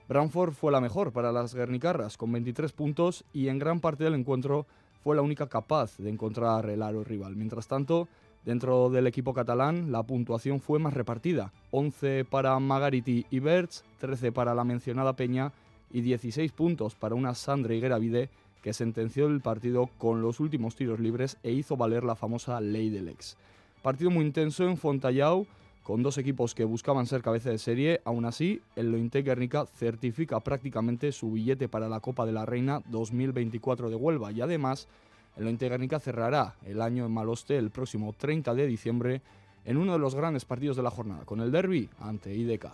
Branford 0.09 0.53
fue 0.53 0.73
la 0.73 0.81
mejor 0.81 1.13
para 1.13 1.33
las 1.33 1.55
guernicarras, 1.55 2.17
con 2.17 2.33
23 2.33 2.73
puntos, 2.73 3.25
y 3.33 3.49
en 3.49 3.59
gran 3.59 3.81
parte 3.81 4.05
del 4.05 4.15
encuentro 4.15 4.67
fue 5.03 5.17
la 5.17 5.23
única 5.23 5.49
capaz 5.49 5.97
de 5.99 6.11
encontrar 6.11 6.69
el 6.71 6.83
aro 6.83 7.05
rival. 7.05 7.37
Mientras 7.37 7.67
tanto, 7.67 8.09
dentro 8.45 8.91
del 8.91 9.07
equipo 9.07 9.35
catalán, 9.35 9.93
la 9.93 10.03
puntuación 10.03 10.61
fue 10.61 10.79
más 10.79 10.95
repartida. 10.95 11.53
11 11.71 12.25
para 12.25 12.59
Magariti 12.59 13.27
y 13.31 13.39
Berts, 13.39 13.85
13 13.99 14.33
para 14.33 14.55
la 14.55 14.65
mencionada 14.65 15.15
Peña 15.15 15.53
y 15.93 16.01
16 16.01 16.53
puntos 16.53 16.95
para 16.95 17.15
una 17.15 17.35
Sandra 17.35 17.75
Higueravide 17.75 18.31
que 18.63 18.73
sentenció 18.73 19.27
el 19.27 19.41
partido 19.41 19.89
con 19.99 20.23
los 20.23 20.41
últimos 20.41 20.77
tiros 20.77 21.01
libres 21.01 21.37
e 21.43 21.51
hizo 21.51 21.77
valer 21.77 22.05
la 22.05 22.17
famosa 22.17 22.61
ley 22.61 22.91
del 22.91 23.09
ex. 23.09 23.37
Partido 23.83 24.11
muy 24.11 24.25
intenso 24.25 24.65
en 24.69 24.77
Fontallao, 24.77 25.47
con 25.83 26.03
dos 26.03 26.19
equipos 26.19 26.55
que 26.55 26.65
buscaban 26.65 27.07
ser 27.07 27.23
cabeza 27.23 27.51
de 27.51 27.59
serie, 27.59 28.01
aún 28.05 28.25
así, 28.25 28.63
el 28.77 28.93
Lointe 28.93 29.23
Guernica 29.23 29.67
certifica 29.67 30.41
prácticamente 30.41 31.13
su 31.13 31.33
billete 31.33 31.69
para 31.69 31.89
la 31.89 32.01
Copa 32.01 32.25
de 32.25 32.33
la 32.33 32.47
Reina 32.47 32.83
2024 32.91 33.91
de 33.91 33.97
Huelva 33.97 34.33
y 34.33 34.41
además 34.41 34.89
el 35.37 35.45
Lointe 35.45 35.69
Guernica 35.69 35.99
cerrará 35.99 36.55
el 36.65 36.81
año 36.81 37.05
en 37.05 37.13
Maloste 37.13 37.57
el 37.57 37.71
próximo 37.71 38.15
30 38.17 38.55
de 38.55 38.67
diciembre 38.67 39.23
en 39.65 39.77
uno 39.77 39.93
de 39.93 39.99
los 39.99 40.15
grandes 40.15 40.45
partidos 40.45 40.77
de 40.77 40.83
la 40.83 40.91
jornada, 40.91 41.25
con 41.25 41.41
el 41.41 41.53
derby 41.53 41.89
ante 42.01 42.35
IDK. 42.35 42.67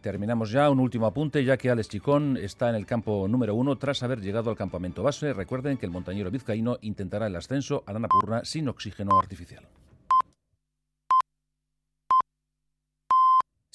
Terminamos 0.00 0.50
ya 0.50 0.70
un 0.70 0.80
último 0.80 1.06
apunte, 1.06 1.44
ya 1.44 1.56
que 1.56 1.70
Alex 1.70 1.88
Chicón 1.88 2.36
está 2.36 2.68
en 2.68 2.76
el 2.76 2.86
campo 2.86 3.26
número 3.28 3.54
uno 3.54 3.76
tras 3.76 4.02
haber 4.02 4.20
llegado 4.20 4.50
al 4.50 4.56
campamento 4.56 5.02
base. 5.02 5.32
Recuerden 5.32 5.78
que 5.78 5.86
el 5.86 5.92
montañero 5.92 6.30
vizcaíno 6.30 6.78
intentará 6.82 7.26
el 7.26 7.36
ascenso 7.36 7.82
a 7.86 7.92
la 7.92 8.00
Napurna 8.00 8.44
sin 8.44 8.68
oxígeno 8.68 9.18
artificial. 9.18 9.66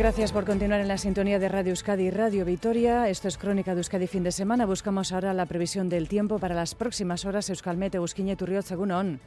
Gracias 0.00 0.32
por 0.32 0.46
continuar 0.46 0.80
en 0.80 0.88
la 0.88 0.96
sintonía 0.96 1.38
de 1.38 1.50
Radio 1.50 1.72
Euskadi 1.72 2.04
y 2.04 2.10
Radio 2.10 2.46
Vitoria. 2.46 3.10
Esto 3.10 3.28
es 3.28 3.36
Crónica 3.36 3.74
de 3.74 3.80
Euskadi 3.80 4.06
fin 4.06 4.22
de 4.22 4.32
semana. 4.32 4.64
Buscamos 4.64 5.12
ahora 5.12 5.34
la 5.34 5.44
previsión 5.44 5.90
del 5.90 6.08
tiempo 6.08 6.38
para 6.38 6.54
las 6.54 6.74
próximas 6.74 7.26
horas. 7.26 7.50
Euskalmete, 7.50 7.98
Busquiñe, 7.98 8.34
Turriot, 8.34 8.64
Segunon. 8.64 9.20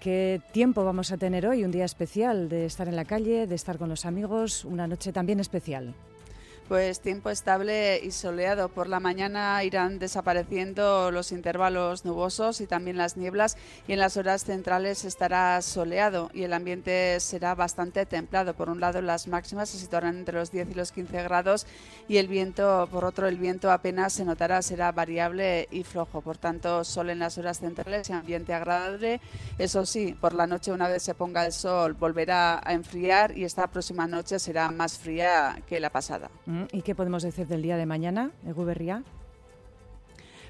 ¿Qué 0.00 0.42
tiempo 0.52 0.84
vamos 0.84 1.12
a 1.12 1.16
tener 1.16 1.46
hoy? 1.46 1.64
Un 1.64 1.70
día 1.70 1.86
especial 1.86 2.50
de 2.50 2.66
estar 2.66 2.88
en 2.88 2.96
la 2.96 3.06
calle, 3.06 3.46
de 3.46 3.54
estar 3.54 3.78
con 3.78 3.88
los 3.88 4.04
amigos, 4.04 4.66
una 4.66 4.86
noche 4.86 5.14
también 5.14 5.40
especial. 5.40 5.94
Pues 6.68 7.00
tiempo 7.00 7.30
estable 7.30 7.98
y 8.04 8.10
soleado. 8.10 8.68
Por 8.68 8.88
la 8.88 9.00
mañana 9.00 9.64
irán 9.64 9.98
desapareciendo 9.98 11.10
los 11.10 11.32
intervalos 11.32 12.04
nubosos 12.04 12.60
y 12.60 12.66
también 12.66 12.98
las 12.98 13.16
nieblas 13.16 13.56
y 13.86 13.94
en 13.94 13.98
las 13.98 14.18
horas 14.18 14.44
centrales 14.44 15.06
estará 15.06 15.62
soleado 15.62 16.30
y 16.34 16.42
el 16.42 16.52
ambiente 16.52 17.18
será 17.20 17.54
bastante 17.54 18.04
templado. 18.04 18.52
Por 18.52 18.68
un 18.68 18.80
lado 18.80 19.00
las 19.00 19.28
máximas 19.28 19.70
se 19.70 19.78
situarán 19.78 20.18
entre 20.18 20.38
los 20.38 20.52
10 20.52 20.68
y 20.70 20.74
los 20.74 20.92
15 20.92 21.22
grados 21.22 21.66
y 22.06 22.18
el 22.18 22.28
viento, 22.28 22.86
por 22.92 23.06
otro 23.06 23.28
el 23.28 23.38
viento 23.38 23.70
apenas 23.70 24.12
se 24.12 24.26
notará, 24.26 24.60
será 24.60 24.92
variable 24.92 25.68
y 25.70 25.84
flojo. 25.84 26.20
Por 26.20 26.36
tanto, 26.36 26.84
sol 26.84 27.08
en 27.08 27.20
las 27.20 27.38
horas 27.38 27.60
centrales 27.60 28.10
y 28.10 28.12
ambiente 28.12 28.52
agradable. 28.52 29.22
Eso 29.56 29.86
sí, 29.86 30.14
por 30.20 30.34
la 30.34 30.46
noche 30.46 30.70
una 30.70 30.88
vez 30.88 31.02
se 31.02 31.14
ponga 31.14 31.46
el 31.46 31.52
sol 31.52 31.94
volverá 31.94 32.60
a 32.62 32.74
enfriar 32.74 33.36
y 33.38 33.44
esta 33.44 33.66
próxima 33.68 34.06
noche 34.06 34.38
será 34.38 34.70
más 34.70 34.98
fría 34.98 35.62
que 35.66 35.80
la 35.80 35.88
pasada. 35.88 36.30
Mm. 36.44 36.57
¿Y 36.72 36.82
qué 36.82 36.94
podemos 36.94 37.22
decir 37.22 37.46
del 37.46 37.62
día 37.62 37.76
de 37.76 37.86
mañana, 37.86 38.30
Eguberría? 38.46 39.02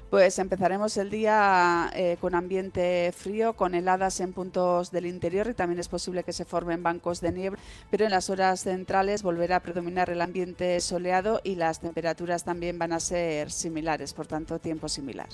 Pues 0.09 0.39
empezaremos 0.39 0.97
el 0.97 1.11
día 1.11 1.91
eh, 1.93 2.17
con 2.19 2.33
ambiente 2.33 3.11
frío, 3.15 3.53
con 3.53 3.75
heladas 3.75 4.19
en 4.21 4.33
puntos 4.33 4.89
del 4.89 5.05
interior 5.05 5.47
y 5.47 5.53
también 5.53 5.79
es 5.79 5.87
posible 5.87 6.23
que 6.23 6.33
se 6.33 6.45
formen 6.45 6.81
bancos 6.81 7.21
de 7.21 7.31
nieve, 7.31 7.57
pero 7.91 8.05
en 8.05 8.11
las 8.11 8.31
horas 8.31 8.61
centrales 8.61 9.21
volverá 9.21 9.57
a 9.57 9.59
predominar 9.59 10.09
el 10.09 10.21
ambiente 10.21 10.81
soleado 10.81 11.41
y 11.43 11.55
las 11.55 11.79
temperaturas 11.79 12.43
también 12.43 12.79
van 12.79 12.93
a 12.93 12.99
ser 12.99 13.51
similares, 13.51 14.15
por 14.15 14.25
tanto 14.25 14.57
tiempo 14.57 14.89
similar. 14.89 15.29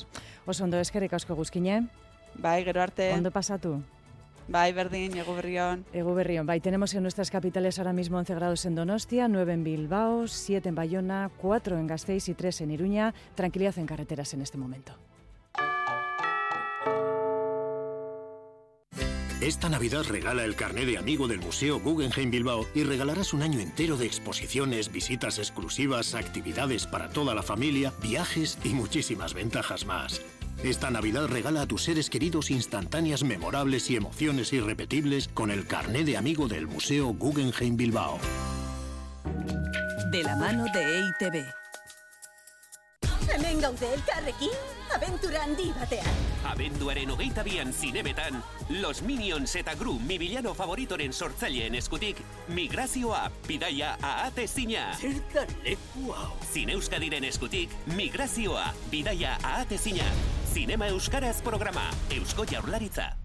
Osondo 0.46 0.78
eskerrik 0.78 1.14
asko 1.14 1.36
guzkine. 1.36 1.88
Bai, 2.36 2.66
gero 2.66 2.82
arte. 2.82 3.12
¿Cuándo 3.12 3.32
pasa 4.46 4.52
tú? 4.52 4.52
Bai, 4.52 4.74
Berdín, 4.74 5.18
Eguberrión. 5.18 5.86
Eguberrión. 5.94 6.46
Bai, 6.46 6.60
tenemos 6.62 6.94
en 6.94 7.02
nuestras 7.02 7.32
capitales 7.32 7.80
ahora 7.80 7.94
mismo 7.94 8.18
11 8.18 8.36
grados 8.36 8.66
en 8.66 8.76
Donostia, 8.76 9.28
9 9.28 9.54
en 9.54 9.64
Bilbao, 9.64 10.28
7 10.28 10.70
en 10.70 10.76
Bayona, 10.76 11.32
4 11.38 11.78
en 11.78 11.88
Gasteiz 11.88 12.30
y 12.30 12.34
3 12.34 12.62
en 12.62 12.72
Iruña. 12.72 13.14
Tranquilidad 13.36 13.78
en 13.78 13.86
carreteras 13.86 14.34
en 14.34 14.42
este 14.42 14.58
momento. 14.58 14.94
Esta 19.42 19.70
Navidad 19.70 20.06
regala 20.10 20.44
el 20.44 20.56
carné 20.56 20.86
de 20.86 20.98
amigo 20.98 21.28
del 21.28 21.40
Museo 21.40 21.80
Guggenheim 21.80 22.32
Bilbao 22.32 22.66
y 22.74 22.84
regalarás 22.84 23.32
un 23.32 23.44
año 23.44 23.60
entero 23.60 23.96
de 23.96 24.06
exposiciones, 24.06 24.92
visitas 24.92 25.38
exclusivas, 25.38 26.16
actividades 26.16 26.88
para 26.88 27.10
toda 27.10 27.36
la 27.36 27.44
familia, 27.44 27.94
viajes 28.02 28.58
y 28.64 28.70
muchísimas 28.70 29.36
ventajas 29.36 29.86
más. 29.86 30.22
Esta 30.64 30.90
Navidad 30.90 31.28
regala 31.28 31.62
a 31.62 31.66
tus 31.68 31.84
seres 31.84 32.10
queridos 32.10 32.50
instantáneas 32.50 33.24
memorables 33.24 33.90
y 33.90 33.96
emociones 33.96 34.52
irrepetibles 34.54 35.28
con 35.28 35.52
el 35.52 35.68
carné 35.68 36.04
de 36.04 36.18
amigo 36.18 36.48
del 36.48 36.68
Museo 36.68 37.08
Guggenheim 37.14 37.78
Bilbao. 37.78 38.20
De 40.12 40.24
la 40.24 40.36
mano 40.36 40.66
de 40.74 41.00
EITB. 41.00 41.46
Hemen 43.36 43.60
gaude 43.60 43.94
elkarrekin, 43.94 44.54
abentura 44.96 45.44
handi 45.44 45.72
batean. 45.76 46.14
Abenduaren 46.48 47.10
hogeita 47.12 47.44
bian 47.44 47.74
zinemetan, 47.74 48.42
Los 48.70 49.02
Minions 49.02 49.56
eta 49.56 49.74
Gru 49.76 50.00
mi 50.00 50.18
villano 50.18 50.54
favoritoren 50.54 51.12
sortzaileen 51.12 51.76
eskutik, 51.76 52.22
migrazioa, 52.48 53.30
bidaia 53.48 53.98
ahate 54.02 54.48
zina. 54.48 54.94
Zertan 55.02 55.52
leku 55.66 56.14
hau. 56.14 56.32
Zine 56.54 56.78
Euskadiren 56.78 57.24
eskutik, 57.28 57.76
migrazioa, 57.98 58.74
bidaia 58.92 59.36
ahate 59.44 59.78
zina. 59.78 60.06
Cinema 60.56 60.88
Euskaraz 60.88 61.42
programa, 61.42 61.90
Eusko 62.10 62.46
Jaurlaritza. 62.50 63.18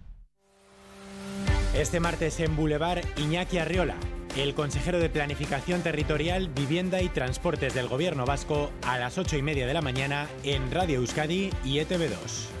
Este 1.73 2.01
martes 2.01 2.41
en 2.41 2.57
Boulevard, 2.57 3.05
Iñaki 3.15 3.57
Arriola, 3.57 3.95
el 4.35 4.53
consejero 4.53 4.99
de 4.99 5.09
Planificación 5.09 5.81
Territorial, 5.81 6.49
Vivienda 6.49 7.01
y 7.01 7.07
Transportes 7.07 7.73
del 7.73 7.87
Gobierno 7.87 8.25
Vasco, 8.25 8.69
a 8.85 8.99
las 8.99 9.17
ocho 9.17 9.37
y 9.37 9.41
media 9.43 9.65
de 9.65 9.73
la 9.73 9.81
mañana 9.81 10.27
en 10.43 10.69
Radio 10.71 10.97
Euskadi 10.97 11.51
y 11.63 11.79
E 11.79 11.87
ETV2. 11.87 12.60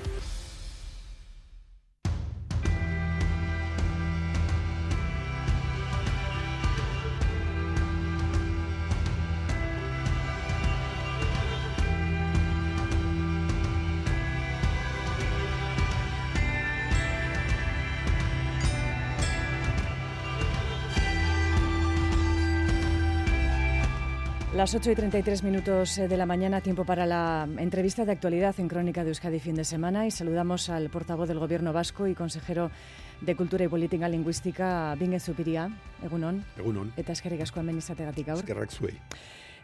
Las 24.61 24.75
8 24.75 24.91
y 24.91 24.95
33 24.95 25.41
minutos 25.41 25.97
eh, 25.97 26.07
de 26.07 26.17
la 26.17 26.27
mañana, 26.27 26.61
tiempo 26.61 26.85
para 26.85 27.07
la 27.07 27.47
entrevista 27.57 28.05
de 28.05 28.11
actualidad 28.11 28.53
en 28.59 28.67
Crónica 28.67 29.03
de 29.03 29.09
Euskadi 29.09 29.39
fin 29.39 29.55
de 29.55 29.63
semana 29.63 30.05
y 30.05 30.11
saludamos 30.11 30.69
al 30.69 30.91
portavoz 30.91 31.27
del 31.27 31.39
Gobierno 31.39 31.73
vasco 31.73 32.05
y 32.05 32.13
consejero 32.13 32.69
de 33.21 33.35
Cultura 33.35 33.65
y 33.65 33.69
Política 33.69 34.07
Lingüística, 34.07 34.93
Binge 34.99 35.19
Zupiria. 35.19 35.67
Egunon. 36.05 36.45
Egunon. 36.59 36.93
Eta 36.95 37.17
eskerrik 37.17 37.41
asko 37.41 37.59
hemen 37.59 37.81
izategatik 37.81 38.27
gaur. 38.27 38.43
Eskerrak 38.45 38.69
zuei. 38.69 38.93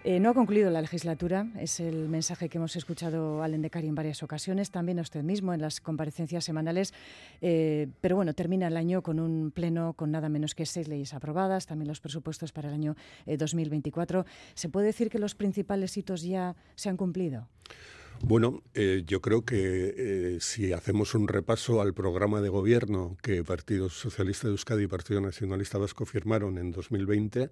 Eh, 0.09 0.21
no 0.21 0.29
ha 0.29 0.33
concluido 0.33 0.71
la 0.71 0.79
legislatura, 0.79 1.47
es 1.59 1.81
el 1.81 2.07
mensaje 2.07 2.47
que 2.47 2.59
hemos 2.59 2.77
escuchado 2.77 3.43
al 3.43 3.53
Endecari 3.53 3.89
en 3.89 3.95
varias 3.95 4.23
ocasiones, 4.23 4.71
también 4.71 4.99
a 4.99 5.01
usted 5.01 5.21
mismo 5.21 5.53
en 5.53 5.59
las 5.59 5.81
comparecencias 5.81 6.45
semanales, 6.45 6.93
eh, 7.41 7.89
pero 7.99 8.15
bueno, 8.15 8.33
termina 8.33 8.67
el 8.67 8.77
año 8.77 9.01
con 9.01 9.19
un 9.19 9.51
pleno 9.51 9.91
con 9.97 10.11
nada 10.11 10.29
menos 10.29 10.55
que 10.55 10.65
seis 10.65 10.87
leyes 10.87 11.13
aprobadas, 11.13 11.65
también 11.65 11.89
los 11.89 11.99
presupuestos 11.99 12.53
para 12.53 12.69
el 12.69 12.75
año 12.75 12.95
eh, 13.25 13.35
2024. 13.35 14.25
¿Se 14.53 14.69
puede 14.69 14.85
decir 14.85 15.09
que 15.09 15.19
los 15.19 15.35
principales 15.35 15.97
hitos 15.97 16.21
ya 16.21 16.55
se 16.75 16.87
han 16.87 16.95
cumplido? 16.95 17.49
Bueno, 18.21 18.63
eh, 18.73 19.03
yo 19.05 19.21
creo 19.21 19.43
que 19.43 19.93
eh, 19.97 20.37
si 20.39 20.71
hacemos 20.71 21.15
un 21.15 21.27
repaso 21.27 21.81
al 21.81 21.93
programa 21.93 22.39
de 22.39 22.47
gobierno 22.47 23.17
que 23.21 23.43
Partido 23.43 23.89
Socialista 23.89 24.47
de 24.47 24.53
Euskadi 24.53 24.85
y 24.85 24.87
Partido 24.87 25.19
Nacionalista 25.19 25.77
Vasco 25.77 26.05
firmaron 26.05 26.57
en 26.57 26.71
2020 26.71 27.51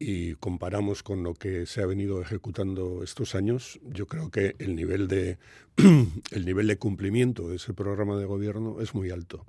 y 0.00 0.34
comparamos 0.36 1.02
con 1.02 1.22
lo 1.22 1.34
que 1.34 1.66
se 1.66 1.82
ha 1.82 1.86
venido 1.86 2.22
ejecutando 2.22 3.04
estos 3.04 3.34
años, 3.34 3.78
yo 3.84 4.06
creo 4.06 4.30
que 4.30 4.56
el 4.58 4.74
nivel 4.74 5.06
de 5.06 5.38
el 5.76 6.44
nivel 6.46 6.66
de 6.66 6.78
cumplimiento 6.78 7.50
de 7.50 7.56
ese 7.56 7.74
programa 7.74 8.16
de 8.16 8.24
gobierno 8.24 8.80
es 8.80 8.94
muy 8.94 9.10
alto. 9.10 9.46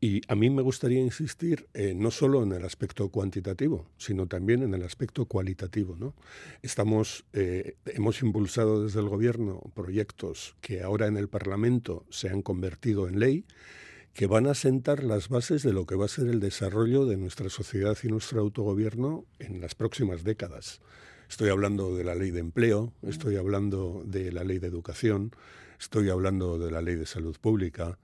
Y 0.00 0.22
a 0.28 0.34
mí 0.34 0.48
me 0.50 0.62
gustaría 0.62 1.00
insistir 1.00 1.68
eh, 1.74 1.92
no 1.94 2.10
solo 2.10 2.42
en 2.42 2.52
el 2.52 2.64
aspecto 2.64 3.08
cuantitativo, 3.08 3.86
sino 3.96 4.26
también 4.26 4.62
en 4.62 4.74
el 4.74 4.82
aspecto 4.84 5.24
cualitativo. 5.26 5.96
¿no? 5.96 6.14
Estamos, 6.62 7.24
eh, 7.32 7.76
hemos 7.86 8.22
impulsado 8.22 8.84
desde 8.84 9.00
el 9.00 9.08
Gobierno 9.08 9.60
proyectos 9.74 10.54
que 10.60 10.82
ahora 10.82 11.06
en 11.06 11.16
el 11.16 11.28
Parlamento 11.28 12.04
se 12.10 12.28
han 12.28 12.42
convertido 12.42 13.08
en 13.08 13.18
ley, 13.18 13.44
que 14.18 14.26
van 14.26 14.48
a 14.48 14.54
sentar 14.54 15.04
las 15.04 15.28
bases 15.28 15.62
de 15.62 15.72
lo 15.72 15.86
que 15.86 15.94
va 15.94 16.06
a 16.06 16.08
ser 16.08 16.26
el 16.26 16.40
desarrollo 16.40 17.06
de 17.06 17.16
nuestra 17.16 17.48
sociedad 17.50 17.96
y 18.02 18.08
nuestro 18.08 18.40
autogobierno 18.40 19.24
en 19.38 19.60
las 19.60 19.76
próximas 19.76 20.24
décadas. 20.24 20.80
Estoy 21.30 21.50
hablando 21.50 21.94
de 21.94 22.02
la 22.02 22.16
ley 22.16 22.32
de 22.32 22.40
empleo, 22.40 22.92
estoy 23.02 23.36
hablando 23.36 24.02
de 24.04 24.32
la 24.32 24.42
ley 24.42 24.58
de 24.58 24.66
educación, 24.66 25.30
estoy 25.78 26.10
hablando 26.10 26.58
de 26.58 26.72
la 26.72 26.82
ley 26.82 26.96
de 26.96 27.06
salud 27.06 27.36
pública, 27.40 27.96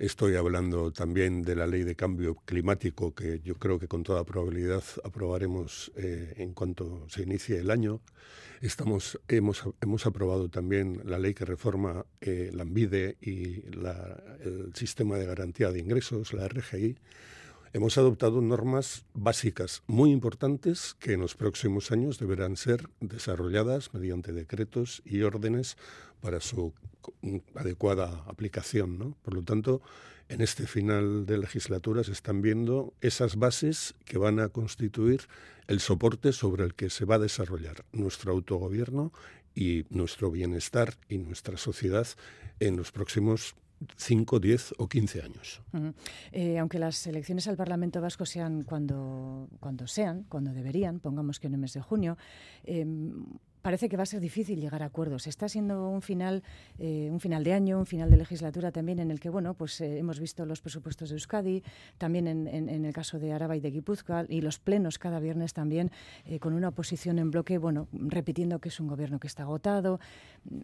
Estoy 0.00 0.34
hablando 0.34 0.90
también 0.90 1.42
de 1.42 1.54
la 1.54 1.68
ley 1.68 1.84
de 1.84 1.94
cambio 1.94 2.34
climático 2.44 3.14
que 3.14 3.40
yo 3.44 3.54
creo 3.54 3.78
que 3.78 3.86
con 3.86 4.02
toda 4.02 4.24
probabilidad 4.24 4.82
aprobaremos 5.04 5.92
eh, 5.94 6.34
en 6.38 6.52
cuanto 6.52 7.06
se 7.08 7.22
inicie 7.22 7.60
el 7.60 7.70
año. 7.70 8.00
Estamos, 8.60 9.20
hemos, 9.28 9.62
hemos 9.80 10.04
aprobado 10.06 10.48
también 10.48 11.00
la 11.04 11.20
ley 11.20 11.32
que 11.32 11.44
reforma 11.44 12.06
eh, 12.20 12.50
la 12.52 12.62
ANVIDE 12.62 13.18
y 13.20 13.62
el 13.66 14.72
sistema 14.74 15.16
de 15.16 15.26
garantía 15.26 15.70
de 15.70 15.78
ingresos, 15.78 16.32
la 16.32 16.48
RGI. 16.48 16.98
hemos 17.72 17.96
adoptado 17.96 18.40
normas 18.40 19.04
básicas 19.14 19.84
muy 19.86 20.10
importantes 20.10 20.96
que 20.98 21.12
en 21.12 21.20
los 21.20 21.36
próximos 21.36 21.92
años 21.92 22.18
deberán 22.18 22.56
ser 22.56 22.88
desarrolladas 22.98 23.94
mediante 23.94 24.32
decretos 24.32 25.02
y 25.04 25.22
órdenes 25.22 25.76
para 26.20 26.40
su 26.40 26.72
adecuada 27.54 28.24
aplicación. 28.26 28.98
¿no? 28.98 29.16
Por 29.22 29.34
lo 29.34 29.42
tanto, 29.42 29.82
en 30.28 30.40
este 30.40 30.66
final 30.66 31.26
de 31.26 31.38
legislatura 31.38 32.04
se 32.04 32.12
están 32.12 32.42
viendo 32.42 32.94
esas 33.00 33.36
bases 33.36 33.94
que 34.04 34.18
van 34.18 34.40
a 34.40 34.48
constituir 34.48 35.22
el 35.66 35.80
soporte 35.80 36.32
sobre 36.32 36.64
el 36.64 36.74
que 36.74 36.90
se 36.90 37.04
va 37.04 37.16
a 37.16 37.18
desarrollar 37.18 37.84
nuestro 37.92 38.32
autogobierno 38.32 39.12
y 39.54 39.84
nuestro 39.90 40.30
bienestar 40.30 40.94
y 41.08 41.18
nuestra 41.18 41.56
sociedad 41.56 42.06
en 42.60 42.76
los 42.76 42.92
próximos 42.92 43.54
5, 43.96 44.40
10 44.40 44.74
o 44.78 44.88
15 44.88 45.22
años. 45.22 45.62
Eh, 46.32 46.58
aunque 46.58 46.78
las 46.78 47.06
elecciones 47.06 47.46
al 47.48 47.56
Parlamento 47.56 48.00
Vasco 48.00 48.24
sean 48.24 48.62
cuando, 48.62 49.48
cuando 49.60 49.86
sean, 49.86 50.24
cuando 50.28 50.52
deberían, 50.52 51.00
pongamos 51.00 51.38
que 51.38 51.48
en 51.48 51.54
el 51.54 51.60
mes 51.60 51.74
de 51.74 51.80
junio, 51.80 52.16
eh, 52.64 52.86
parece 53.64 53.88
que 53.88 53.96
va 53.96 54.02
a 54.02 54.06
ser 54.06 54.20
difícil 54.20 54.60
llegar 54.60 54.82
a 54.82 54.86
acuerdos. 54.86 55.26
Está 55.26 55.48
siendo 55.48 55.88
un 55.88 56.02
final, 56.02 56.42
eh, 56.78 57.08
un 57.10 57.18
final 57.18 57.42
de 57.44 57.54
año, 57.54 57.78
un 57.78 57.86
final 57.86 58.10
de 58.10 58.18
legislatura 58.18 58.70
también 58.70 58.98
en 58.98 59.10
el 59.10 59.20
que, 59.20 59.30
bueno, 59.30 59.54
pues 59.54 59.80
eh, 59.80 59.96
hemos 59.98 60.20
visto 60.20 60.44
los 60.44 60.60
presupuestos 60.60 61.08
de 61.08 61.14
Euskadi, 61.14 61.62
también 61.96 62.26
en, 62.28 62.84
el 62.84 62.92
caso 62.92 63.18
de 63.18 63.32
Araba 63.32 63.56
y 63.56 63.60
de 63.60 63.70
Guipúzcoa, 63.70 64.26
y 64.28 64.42
los 64.42 64.58
plenos 64.58 64.98
cada 64.98 65.18
viernes 65.18 65.54
también, 65.54 65.90
eh, 66.26 66.38
con 66.40 66.52
una 66.52 66.68
oposición 66.68 67.18
en 67.18 67.30
bloque, 67.30 67.56
bueno, 67.56 67.88
repitiendo 67.92 68.58
que 68.58 68.68
es 68.68 68.78
un 68.80 68.86
gobierno 68.86 69.18
que 69.18 69.28
está 69.28 69.44
agotado. 69.44 69.98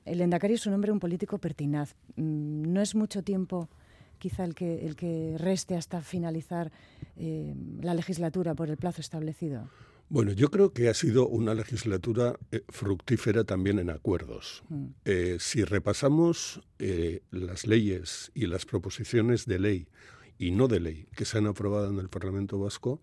El 0.05 0.21
Endacari 0.21 0.53
es 0.53 0.67
un 0.67 0.75
hombre, 0.75 0.93
un 0.93 1.01
político 1.01 1.39
pertinaz. 1.39 1.95
Mm, 2.17 2.71
no 2.71 2.83
es 2.83 2.95
mucho 2.95 3.23
tiempo 3.23 3.71
quizá 4.19 4.45
el 4.45 4.55
que, 4.55 4.85
el 4.85 4.95
que 4.95 5.37
reste 5.39 5.75
hasta 5.75 6.03
finalizar 6.03 6.71
la 7.17 7.95
legislatura 7.95 8.55
por 8.55 8.69
el 8.69 8.77
plazo 8.77 9.01
establecido. 9.01 9.71
Bueno, 10.11 10.33
yo 10.33 10.51
creo 10.51 10.73
que 10.73 10.89
ha 10.89 10.95
sido 10.95 11.29
una 11.29 11.55
legislatura 11.55 12.37
eh, 12.51 12.65
fructífera 12.69 13.45
también 13.45 13.79
en 13.79 13.91
acuerdos. 13.91 14.65
Mm. 14.69 14.87
Eh, 15.05 15.37
si 15.39 15.63
repasamos 15.63 16.61
eh, 16.81 17.23
las 17.31 17.65
leyes 17.65 18.33
y 18.35 18.49
las 18.49 18.67
proposiciones 18.67 19.47
de 19.47 19.61
ley 19.61 19.89
y 20.37 20.51
no 20.51 20.67
de 20.67 20.81
ley 20.81 21.07
que 21.15 21.25
se 21.25 21.39
han 21.39 21.47
aprobado 21.47 21.89
en 21.91 22.01
el 22.01 22.09
Parlamento 22.09 22.59
Vasco, 22.59 23.01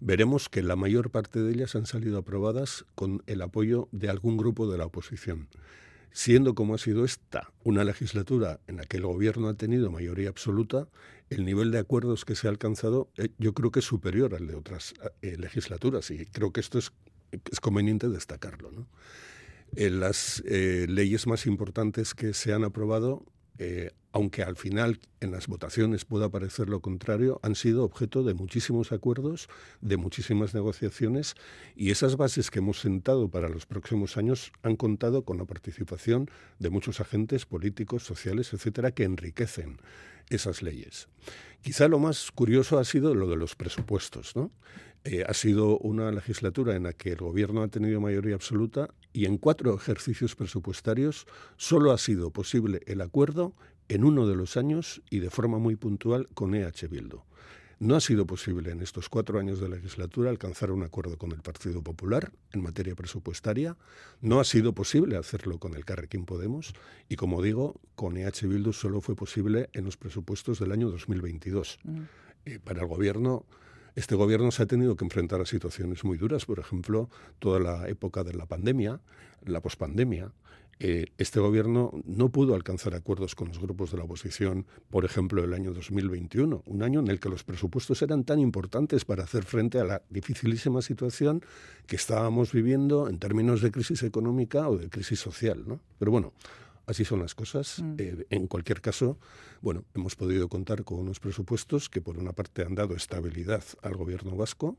veremos 0.00 0.48
que 0.48 0.62
la 0.62 0.76
mayor 0.76 1.10
parte 1.10 1.42
de 1.42 1.52
ellas 1.52 1.76
han 1.76 1.84
salido 1.84 2.16
aprobadas 2.16 2.86
con 2.94 3.22
el 3.26 3.42
apoyo 3.42 3.90
de 3.92 4.08
algún 4.08 4.38
grupo 4.38 4.66
de 4.66 4.78
la 4.78 4.86
oposición. 4.86 5.48
Siendo 6.16 6.54
como 6.54 6.74
ha 6.74 6.78
sido 6.78 7.04
esta 7.04 7.52
una 7.62 7.84
legislatura 7.84 8.58
en 8.68 8.78
la 8.78 8.86
que 8.86 8.96
el 8.96 9.02
gobierno 9.02 9.48
ha 9.48 9.54
tenido 9.54 9.90
mayoría 9.90 10.30
absoluta, 10.30 10.88
el 11.28 11.44
nivel 11.44 11.70
de 11.70 11.78
acuerdos 11.78 12.24
que 12.24 12.34
se 12.34 12.46
ha 12.46 12.50
alcanzado 12.50 13.10
eh, 13.18 13.28
yo 13.36 13.52
creo 13.52 13.70
que 13.70 13.80
es 13.80 13.84
superior 13.84 14.34
al 14.34 14.46
de 14.46 14.54
otras 14.54 14.94
eh, 15.20 15.36
legislaturas 15.36 16.10
y 16.10 16.24
creo 16.24 16.54
que 16.54 16.60
esto 16.60 16.78
es, 16.78 16.90
conveniente 17.60 18.08
destacarlo. 18.08 18.70
Eh, 19.76 19.90
las 19.90 20.42
leyes 20.46 21.26
más 21.26 21.44
importantes 21.44 22.14
que 22.14 22.32
se 22.32 22.54
han 22.54 22.64
aprobado 22.64 23.22
aunque 24.16 24.42
al 24.42 24.56
final 24.56 24.98
en 25.20 25.30
las 25.30 25.46
votaciones 25.46 26.06
pueda 26.06 26.30
parecer 26.30 26.70
lo 26.70 26.80
contrario, 26.80 27.38
han 27.42 27.54
sido 27.54 27.84
objeto 27.84 28.22
de 28.22 28.32
muchísimos 28.32 28.90
acuerdos, 28.90 29.46
de 29.82 29.98
muchísimas 29.98 30.54
negociaciones 30.54 31.34
y 31.74 31.90
esas 31.90 32.16
bases 32.16 32.50
que 32.50 32.60
hemos 32.60 32.80
sentado 32.80 33.28
para 33.28 33.50
los 33.50 33.66
próximos 33.66 34.16
años 34.16 34.52
han 34.62 34.76
contado 34.76 35.26
con 35.26 35.36
la 35.36 35.44
participación 35.44 36.30
de 36.58 36.70
muchos 36.70 36.98
agentes 36.98 37.44
políticos, 37.44 38.04
sociales, 38.04 38.54
etcétera, 38.54 38.90
que 38.92 39.04
enriquecen 39.04 39.80
esas 40.30 40.62
leyes. 40.62 41.08
Quizá 41.60 41.86
lo 41.86 41.98
más 41.98 42.30
curioso 42.32 42.78
ha 42.78 42.84
sido 42.84 43.14
lo 43.14 43.28
de 43.28 43.36
los 43.36 43.54
presupuestos, 43.54 44.34
¿no? 44.34 44.50
Eh, 45.04 45.24
ha 45.28 45.34
sido 45.34 45.78
una 45.78 46.10
legislatura 46.10 46.74
en 46.74 46.82
la 46.82 46.92
que 46.92 47.12
el 47.12 47.18
gobierno 47.18 47.62
ha 47.62 47.68
tenido 47.68 48.00
mayoría 48.00 48.34
absoluta 48.34 48.88
y 49.12 49.26
en 49.26 49.38
cuatro 49.38 49.72
ejercicios 49.72 50.34
presupuestarios 50.34 51.26
solo 51.56 51.92
ha 51.92 51.98
sido 51.98 52.32
posible 52.32 52.80
el 52.86 53.00
acuerdo 53.00 53.54
en 53.88 54.04
uno 54.04 54.26
de 54.26 54.36
los 54.36 54.56
años 54.56 55.02
y 55.10 55.20
de 55.20 55.30
forma 55.30 55.58
muy 55.58 55.76
puntual 55.76 56.28
con 56.34 56.54
EH 56.54 56.88
Bildu. 56.88 57.22
No 57.78 57.94
ha 57.94 58.00
sido 58.00 58.26
posible 58.26 58.70
en 58.70 58.80
estos 58.80 59.10
cuatro 59.10 59.38
años 59.38 59.60
de 59.60 59.68
legislatura 59.68 60.30
alcanzar 60.30 60.70
un 60.70 60.82
acuerdo 60.82 61.18
con 61.18 61.32
el 61.32 61.42
Partido 61.42 61.82
Popular 61.82 62.32
en 62.52 62.62
materia 62.62 62.94
presupuestaria. 62.94 63.76
No 64.22 64.40
ha 64.40 64.44
sido 64.44 64.72
posible 64.72 65.16
hacerlo 65.16 65.58
con 65.58 65.74
el 65.74 65.84
Carrequín 65.84 66.24
Podemos. 66.24 66.72
Y 67.10 67.16
como 67.16 67.42
digo, 67.42 67.78
con 67.94 68.16
EH 68.16 68.46
Bildu 68.46 68.72
solo 68.72 69.02
fue 69.02 69.14
posible 69.14 69.68
en 69.74 69.84
los 69.84 69.98
presupuestos 69.98 70.58
del 70.58 70.72
año 70.72 70.90
2022. 70.90 71.78
Mm. 71.84 72.00
Para 72.64 72.80
el 72.80 72.86
Gobierno 72.86 73.44
este 73.96 74.14
gobierno 74.14 74.50
se 74.50 74.62
ha 74.62 74.66
tenido 74.66 74.94
que 74.94 75.06
enfrentar 75.06 75.40
a 75.40 75.46
situaciones 75.46 76.04
muy 76.04 76.18
duras, 76.18 76.44
por 76.44 76.58
ejemplo, 76.58 77.08
toda 77.38 77.58
la 77.58 77.88
época 77.88 78.24
de 78.24 78.34
la 78.34 78.44
pandemia, 78.44 79.00
la 79.46 79.62
pospandemia. 79.62 80.32
Eh, 80.78 81.06
este 81.16 81.40
gobierno 81.40 81.90
no 82.04 82.28
pudo 82.28 82.54
alcanzar 82.54 82.94
acuerdos 82.94 83.34
con 83.34 83.48
los 83.48 83.58
grupos 83.58 83.92
de 83.92 83.98
la 83.98 84.04
oposición, 84.04 84.66
por 84.90 85.04
ejemplo, 85.04 85.42
el 85.42 85.54
año 85.54 85.72
2021, 85.72 86.62
un 86.66 86.82
año 86.82 87.00
en 87.00 87.08
el 87.08 87.18
que 87.18 87.30
los 87.30 87.44
presupuestos 87.44 88.02
eran 88.02 88.24
tan 88.24 88.40
importantes 88.40 89.06
para 89.06 89.24
hacer 89.24 89.44
frente 89.44 89.78
a 89.78 89.84
la 89.84 90.02
dificilísima 90.10 90.82
situación 90.82 91.42
que 91.86 91.96
estábamos 91.96 92.52
viviendo 92.52 93.08
en 93.08 93.18
términos 93.18 93.62
de 93.62 93.70
crisis 93.70 94.02
económica 94.02 94.68
o 94.68 94.76
de 94.76 94.90
crisis 94.90 95.18
social. 95.18 95.64
¿no? 95.66 95.80
Pero 95.98 96.10
bueno, 96.10 96.32
Así 96.86 97.04
son 97.04 97.18
las 97.18 97.34
cosas. 97.34 97.82
Mm. 97.82 97.94
Eh, 97.98 98.26
en 98.30 98.46
cualquier 98.46 98.80
caso, 98.80 99.18
bueno, 99.60 99.84
hemos 99.94 100.14
podido 100.14 100.48
contar 100.48 100.84
con 100.84 101.00
unos 101.00 101.18
presupuestos 101.18 101.88
que 101.88 102.00
por 102.00 102.16
una 102.16 102.32
parte 102.32 102.62
han 102.62 102.74
dado 102.74 102.94
estabilidad 102.94 103.64
al 103.82 103.96
gobierno 103.96 104.36
vasco, 104.36 104.76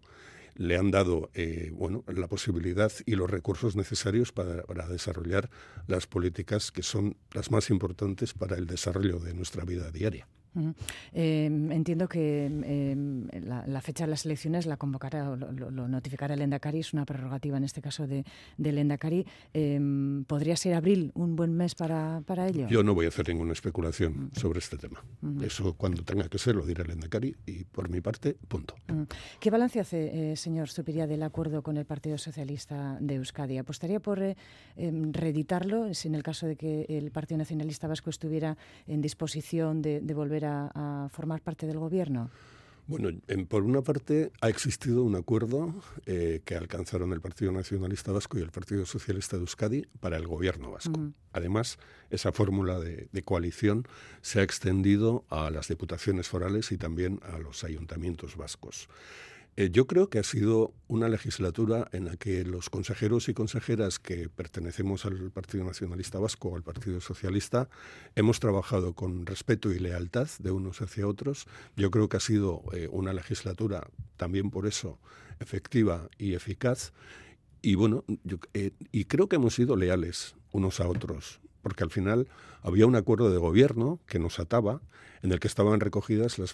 le 0.58 0.76
han 0.76 0.92
dado 0.92 1.30
eh, 1.34 1.72
bueno, 1.74 2.04
la 2.08 2.28
posibilidad 2.28 2.92
y 3.06 3.16
los 3.16 3.30
recursos 3.30 3.76
necesarios 3.76 4.32
para, 4.32 4.64
para, 4.64 4.88
desarrollar 4.88 5.50
las 5.88 6.08
políticas 6.08 6.72
que 6.72 6.84
son 6.84 7.16
las 7.32 7.52
más 7.52 7.70
importantes 7.70 8.34
para 8.34 8.58
el 8.58 8.68
desarrollo 8.68 9.20
de 9.20 9.34
nuestra 9.34 9.64
vida 9.64 9.92
diaria. 9.92 10.28
Em, 11.14 11.72
entiendo 11.72 12.08
que 12.08 12.46
em, 12.46 13.28
la, 13.44 13.82
fecha 13.82 14.06
de 14.06 14.12
las 14.12 14.26
elecciones 14.26 14.66
la 14.66 14.78
convocará 14.78 15.30
o 15.30 15.36
lo, 15.36 15.88
notificará 15.88 16.34
el 16.34 16.42
Endacari, 16.42 16.80
es 16.80 16.94
una 16.94 17.06
prerrogativa 17.06 17.58
en 17.58 17.64
este 17.64 17.82
caso 17.82 18.08
de, 18.08 18.26
del 18.58 18.78
Endacari. 18.78 19.26
Em, 19.54 20.24
¿Podría 20.26 20.56
ser 20.56 20.74
abril 20.74 21.12
un 21.14 21.36
buen 21.36 21.56
mes 21.56 21.76
para, 21.76 22.22
para, 22.26 22.48
ello? 22.48 22.68
Yo 22.68 22.84
no 22.84 22.94
voy 22.94 23.06
a 23.06 23.10
hacer 23.10 23.28
ninguna 23.28 23.54
especulación 23.54 24.32
sobre 24.34 24.60
este 24.60 24.78
tema. 24.78 25.04
Eso 25.42 25.76
cuando 25.76 26.04
tenga 26.04 26.28
que 26.30 26.38
ser 26.38 26.56
lo 26.56 26.66
dirá 26.66 26.84
el 26.84 26.92
Endacari 26.92 27.36
y 27.46 27.64
por 27.66 27.90
mi 27.90 28.02
parte, 28.02 28.36
punto. 28.48 28.76
¿Qué 29.40 29.50
balance 29.52 29.80
hace, 29.80 30.32
eh, 30.32 30.36
señor 30.36 30.70
Zupiría, 30.70 31.08
del 31.08 31.24
acuerdo 31.24 31.62
con 31.62 31.78
el 31.78 31.86
Partido 31.86 32.18
Socialista 32.18 32.98
de 33.00 33.16
Euskadi? 33.16 33.58
¿Apostaría 33.58 34.00
por 34.00 34.22
eh, 34.22 34.36
reeditarlo 34.76 35.94
si 35.94 36.08
en 36.08 36.16
el 36.16 36.24
caso 36.24 36.48
de 36.48 36.56
que 36.56 36.86
el 36.90 37.12
Partido 37.12 37.38
Nacionalista 37.38 37.88
Vasco 37.88 38.10
estuviera 38.10 38.58
en 38.88 39.02
disposición 39.02 39.82
de, 39.82 40.02
de 40.02 40.14
volver 40.14 40.37
a 40.46 40.58
a, 40.74 41.10
formar 41.12 41.42
parte 41.42 41.66
del 41.66 41.80
gobierno? 41.80 42.30
Bueno, 42.88 43.10
por 43.50 43.64
una 43.64 43.82
parte 43.82 44.32
ha 44.40 44.48
existido 44.48 45.04
un 45.04 45.16
acuerdo 45.16 45.74
eh, 46.06 46.42
que 46.46 46.56
alcanzaron 46.56 47.12
el 47.12 47.20
Partido 47.20 47.52
Nacionalista 47.52 48.14
Vasco 48.14 48.40
y 48.40 48.42
el 48.42 48.50
Partido 48.50 48.86
Socialista 48.86 49.36
de 49.36 49.42
Euskadi 49.42 49.86
para 50.00 50.16
el 50.16 50.26
gobierno 50.26 50.72
vasco. 50.72 51.12
Además, 51.34 51.80
esa 52.10 52.32
fórmula 52.32 52.80
de, 52.80 53.10
coalición 53.24 53.86
se 54.22 54.40
ha 54.40 54.44
extendido 54.44 55.26
a 55.30 55.52
las 55.52 55.68
diputaciones 55.68 56.30
forales 56.30 56.72
y 56.72 56.78
también 56.78 57.20
a 57.24 57.40
los 57.40 57.66
ayuntamientos 57.66 58.38
vascos. 58.38 58.88
Eh, 59.60 59.72
yo 59.72 59.88
creo 59.88 60.08
que 60.08 60.20
ha 60.20 60.24
sido 60.24 60.72
una 60.88 61.10
legislatura 61.10 61.90
en 61.92 62.06
la 62.06 62.16
que 62.16 62.46
los 62.46 62.70
consejeros 62.70 63.28
y 63.28 63.34
consejeras 63.34 63.98
que 63.98 64.30
pertenecemos 64.30 65.04
al 65.08 65.32
Partido 65.32 65.64
Nacionalista 65.64 66.20
Vasco 66.20 66.50
o 66.50 66.56
al 66.56 66.62
Partido 66.62 67.02
Socialista 67.02 67.68
hemos 68.16 68.40
trabajado 68.40 68.94
con 68.94 69.26
respeto 69.26 69.72
y 69.72 69.80
lealtad 69.80 70.28
de 70.38 70.52
unos 70.52 70.80
hacia 70.84 71.08
otros. 71.08 71.48
Yo 71.76 71.90
creo 71.90 72.08
que 72.08 72.18
ha 72.18 72.20
sido 72.20 72.66
eh, 72.72 72.88
una 72.92 73.14
legislatura 73.14 73.88
también 74.16 74.52
por 74.52 74.68
eso 74.68 75.00
efectiva 75.40 76.08
y 76.20 76.36
eficaz. 76.36 76.94
Y 77.64 77.74
bueno, 77.74 78.06
eh, 78.54 78.74
y 78.92 79.06
creo 79.06 79.28
que 79.28 79.38
hemos 79.38 79.56
sido 79.56 79.76
leales 79.76 80.36
unos 80.52 80.80
a 80.80 80.88
otros 80.88 81.42
porque 81.62 81.84
al 81.84 81.92
final 81.92 82.28
había 82.62 82.86
un 82.86 82.96
acuerdo 82.96 83.30
de 83.32 83.38
gobierno 83.38 84.00
que 84.08 84.20
nos 84.20 84.40
ataba, 84.40 84.82
en 85.22 85.32
el 85.32 85.40
que 85.40 85.48
estaban 85.48 85.80
recogidas 85.80 86.38
las 86.38 86.54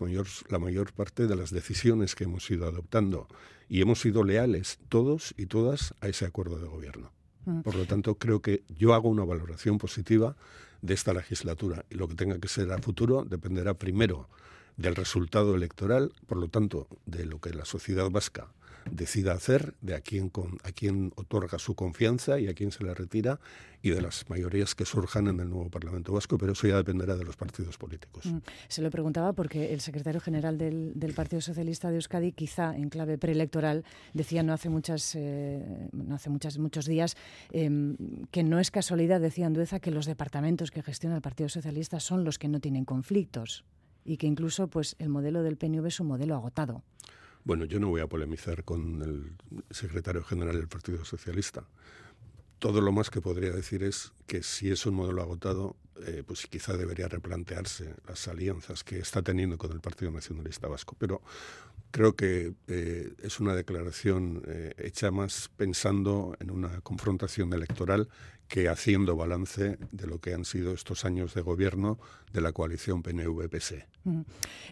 la 0.49 0.59
mayor 0.59 0.93
parte 0.93 1.27
de 1.27 1.35
las 1.35 1.51
decisiones 1.51 2.15
que 2.15 2.23
hemos 2.23 2.49
ido 2.49 2.67
adoptando. 2.67 3.27
Y 3.67 3.81
hemos 3.81 4.01
sido 4.01 4.23
leales 4.23 4.79
todos 4.89 5.33
y 5.37 5.47
todas 5.47 5.93
a 6.01 6.07
ese 6.07 6.25
acuerdo 6.25 6.59
de 6.59 6.67
gobierno. 6.67 7.11
Mm. 7.45 7.61
Por 7.61 7.75
lo 7.75 7.85
tanto, 7.85 8.15
creo 8.15 8.41
que 8.41 8.63
yo 8.69 8.93
hago 8.93 9.09
una 9.09 9.25
valoración 9.25 9.77
positiva 9.77 10.35
de 10.81 10.93
esta 10.93 11.13
legislatura 11.13 11.85
y 11.89 11.95
lo 11.95 12.07
que 12.07 12.15
tenga 12.15 12.39
que 12.39 12.47
ser 12.47 12.71
a 12.71 12.77
futuro 12.77 13.23
dependerá 13.23 13.73
primero 13.73 14.29
del 14.77 14.95
resultado 14.95 15.55
electoral, 15.55 16.11
por 16.27 16.37
lo 16.37 16.47
tanto, 16.47 16.87
de 17.05 17.25
lo 17.25 17.39
que 17.39 17.51
la 17.51 17.65
sociedad 17.65 18.09
vasca 18.09 18.47
decida 18.91 19.33
hacer, 19.33 19.73
de 19.81 19.95
a 19.95 20.01
quién, 20.01 20.29
con, 20.29 20.57
a 20.63 20.71
quién 20.71 21.13
otorga 21.15 21.59
su 21.59 21.75
confianza 21.75 22.39
y 22.39 22.47
a 22.47 22.53
quién 22.53 22.71
se 22.71 22.83
la 22.83 22.93
retira 22.93 23.39
y 23.81 23.89
de 23.89 24.01
las 24.01 24.29
mayorías 24.29 24.75
que 24.75 24.85
surjan 24.85 25.27
en 25.27 25.39
el 25.39 25.49
nuevo 25.49 25.69
Parlamento 25.69 26.13
Vasco, 26.13 26.37
pero 26.37 26.53
eso 26.53 26.67
ya 26.67 26.77
dependerá 26.77 27.17
de 27.17 27.25
los 27.25 27.35
partidos 27.35 27.77
políticos. 27.77 28.25
Mm. 28.25 28.37
Se 28.69 28.81
lo 28.81 28.89
preguntaba 28.89 29.33
porque 29.33 29.73
el 29.73 29.81
secretario 29.81 30.21
general 30.21 30.57
del, 30.57 31.13
Partido 31.15 31.41
Socialista 31.41 31.89
de 31.89 31.95
Euskadi, 31.95 32.31
quizá 32.31 32.75
en 32.75 32.89
clave 32.89 33.17
preelectoral, 33.17 33.83
decía 34.13 34.41
no 34.41 34.53
hace 34.53 34.69
muchas, 34.69 35.15
eh, 35.15 35.89
no 35.91 36.15
hace 36.15 36.29
muchas, 36.29 36.57
muchos 36.57 36.85
días 36.85 37.15
em, 37.51 37.97
que 38.31 38.43
no 38.43 38.59
es 38.59 38.71
casualidad, 38.71 39.21
decía 39.21 39.45
Andueza, 39.45 39.79
que 39.79 39.91
los 39.91 40.05
departamentos 40.05 40.71
que 40.71 40.81
gestiona 40.81 41.15
el 41.15 41.21
Partido 41.21 41.49
Socialista 41.49 41.99
son 41.99 42.23
los 42.23 42.39
que 42.39 42.47
no 42.47 42.59
tienen 42.59 42.85
conflictos 42.85 43.63
y 44.05 44.17
que 44.17 44.27
incluso 44.27 44.67
pues 44.67 44.95
el 44.99 45.09
modelo 45.09 45.43
del 45.43 45.57
PNV 45.57 45.87
es 45.87 45.99
un 45.99 46.07
modelo 46.07 46.35
agotado. 46.35 46.83
Bueno, 47.45 47.65
yo 47.65 47.79
no 47.79 47.89
voy 47.89 48.01
a 48.01 48.07
polemizar 48.07 48.63
con 48.63 49.01
el 49.01 49.33
secretario 49.69 50.23
general 50.23 50.55
del 50.55 50.67
Partido 50.67 51.03
Socialista. 51.03 51.65
Todo 52.59 52.79
lo 52.79 52.93
más 52.93 53.09
que 53.09 53.19
podría 53.19 53.51
decir 53.51 53.83
es 53.83 54.13
que 54.27 54.41
si 54.41 54.71
es 54.71 54.85
un 54.85 54.95
modelo 54.95 55.21
agotado, 55.21 55.75
eh, 56.05 56.23
pues 56.25 56.47
quizá 56.47 56.77
debería 56.77 57.09
replantearse 57.09 57.93
las 58.07 58.27
alianzas 58.29 58.85
que 58.85 58.99
está 58.99 59.21
teniendo 59.21 59.57
con 59.57 59.73
el 59.73 59.81
Partido 59.81 60.11
Nacionalista 60.11 60.69
Vasco. 60.69 60.95
Pero 60.97 61.21
creo 61.91 62.15
que 62.15 62.53
eh, 62.67 63.13
es 63.21 63.41
una 63.41 63.53
declaración 63.53 64.41
eh, 64.47 64.73
hecha 64.77 65.11
más 65.11 65.49
pensando 65.57 66.37
en 66.39 66.49
una 66.49 66.79
confrontación 66.79 67.51
electoral 67.51 68.07
que 68.53 68.69
haciendo 68.69 69.15
balance 69.15 69.79
de 69.91 70.05
lo 70.05 70.19
que 70.19 70.35
han 70.35 70.45
sido 70.45 70.73
estos 70.73 71.05
años 71.05 71.33
de 71.33 71.41
gobierno 71.41 71.97
de 72.31 72.39
la 72.39 72.51
coalición 72.51 73.01
PNV-PSE. 73.01 73.87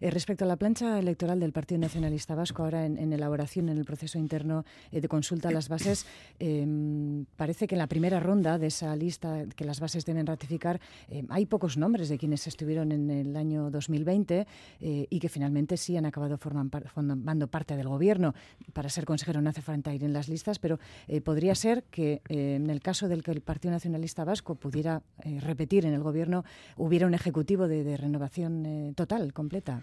Eh, 0.02 0.12
respecto 0.12 0.46
a 0.46 0.48
la 0.48 0.58
plancha 0.58 1.00
electoral 1.00 1.40
del 1.40 1.52
Partido 1.52 1.80
Nacionalista 1.80 2.36
Vasco, 2.36 2.64
ahora 2.64 2.86
en, 2.86 3.12
elaboración 3.12 3.70
en 3.70 3.78
el 3.78 3.86
proceso 3.86 4.20
interno 4.20 4.66
de 4.92 5.08
consulta 5.08 5.50
a 5.50 5.52
las 5.52 5.68
bases, 5.68 6.06
em, 6.38 7.26
parece 7.36 7.66
que 7.66 7.74
en 7.74 7.80
la 7.80 7.88
primera 7.88 8.20
ronda 8.20 8.60
de 8.60 8.68
esa 8.68 8.96
lista 8.96 9.46
que 9.56 9.66
las 9.66 9.80
bases 9.80 10.06
deben 10.06 10.28
ratificar 10.28 10.80
em, 11.08 11.26
hay 11.30 11.48
pocos 11.48 11.76
nombres 11.78 12.10
de 12.10 12.20
quienes 12.20 12.46
estuvieron 12.46 12.92
en 12.92 13.10
el 13.10 13.36
año 13.36 13.72
2020 13.72 14.46
y 14.80 15.20
que 15.20 15.30
finalmente 15.30 15.78
sí 15.78 15.98
han 15.98 16.06
acabado 16.06 16.38
formando 16.38 17.48
parte 17.48 17.76
del 17.76 17.88
gobierno. 17.88 18.36
Para 18.74 18.90
ser 18.90 19.06
consejero 19.06 19.42
no 19.42 19.50
hace 19.50 19.62
falta 19.62 19.94
ir 19.94 20.04
en 20.04 20.14
las 20.14 20.30
listas, 20.30 20.60
pero 20.60 20.78
podría 21.24 21.56
ser 21.56 21.84
que 21.86 22.22
en 22.28 22.70
el 22.70 22.82
caso 22.82 23.08
del 23.08 23.24
que 23.24 23.32
el 23.32 23.42
Partido 23.42 23.70
Nacionalista 23.72 24.24
Vasco 24.24 24.55
pudiera 24.55 25.01
eh, 25.24 25.39
repetir 25.39 25.86
en 25.86 25.93
el 25.93 26.03
gobierno, 26.03 26.43
hubiera 26.78 27.07
un 27.07 27.13
ejecutivo 27.13 27.67
de, 27.67 27.97
renovación 27.97 28.65
eh, 28.65 28.93
total, 28.95 29.34
completa. 29.34 29.82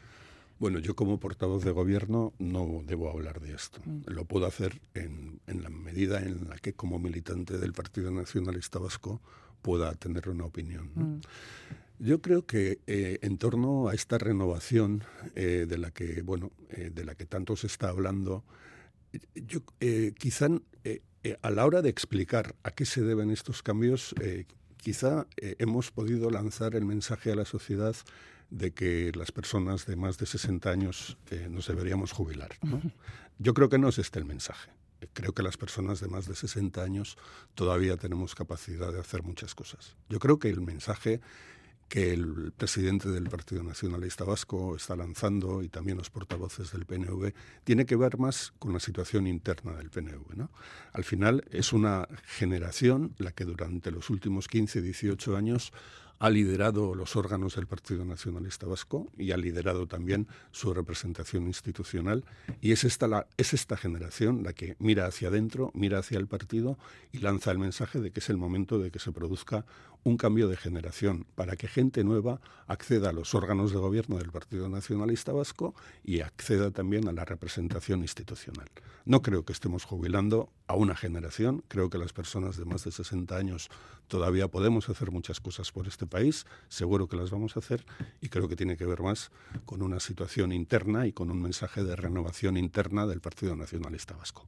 Bueno, 0.59 0.78
yo 0.78 0.95
como 0.95 1.20
portavoz 1.20 1.64
de 1.64 1.70
gobierno 1.70 2.32
no 2.39 2.82
debo 2.84 3.11
hablar 3.11 3.41
de 3.41 3.55
esto. 3.55 3.80
Mm. 3.84 4.01
Lo 4.07 4.24
puedo 4.24 4.47
hacer 4.47 4.80
en, 4.95 5.41
la 5.47 5.70
medida 5.70 6.20
en 6.20 6.49
la 6.49 6.57
que 6.57 6.72
como 6.72 6.99
militante 6.99 7.59
del 7.59 7.72
Partido 7.72 8.11
Nacionalista 8.11 8.78
Vasco 8.78 9.20
pueda 9.62 9.95
tener 9.95 10.28
una 10.28 10.45
opinión. 10.45 10.91
Mm. 10.95 11.20
Yo 12.01 12.20
creo 12.20 12.47
que 12.47 12.78
eh, 12.86 13.18
en 13.22 13.39
torno 13.39 13.89
a 13.89 13.95
esta 13.95 14.18
renovación 14.18 15.03
de 15.34 15.78
la 15.78 15.91
que 15.91 16.22
bueno 16.22 16.53
de 16.68 17.05
la 17.05 17.16
que 17.16 17.26
tanto 17.26 17.57
se 17.57 17.66
está 17.66 17.89
hablando, 17.89 18.45
yo 19.34 19.62
quizá 20.16 20.49
eh, 21.25 21.37
a 21.43 21.51
la 21.51 21.66
hora 21.66 21.83
de 21.83 21.89
explicar 21.89 22.55
a 22.62 22.71
qué 22.71 22.87
se 22.87 23.03
deben 23.03 23.31
estos 23.31 23.62
cambios, 23.62 24.14
eh, 24.21 24.47
quizá 24.77 25.27
eh, 25.37 25.57
hemos 25.59 25.91
podido 25.91 26.31
lanzar 26.31 26.75
el 26.75 26.85
mensaje 26.85 27.33
a 27.33 27.35
la 27.35 27.45
sociedad 27.45 27.97
de 28.51 28.73
que 28.73 29.12
las 29.14 29.33
personas 29.33 29.87
de 29.87 29.97
más 29.97 30.16
de 30.16 30.27
60 30.27 30.71
años 30.71 31.19
nos 31.51 31.66
deberíamos 31.66 32.12
jubilar. 32.12 32.51
Yo 33.39 33.53
creo 33.53 33.69
que 33.69 33.77
no 33.77 33.89
es 33.89 33.99
este 33.99 34.19
el 34.19 34.25
mensaje. 34.25 34.71
Creo 35.12 35.35
que 35.35 35.43
las 35.43 35.59
personas 35.59 36.01
de 36.01 36.09
más 36.09 36.27
de 36.27 36.35
60 36.35 36.83
años 36.83 37.19
todavía 37.55 37.99
tenemos 37.99 38.35
capacidad 38.35 38.91
de 38.91 39.01
hacer 39.01 39.23
muchas 39.23 39.55
cosas. 39.55 39.97
Yo 40.09 40.19
creo 40.19 40.39
que 40.39 40.49
el 40.49 40.62
mensaje 40.62 41.21
que 41.89 42.12
el 42.12 42.53
presidente 42.57 43.09
del 43.09 43.30
Partido 43.30 43.62
Nacionalista 43.62 44.24
Vasco 44.24 44.76
está 44.76 44.95
lanzando 44.95 45.62
y 45.62 45.68
también 45.68 45.97
los 45.97 46.11
portavoces 46.11 46.70
del 46.72 46.84
PNV 46.84 47.32
tiene 47.64 47.86
que 47.86 47.97
ver 47.97 48.18
más 48.18 48.53
con 48.59 48.72
la 48.72 48.80
situación 48.80 49.26
interna 49.26 49.72
del 49.72 49.91
PNV. 49.91 50.36
¿no? 50.36 50.51
Al 50.93 51.05
final 51.05 51.45
es 51.51 51.72
una 51.72 52.07
generación 52.24 53.14
la 53.18 53.32
que 53.32 53.45
durante 53.45 53.91
los 53.91 54.11
últimos 54.11 54.49
15, 54.49 54.82
18 54.82 55.36
años 55.36 55.72
ha 56.18 56.30
liderado 56.30 56.95
los 56.95 57.16
órganos 57.16 57.55
del 57.55 57.66
Partido 57.66 58.05
Nacionalista 58.05 58.66
Vasco 58.66 59.11
y 59.16 59.30
ha 59.30 59.36
liderado 59.36 59.86
también 59.86 60.26
su 60.51 60.74
representación 60.74 61.47
institucional. 61.47 62.24
Y 62.61 62.72
es 62.72 62.84
esta, 62.84 63.07
la, 63.07 63.26
es 63.36 63.55
esta 63.55 63.76
generación 63.76 64.43
la 64.43 64.53
que 64.53 64.74
mira 64.78 65.07
hacia 65.07 65.28
adentro, 65.28 65.70
mira 65.74 65.99
hacia 65.99 66.18
el 66.18 66.26
partido 66.26 66.78
y 67.12 67.18
lanza 67.18 67.53
el 67.53 67.59
mensaje 67.59 68.01
de 68.01 68.11
que 68.11 68.20
es 68.20 68.30
el 68.30 68.36
momento 68.36 68.78
de 68.78 68.91
que 68.91 68.99
se 68.99 69.12
produzca 69.12 69.64
un 70.05 70.17
cambio 70.17 70.49
de 70.49 70.57
generación 70.57 71.27
para 71.35 71.57
que 71.57 71.69
gente 71.69 72.05
nueva 72.05 72.41
acceda 72.67 73.11
a 73.11 73.13
los 73.13 73.35
órganos 73.35 73.73
de 73.73 73.79
gobierno 73.79 74.19
del 74.19 74.31
Partido 74.31 74.69
Nacionalista 74.69 75.33
Vasco 75.33 75.75
y 76.05 76.21
acceda 76.21 76.71
también 76.71 77.09
a 77.09 77.13
la 77.13 77.25
representación 77.25 78.01
institucional. 78.03 78.69
No 79.05 79.23
creo 79.23 79.45
que 79.45 79.55
estemos 79.55 79.85
jubilando 79.85 80.51
a 80.67 80.75
una 80.75 80.95
generación, 80.95 81.65
creo 81.69 81.89
que 81.89 81.97
las 81.97 82.13
personas 82.13 82.59
de 82.59 82.67
más 82.67 82.85
de 82.85 82.93
60 82.93 83.35
años 83.35 83.71
todavía 84.07 84.49
podemos 84.49 84.89
hacer 84.91 85.11
muchas 85.11 85.41
cosas 85.41 85.73
por 85.73 85.89
este 85.89 86.07
país, 86.07 86.45
seguro 86.69 87.09
que 87.09 87.17
las 87.17 87.31
vamos 87.31 87.57
a 87.57 87.61
hacer 87.61 87.87
y 88.21 88.29
creo 88.29 88.49
que 88.49 88.57
tiene 88.57 88.77
que 88.77 88.85
ver 88.85 89.01
más 89.01 89.31
con 89.65 89.81
una 89.81 89.99
situación 89.99 90.53
interna 90.53 91.07
y 91.07 91.13
con 91.13 91.31
un 91.31 91.41
mensaje 91.41 91.85
de 91.85 91.97
renovación 91.97 92.59
interna 92.59 93.07
del 93.07 93.21
Partido 93.21 93.57
Nacionalista 93.57 94.15
Vasco. 94.15 94.47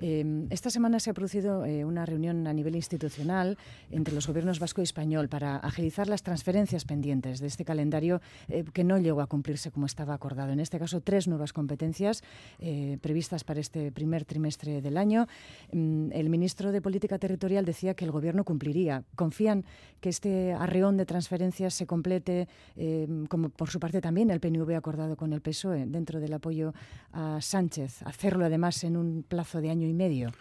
Em, 0.00 0.46
esta 0.50 0.70
semana 0.70 0.98
se 0.98 1.10
ha 1.10 1.14
producido 1.14 1.66
eh, 1.66 1.84
una 1.84 2.06
reunión 2.06 2.46
a 2.46 2.52
nivel 2.54 2.76
institucional 2.76 3.58
entre 3.90 4.14
los 4.14 4.26
gobiernos 4.26 4.60
vasco 4.64 4.80
español 4.80 5.28
para 5.28 5.58
agilizar 5.58 6.08
las 6.08 6.22
transferencias 6.22 6.86
pendientes 6.86 7.38
de 7.38 7.48
este 7.48 7.66
calendario 7.66 8.22
eh, 8.48 8.64
que 8.72 8.82
no 8.82 8.96
llegó 8.96 9.20
a 9.20 9.26
cumplirse 9.26 9.70
como 9.70 9.84
estaba 9.84 10.14
acordado. 10.14 10.52
En 10.52 10.58
este 10.58 10.78
caso, 10.78 11.02
tres 11.02 11.28
nuevas 11.28 11.52
competencias 11.52 12.24
eh, 12.60 12.96
previstas 13.02 13.44
para 13.44 13.60
este 13.60 13.92
primer 13.92 14.24
trimestre 14.24 14.80
del 14.80 14.96
año. 14.96 15.26
Mm, 15.70 16.12
el 16.12 16.30
ministro 16.30 16.72
de 16.72 16.80
Política 16.80 17.18
Territorial 17.18 17.66
decía 17.66 17.92
que 17.92 18.06
el 18.06 18.10
Gobierno 18.10 18.42
cumpliría. 18.42 19.04
¿Confían 19.16 19.66
que 20.00 20.08
este 20.08 20.54
arreón 20.54 20.96
de 20.96 21.04
transferencias 21.04 21.74
se 21.74 21.86
complete, 21.86 22.48
eh, 22.76 23.06
como 23.28 23.50
por 23.50 23.68
su 23.68 23.78
parte 23.78 24.00
también 24.00 24.30
el 24.30 24.40
PNV 24.40 24.76
ha 24.76 24.78
acordado 24.78 25.14
con 25.14 25.34
el 25.34 25.42
PSOE, 25.42 25.84
dentro 25.84 26.20
del 26.20 26.32
apoyo 26.32 26.72
a 27.12 27.38
Sánchez, 27.42 28.00
hacerlo 28.04 28.46
además 28.46 28.82
en 28.82 28.96
un 28.96 29.24
plazo 29.28 29.60
de 29.60 29.68
año 29.68 29.86
y 29.86 29.92
medio? 29.92 30.32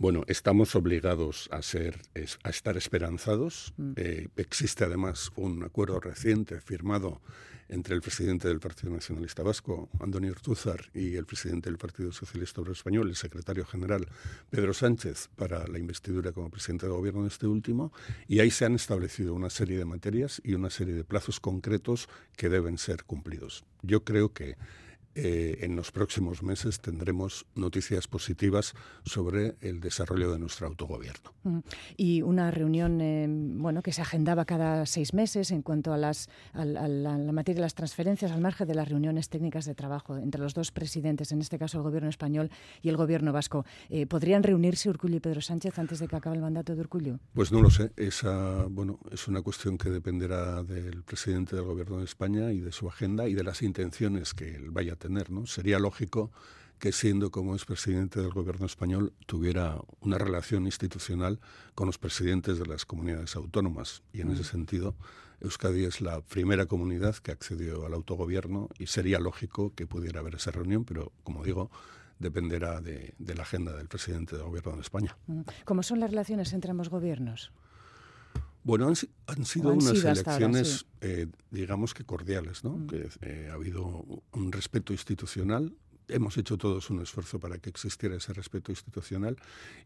Bueno, 0.00 0.24
estamos 0.28 0.74
obligados 0.76 1.46
a, 1.52 1.60
ser, 1.60 2.00
a 2.42 2.48
estar 2.48 2.78
esperanzados. 2.78 3.74
Mm. 3.76 3.92
Eh, 3.96 4.28
existe 4.36 4.84
además 4.84 5.30
un 5.36 5.62
acuerdo 5.62 6.00
reciente 6.00 6.58
firmado 6.62 7.20
entre 7.68 7.96
el 7.96 8.00
presidente 8.00 8.48
del 8.48 8.60
Partido 8.60 8.94
Nacionalista 8.94 9.42
Vasco, 9.42 9.90
Antonio 10.00 10.32
Ortúzar, 10.32 10.86
y 10.94 11.16
el 11.16 11.26
presidente 11.26 11.68
del 11.68 11.76
Partido 11.76 12.12
Socialista 12.12 12.62
Obrero 12.62 12.72
Español, 12.72 13.10
el 13.10 13.14
secretario 13.14 13.66
general 13.66 14.08
Pedro 14.48 14.72
Sánchez, 14.72 15.28
para 15.36 15.66
la 15.66 15.78
investidura 15.78 16.32
como 16.32 16.48
presidente 16.48 16.86
de 16.86 16.92
gobierno 16.92 17.24
de 17.24 17.28
este 17.28 17.46
último, 17.46 17.92
y 18.26 18.40
ahí 18.40 18.50
se 18.50 18.64
han 18.64 18.76
establecido 18.76 19.34
una 19.34 19.50
serie 19.50 19.76
de 19.76 19.84
materias 19.84 20.40
y 20.42 20.54
una 20.54 20.70
serie 20.70 20.94
de 20.94 21.04
plazos 21.04 21.40
concretos 21.40 22.08
que 22.38 22.48
deben 22.48 22.78
ser 22.78 23.04
cumplidos. 23.04 23.64
Yo 23.82 24.02
creo 24.02 24.32
que 24.32 24.56
eh, 25.14 25.58
en 25.62 25.74
los 25.74 25.90
próximos 25.90 26.42
meses 26.42 26.80
tendremos 26.80 27.44
noticias 27.56 28.06
positivas 28.06 28.74
sobre 29.04 29.56
el 29.60 29.80
desarrollo 29.80 30.30
de 30.32 30.38
nuestro 30.38 30.68
autogobierno. 30.68 31.32
Y 31.96 32.22
una 32.22 32.50
reunión 32.50 33.00
eh, 33.00 33.26
bueno, 33.28 33.82
que 33.82 33.92
se 33.92 34.02
agendaba 34.02 34.44
cada 34.44 34.86
seis 34.86 35.12
meses 35.12 35.50
en 35.50 35.62
cuanto 35.62 35.92
a, 35.92 35.96
las, 35.96 36.28
la, 36.54 37.18
materia 37.32 37.56
de 37.56 37.62
las 37.62 37.74
transferencias, 37.74 38.30
al 38.30 38.40
margen 38.40 38.68
de 38.68 38.74
las 38.74 38.88
reuniones 38.88 39.28
técnicas 39.28 39.64
de 39.64 39.74
trabajo 39.74 40.16
entre 40.16 40.40
los 40.40 40.54
dos 40.54 40.70
presidentes, 40.70 41.32
en 41.32 41.40
este 41.40 41.58
caso 41.58 41.78
el 41.78 41.82
Gobierno 41.82 42.08
español 42.08 42.50
y 42.82 42.88
el 42.88 42.96
Gobierno 42.96 43.32
vasco. 43.32 43.64
Eh, 43.88 44.06
¿Podrían 44.06 44.42
reunirse 44.42 44.88
Urcullo 44.88 45.16
y 45.16 45.20
Pedro 45.20 45.40
Sánchez 45.40 45.78
antes 45.78 45.98
de 45.98 46.06
que 46.06 46.16
acabe 46.16 46.36
el 46.36 46.42
mandato 46.42 46.74
de 46.74 46.82
Urcullo? 46.82 47.18
Pues 47.34 47.50
no 47.50 47.60
lo 47.60 47.70
sé. 47.70 47.90
Esa, 47.96 48.66
bueno, 48.70 49.00
es 49.10 49.26
una 49.26 49.42
cuestión 49.42 49.76
que 49.76 49.90
dependerá 49.90 50.62
del 50.62 51.02
presidente 51.02 51.56
del 51.56 51.64
Gobierno 51.64 51.98
de 51.98 52.04
España 52.04 52.52
y 52.52 52.60
de 52.60 52.70
su 52.70 52.88
agenda 52.88 53.28
y 53.28 53.34
de 53.34 53.42
las 53.42 53.62
intenciones 53.62 54.34
que 54.34 54.54
él 54.54 54.70
vaya 54.70 54.92
a 54.92 54.96
tener. 55.00 55.30
¿no? 55.30 55.46
Sería 55.46 55.80
lógico 55.80 56.30
que 56.78 56.92
siendo 56.92 57.30
como 57.30 57.54
es 57.54 57.64
presidente 57.64 58.20
del 58.20 58.30
gobierno 58.30 58.64
español 58.64 59.12
tuviera 59.26 59.76
una 60.00 60.16
relación 60.16 60.64
institucional 60.64 61.40
con 61.74 61.86
los 61.86 61.98
presidentes 61.98 62.58
de 62.58 62.66
las 62.66 62.86
comunidades 62.86 63.36
autónomas. 63.36 64.02
Y 64.12 64.22
en 64.22 64.30
ese 64.30 64.44
sentido, 64.44 64.94
Euskadi 65.40 65.84
es 65.84 66.00
la 66.00 66.22
primera 66.22 66.66
comunidad 66.66 67.16
que 67.16 67.32
accedió 67.32 67.84
al 67.84 67.92
autogobierno 67.92 68.68
y 68.78 68.86
sería 68.86 69.18
lógico 69.18 69.74
que 69.74 69.86
pudiera 69.86 70.20
haber 70.20 70.36
esa 70.36 70.52
reunión, 70.52 70.84
pero 70.84 71.12
como 71.22 71.44
digo, 71.44 71.70
dependerá 72.18 72.80
de, 72.80 73.14
la 73.18 73.42
agenda 73.42 73.74
del 73.74 73.88
presidente 73.88 74.36
del 74.36 74.44
gobierno 74.44 74.76
de 74.76 74.82
España. 74.82 75.16
¿Cómo 75.64 75.82
son 75.82 76.00
las 76.00 76.10
relaciones 76.10 76.52
entre 76.52 76.70
ambos 76.70 76.88
gobiernos? 76.88 77.52
Bueno, 78.70 78.86
han, 79.26 79.44
sido 79.46 79.72
unas 79.72 80.04
elecciones, 80.04 80.86
eh, 81.00 81.26
digamos 81.50 81.92
que 81.92 82.04
cordiales, 82.04 82.62
¿no? 82.62 82.86
Que 82.86 83.08
eh, 83.20 83.48
ha 83.50 83.54
habido 83.54 84.06
un 84.30 84.52
respeto 84.52 84.92
institucional, 84.92 85.74
hemos 86.06 86.36
hecho 86.38 86.56
todos 86.56 86.88
un 86.88 87.00
esfuerzo 87.00 87.40
para 87.40 87.58
que 87.58 87.68
existiera 87.68 88.14
ese 88.14 88.32
respeto 88.32 88.70
institucional 88.70 89.36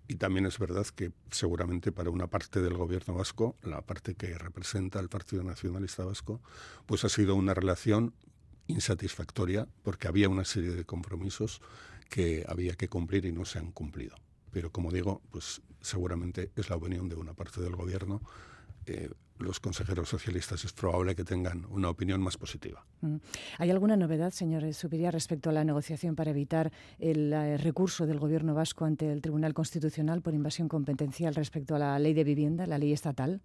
y 0.06 0.16
también 0.16 0.44
es 0.44 0.58
verdad 0.58 0.86
que 0.94 1.12
seguramente 1.30 1.92
para 1.92 2.10
una 2.10 2.26
parte 2.26 2.60
del 2.60 2.74
gobierno 2.74 3.14
vasco, 3.14 3.56
la 3.62 3.80
parte 3.80 4.16
que 4.16 4.36
representa 4.36 4.98
al 4.98 5.08
Partido 5.08 5.42
Nacionalista 5.44 6.04
Vasco, 6.04 6.42
pues 6.84 7.06
ha 7.06 7.08
sido 7.08 7.36
una 7.36 7.54
relación 7.54 8.12
insatisfactoria 8.66 9.66
porque 9.82 10.08
había 10.08 10.28
una 10.28 10.44
serie 10.44 10.74
de 10.74 10.84
compromisos 10.84 11.62
que 12.10 12.44
había 12.46 12.74
que 12.74 12.88
cumplir 12.88 13.24
y 13.24 13.32
no 13.32 13.46
se 13.46 13.58
han 13.58 13.72
cumplido. 13.72 14.14
Pero 14.50 14.70
como 14.70 14.92
digo, 14.92 15.22
pues 15.30 15.62
seguramente 15.80 16.50
es 16.54 16.68
la 16.68 16.76
opinión 16.76 17.08
de 17.08 17.14
una 17.14 17.32
parte 17.32 17.62
del 17.62 17.76
gobierno 17.76 18.20
eh, 18.86 19.10
los 19.38 19.60
consejeros 19.60 20.08
socialistas 20.08 20.64
es 20.64 20.72
probable 20.72 21.14
que 21.14 21.24
tengan 21.24 21.66
una 21.70 21.88
opinión 21.88 22.20
más 22.20 22.36
positiva. 22.36 22.84
Mm. 23.00 23.16
¿Hay 23.58 23.70
alguna 23.70 23.96
novedad, 23.96 24.32
señor 24.32 24.72
Subiría, 24.74 25.10
respecto 25.10 25.50
a 25.50 25.52
la 25.52 25.64
negociación 25.64 26.14
para 26.14 26.30
evitar 26.30 26.72
el 26.98 27.32
eh, 27.32 27.56
recurso 27.58 28.06
del 28.06 28.18
Gobierno 28.18 28.54
vasco 28.54 28.84
ante 28.84 29.10
el 29.10 29.20
Tribunal 29.20 29.54
Constitucional 29.54 30.22
por 30.22 30.34
invasión 30.34 30.68
competencial 30.68 31.34
respecto 31.34 31.74
a 31.74 31.78
la 31.78 31.98
ley 31.98 32.14
de 32.14 32.24
vivienda, 32.24 32.66
la 32.66 32.78
ley 32.78 32.92
estatal? 32.92 33.40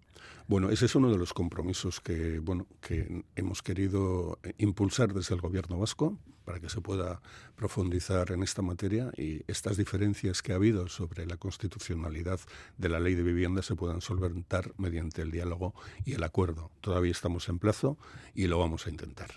Bueno, 0.47 0.69
ese 0.69 0.85
es 0.85 0.95
uno 0.95 1.09
de 1.11 1.17
los 1.17 1.33
compromisos 1.33 1.99
que, 1.99 2.39
bueno, 2.39 2.67
que 2.81 3.23
hemos 3.35 3.61
querido 3.61 4.39
eh, 4.43 4.53
impulsar 4.57 5.13
desde 5.13 5.35
el 5.35 5.41
Gobierno 5.41 5.79
vasco 5.79 6.17
para 6.49 6.59
que 6.59 6.67
se 6.67 6.81
pueda 6.81 7.21
profundizar 7.55 8.31
en 8.31 8.41
esta 8.41 8.63
materia 8.63 9.11
y 9.15 9.43
estas 9.47 9.77
diferencias 9.77 10.41
que 10.41 10.51
ha 10.51 10.55
habido 10.55 10.87
sobre 10.87 11.27
la 11.27 11.37
constitucionalidad 11.37 12.39
de 12.75 12.89
la 12.89 12.99
ley 12.99 13.13
de 13.13 13.21
vivienda 13.21 13.61
se 13.61 13.75
puedan 13.75 14.01
solventar 14.01 14.73
mediante 14.79 15.21
el 15.21 15.29
diálogo 15.29 15.75
y 16.05 16.13
el 16.13 16.23
acuerdo. 16.23 16.71
Todavía 16.81 17.11
estamos 17.11 17.49
en 17.49 17.59
plazo 17.59 17.99
y 18.33 18.47
lo 18.47 18.57
vamos 18.57 18.87
a 18.87 18.89
intentar. 18.89 19.29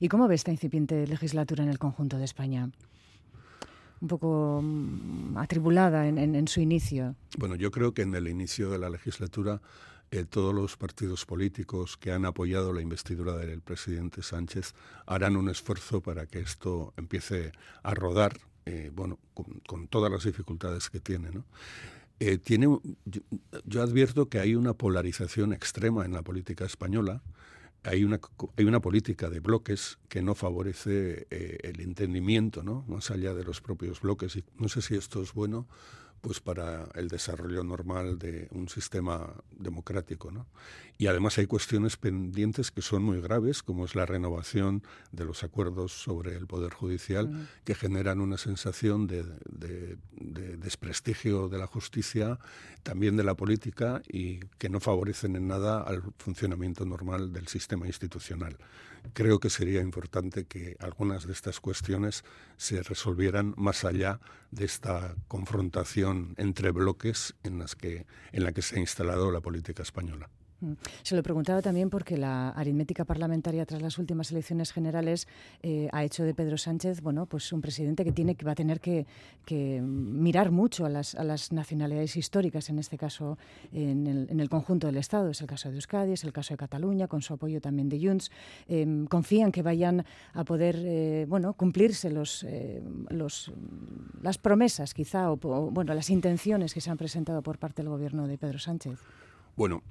¿Y 0.00 0.08
cómo 0.08 0.28
ve 0.28 0.34
esta 0.34 0.50
incipiente 0.50 1.06
legislatura 1.06 1.64
en 1.64 1.70
el 1.70 1.78
conjunto 1.78 2.18
de 2.18 2.24
España? 2.26 2.70
un 4.02 4.08
poco 4.08 4.60
mm, 4.62 5.38
atribulada 5.38 6.06
en, 6.06 6.46
su 6.48 6.60
inicio. 6.60 7.14
Bueno, 7.38 7.54
yo 7.54 7.70
creo 7.70 7.94
que 7.94 8.02
en 8.02 8.14
el 8.14 8.28
inicio 8.28 8.68
de 8.68 8.78
la 8.78 8.90
legislatura 8.90 9.62
eh, 10.14 10.24
todos 10.24 10.54
los 10.54 10.76
partidos 10.76 11.26
políticos 11.26 11.96
que 11.96 12.12
han 12.12 12.24
apoyado 12.24 12.72
la 12.72 12.80
investidura 12.80 13.36
del 13.36 13.60
presidente 13.62 14.22
Sánchez 14.22 14.72
harán 15.06 15.36
un 15.36 15.48
esfuerzo 15.48 16.02
para 16.02 16.26
que 16.26 16.38
esto 16.38 16.94
empiece 16.96 17.50
a 17.82 17.94
rodar, 17.94 18.38
eh, 18.64 18.92
bueno, 18.94 19.18
con, 19.66 19.88
todas 19.88 20.12
las 20.12 20.22
dificultades 20.22 20.88
que 20.88 21.00
tiene, 21.00 21.32
¿no? 21.32 21.44
Eh, 22.20 22.38
tiene, 22.38 22.78
yo, 23.64 23.82
advierto 23.82 24.28
que 24.28 24.38
hay 24.38 24.54
una 24.54 24.74
polarización 24.74 25.52
extrema 25.52 26.04
en 26.04 26.12
la 26.12 26.22
política 26.22 26.64
española. 26.64 27.20
Hay 27.82 28.04
una, 28.04 28.20
hay 28.56 28.66
una 28.66 28.78
política 28.78 29.28
de 29.28 29.40
bloques 29.40 29.98
que 30.08 30.22
no 30.22 30.36
favorece 30.36 31.26
eh, 31.30 31.58
el 31.64 31.80
entendimiento, 31.80 32.62
¿no? 32.62 32.84
más 32.86 33.10
allá 33.10 33.34
de 33.34 33.42
los 33.42 33.60
propios 33.60 34.00
bloques. 34.00 34.38
No 34.58 34.68
sé 34.68 34.80
si 34.80 34.94
esto 34.94 35.22
es 35.22 35.34
bueno 35.34 35.66
pues 36.24 36.40
para 36.40 36.88
el 36.94 37.08
desarrollo 37.08 37.62
normal 37.62 38.18
de 38.18 38.48
un 38.52 38.70
sistema 38.70 39.30
democrático. 39.50 40.30
¿no? 40.30 40.46
Y 40.96 41.06
además 41.06 41.36
hay 41.36 41.46
cuestiones 41.46 41.98
pendientes 41.98 42.70
que 42.70 42.80
son 42.80 43.02
muy 43.02 43.20
graves, 43.20 43.62
como 43.62 43.84
es 43.84 43.94
la 43.94 44.06
renovación 44.06 44.82
de 45.12 45.26
los 45.26 45.44
acuerdos 45.44 45.92
sobre 45.92 46.34
el 46.34 46.46
Poder 46.46 46.72
Judicial, 46.72 47.46
que 47.64 47.74
generan 47.74 48.22
una 48.22 48.38
sensación 48.38 49.06
de, 49.06 49.22
desprestigio 50.16 51.50
de 51.50 51.58
la 51.58 51.66
justicia, 51.66 52.38
también 52.82 53.18
de 53.18 53.24
la 53.24 53.34
política, 53.34 54.00
y 54.08 54.38
que 54.56 54.70
no 54.70 54.80
favorecen 54.80 55.36
en 55.36 55.46
nada 55.46 55.82
al 55.82 56.02
funcionamiento 56.16 56.86
normal 56.86 57.34
del 57.34 57.48
sistema 57.48 57.86
institucional 57.86 58.56
creo 59.12 59.38
que 59.40 59.50
sería 59.50 59.80
importante 59.80 60.46
que 60.46 60.76
algunas 60.80 61.26
de 61.26 61.32
estas 61.32 61.60
cuestiones 61.60 62.24
se 62.56 62.82
resolvieran 62.82 63.54
más 63.56 63.84
allá 63.84 64.20
de 64.50 64.64
esta 64.64 65.14
confrontación 65.28 66.34
entre 66.38 66.70
bloques 66.70 67.34
en, 67.42 67.58
las 67.58 67.74
que, 67.74 68.06
en 68.32 68.44
la 68.44 68.52
que 68.52 68.62
se 68.62 68.76
ha 68.76 68.80
instalado 68.80 69.30
la 69.30 69.40
política 69.40 69.82
española. 69.82 70.30
Mm. 70.60 70.72
Se 71.02 71.16
lo 71.16 71.22
preguntaba 71.22 71.62
también 71.62 71.90
porque 71.90 72.16
la 72.16 72.50
aritmética 72.50 73.04
parlamentaria 73.04 73.66
tras 73.66 73.82
las 73.82 73.98
últimas 73.98 74.30
elecciones 74.30 74.72
generales 74.72 75.28
eh, 75.62 75.88
ha 75.92 76.04
hecho 76.04 76.24
de 76.24 76.34
Pedro 76.34 76.58
Sánchez, 76.58 77.00
bueno, 77.00 77.26
pues 77.26 77.52
un 77.52 77.60
presidente 77.60 78.04
que 78.04 78.12
tiene 78.12 78.34
que 78.34 78.44
va 78.44 78.52
a 78.52 78.54
tener 78.54 78.80
que, 78.80 79.06
mirar 79.82 80.50
mucho 80.50 80.86
a 80.86 80.88
las, 80.88 81.14
nacionalidades 81.52 82.16
históricas, 82.16 82.70
en 82.70 82.78
este 82.78 82.96
caso 82.96 83.38
en 83.72 84.40
el, 84.40 84.48
conjunto 84.48 84.86
del 84.86 84.96
Estado. 84.96 85.30
Es 85.30 85.40
el 85.40 85.46
caso 85.46 85.68
de 85.68 85.76
Euskadi, 85.76 86.12
es 86.12 86.24
el 86.24 86.32
caso 86.32 86.54
de 86.54 86.58
Cataluña, 86.58 87.08
con 87.08 87.22
su 87.22 87.34
apoyo 87.34 87.60
también 87.60 87.88
de 87.88 87.98
Junts. 88.00 88.30
Em, 88.68 89.06
confían 89.06 89.52
que 89.52 89.62
vayan 89.62 90.04
a 90.32 90.44
poder, 90.44 90.76
eh, 90.78 91.26
bueno, 91.28 91.52
cumplirse 91.54 92.08
eh, 92.08 92.82
los, 93.10 93.52
las 94.22 94.38
promesas, 94.38 94.94
quizá, 94.94 95.30
o, 95.30 95.36
bueno, 95.36 95.94
las 95.94 96.10
intenciones 96.10 96.74
que 96.74 96.80
se 96.80 96.90
han 96.90 96.96
presentado 96.96 97.42
por 97.42 97.58
parte 97.58 97.82
del 97.82 97.90
gobierno 97.90 98.26
de 98.26 98.38
Pedro 98.38 98.58
Sánchez. 98.58 98.98
Bueno, 99.56 99.82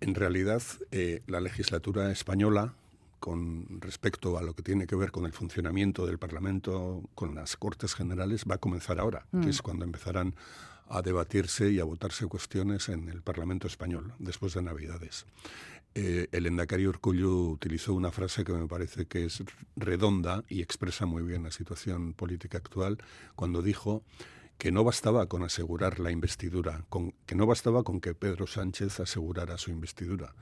en 0.00 0.14
realidad, 0.14 0.62
eh, 0.90 1.22
la 1.26 1.40
legislatura 1.40 2.10
española, 2.10 2.74
con 3.20 3.80
respecto 3.80 4.38
a 4.38 4.42
lo 4.42 4.54
que 4.54 4.62
tiene 4.62 4.86
que 4.86 4.96
ver 4.96 5.10
con 5.10 5.26
el 5.26 5.32
funcionamiento 5.32 6.06
del 6.06 6.18
Parlamento, 6.18 7.02
con 7.14 7.34
las 7.34 7.56
Cortes 7.56 7.94
Generales, 7.94 8.44
va 8.48 8.56
a 8.56 8.58
comenzar 8.58 9.00
ahora, 9.00 9.26
que 9.32 9.46
mm. 9.46 9.48
es 9.48 9.62
cuando 9.62 9.84
empezarán 9.84 10.34
a 10.88 11.02
debatirse 11.02 11.70
y 11.70 11.80
a 11.80 11.84
votarse 11.84 12.26
cuestiones 12.26 12.88
en 12.88 13.08
el 13.08 13.22
Parlamento 13.22 13.66
español, 13.66 14.14
después 14.18 14.54
de 14.54 14.62
Navidades. 14.62 15.26
Eh, 15.94 16.28
el 16.32 16.46
endacario 16.46 16.90
Urcullu 16.90 17.50
utilizó 17.50 17.92
una 17.94 18.12
frase 18.12 18.44
que 18.44 18.52
me 18.52 18.68
parece 18.68 19.06
que 19.06 19.24
es 19.24 19.42
redonda 19.74 20.44
y 20.48 20.62
expresa 20.62 21.06
muy 21.06 21.22
bien 21.22 21.42
la 21.42 21.50
situación 21.50 22.12
política 22.12 22.58
actual, 22.58 22.98
cuando 23.34 23.62
dijo 23.62 24.02
que 24.58 24.72
no 24.72 24.82
bastaba 24.82 25.26
con 25.26 25.44
asegurar 25.44 26.00
la 26.00 26.10
investidura, 26.10 26.84
con, 26.88 27.12
que 27.26 27.36
no 27.36 27.46
bastaba 27.46 27.84
con 27.84 28.00
que 28.00 28.14
Pedro 28.14 28.46
Sánchez 28.46 29.00
asegurara 29.00 29.56
su 29.56 29.70
investidura, 29.70 30.34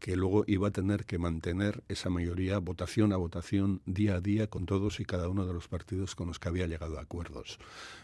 que 0.00 0.16
luego 0.16 0.44
iba 0.46 0.68
a 0.68 0.72
tener 0.72 1.04
que 1.04 1.18
mantener 1.18 1.84
esa 1.88 2.10
mayoría 2.10 2.58
votación 2.58 3.12
a 3.12 3.16
votación, 3.16 3.80
día 3.86 4.16
a 4.16 4.20
día, 4.20 4.48
con 4.48 4.66
todos 4.66 4.98
y 4.98 5.04
cada 5.04 5.28
uno 5.28 5.46
de 5.46 5.52
los 5.52 5.68
partidos 5.68 6.16
con 6.16 6.26
los 6.26 6.40
que 6.40 6.48
había 6.48 6.66
llegado 6.66 6.98
a 6.98 7.02
acuerdos. 7.02 7.58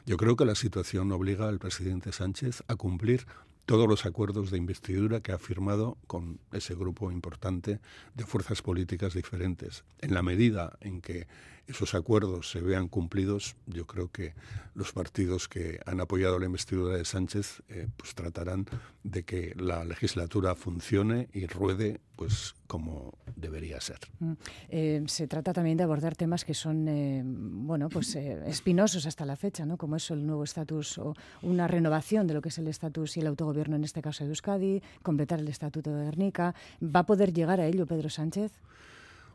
Yo 0.05 0.17
creo 0.17 0.37
que 0.37 0.45
la 0.45 0.55
situación 0.55 1.11
obliga 1.11 1.49
al 1.49 1.59
presidente 1.59 2.12
Sánchez 2.12 2.62
a 2.69 2.77
cumplir 2.77 3.27
todos 3.64 3.89
los 3.89 4.07
acuerdos 4.07 4.53
de 4.53 4.59
investidura 4.59 5.21
que 5.21 5.33
ha 5.33 5.39
firmado 5.39 5.99
con 6.07 6.39
ese 6.53 6.77
grupo 6.77 7.11
importante 7.11 7.81
de 8.14 8.25
fuerzas 8.25 8.62
políticas 8.62 9.12
diferentes. 9.12 9.85
En 9.99 10.14
la 10.14 10.23
medida 10.23 10.79
en 10.81 11.01
que 11.01 11.27
esos 11.67 11.95
acuerdos 11.95 12.51
se 12.51 12.61
vean 12.61 12.89
cumplidos, 12.89 13.57
yo 13.67 13.87
creo 13.87 14.11
que 14.11 14.35
los 14.75 14.93
partidos 14.93 15.49
que 15.49 15.81
han 15.87 16.01
apoyado 16.01 16.39
la 16.39 16.47
investidura 16.47 16.97
de 16.97 17.05
Sánchez 17.05 17.62
eh, 17.69 17.89
pues 17.97 18.14
tratarán 18.14 18.67
de 19.03 19.25
que 19.25 19.55
la 19.57 19.85
legislatura 19.85 20.55
funcione 20.55 21.29
y 21.33 21.47
ruede 21.47 22.01
pues 22.14 22.55
como 22.67 23.19
debería 23.37 23.81
ser. 23.81 23.99
Mm. 24.21 24.33
Eh, 24.69 25.03
se 25.07 25.27
trata 25.27 25.53
también 25.53 25.77
de 25.77 25.85
abordar 25.85 26.17
temas 26.17 26.45
que 26.45 26.55
son 26.55 26.89
eh, 26.89 27.23
bueno 27.25 27.89
pues 27.89 28.14
espinosos 28.47 29.07
hasta 29.07 29.25
la 29.25 29.37
fecha, 29.37 29.67
¿no? 29.67 29.77
como 29.77 29.97
es 29.97 30.11
el 30.11 30.27
nuevo 30.27 30.45
estatus 30.45 30.99
o 30.99 31.14
una 31.43 31.69
renovación 31.69 32.27
de 32.27 32.35
lo 32.35 32.43
que 32.43 32.49
es 32.51 32.59
el 32.59 32.69
estatus 32.69 33.17
y 33.17 33.21
el 33.21 33.27
autogobierno 33.27 33.77
en 33.77 33.85
este 33.85 34.03
caso 34.03 34.25
de 34.25 34.31
Euskadi, 34.31 34.83
completar 35.03 35.41
el 35.41 35.49
estatuto 35.49 35.95
de 35.95 36.05
Guernica. 36.05 36.55
¿Va 36.83 37.01
a 37.01 37.07
poder 37.07 37.33
llegar 37.33 37.61
a 37.61 37.67
ello 37.67 37.87
Pedro 37.87 38.09
Sánchez? 38.09 38.53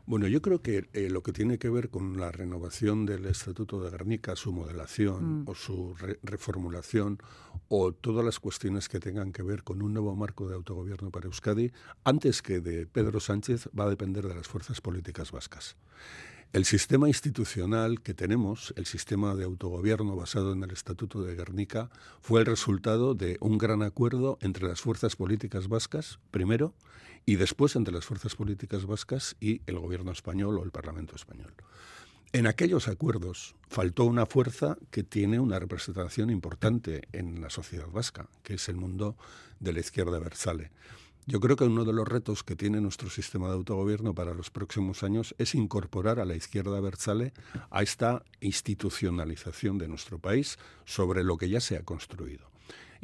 Bueno, 0.04 0.26
yo 0.26 0.42
creo 0.42 0.60
que 0.62 0.88
eh, 0.92 1.08
lo 1.10 1.22
que 1.22 1.32
tiene 1.32 1.58
que 1.58 1.70
ver 1.70 1.88
con 1.88 2.18
la 2.18 2.32
renovación 2.32 3.06
del 3.06 3.24
Estatuto 3.26 3.80
de 3.82 3.90
Guernica, 3.90 4.34
su 4.34 4.52
modelación 4.52 5.42
mm. 5.42 5.48
o 5.48 5.54
su 5.54 5.94
reformulación 6.22 7.18
o 7.68 7.92
todas 7.92 8.24
las 8.24 8.40
cuestiones 8.40 8.88
que 8.88 8.98
tengan 8.98 9.32
que 9.32 9.44
ver 9.44 9.62
con 9.62 9.80
un 9.80 9.94
nuevo 9.94 10.16
marco 10.16 10.48
de 10.48 10.56
autogobierno 10.56 11.10
para 11.10 11.26
Euskadi, 11.26 11.72
antes 12.02 12.42
que 12.42 12.60
de 12.60 12.86
Pedro 12.86 13.20
Sánchez, 13.20 13.68
va 13.78 13.84
a 13.84 13.90
depender 13.90 14.26
de 14.26 14.34
las 14.34 14.48
fuerzas 14.48 14.80
políticas 14.80 15.30
vascas. 15.30 15.76
El 16.52 16.66
sistema 16.66 17.08
institucional 17.08 18.02
que 18.02 18.12
tenemos, 18.12 18.74
el 18.76 18.84
sistema 18.84 19.34
de 19.34 19.44
autogobierno 19.44 20.16
basado 20.16 20.52
en 20.52 20.62
el 20.62 20.70
Estatuto 20.70 21.22
de 21.22 21.34
Guernica, 21.34 21.88
fue 22.20 22.40
el 22.40 22.46
resultado 22.46 23.14
de 23.14 23.38
un 23.40 23.56
gran 23.56 23.82
acuerdo 23.82 24.36
entre 24.42 24.68
las 24.68 24.82
fuerzas 24.82 25.16
políticas 25.16 25.68
vascas, 25.68 26.18
primero, 26.30 26.74
y 27.24 27.36
después 27.36 27.74
entre 27.74 27.94
las 27.94 28.04
fuerzas 28.04 28.34
políticas 28.34 28.84
vascas 28.84 29.34
y 29.40 29.62
el 29.64 29.78
gobierno 29.78 30.12
español 30.12 30.58
o 30.58 30.64
el 30.64 30.72
Parlamento 30.72 31.16
español. 31.16 31.54
En 32.34 32.46
aquellos 32.46 32.86
acuerdos 32.86 33.54
faltó 33.70 34.04
una 34.04 34.26
fuerza 34.26 34.76
que 34.90 35.04
tiene 35.04 35.40
una 35.40 35.58
representación 35.58 36.28
importante 36.28 37.08
en 37.12 37.40
la 37.40 37.48
sociedad 37.48 37.88
vasca, 37.88 38.28
que 38.42 38.54
es 38.54 38.68
el 38.68 38.76
mundo 38.76 39.16
de 39.58 39.72
la 39.72 39.80
izquierda 39.80 40.18
versale. 40.18 40.70
Yo 41.24 41.38
creo 41.38 41.56
que 41.56 41.64
uno 41.64 41.84
de 41.84 41.92
los 41.92 42.08
retos 42.08 42.42
que 42.42 42.56
tiene 42.56 42.80
nuestro 42.80 43.08
sistema 43.08 43.46
de 43.46 43.54
autogobierno 43.54 44.12
para 44.12 44.34
los 44.34 44.50
próximos 44.50 45.04
años 45.04 45.36
es 45.38 45.54
incorporar 45.54 46.18
a 46.18 46.24
la 46.24 46.34
izquierda 46.34 46.80
versale 46.80 47.32
a 47.70 47.82
esta 47.82 48.24
institucionalización 48.40 49.78
de 49.78 49.86
nuestro 49.86 50.18
país 50.18 50.58
sobre 50.84 51.22
lo 51.22 51.36
que 51.36 51.48
ya 51.48 51.60
se 51.60 51.76
ha 51.76 51.84
construido. 51.84 52.51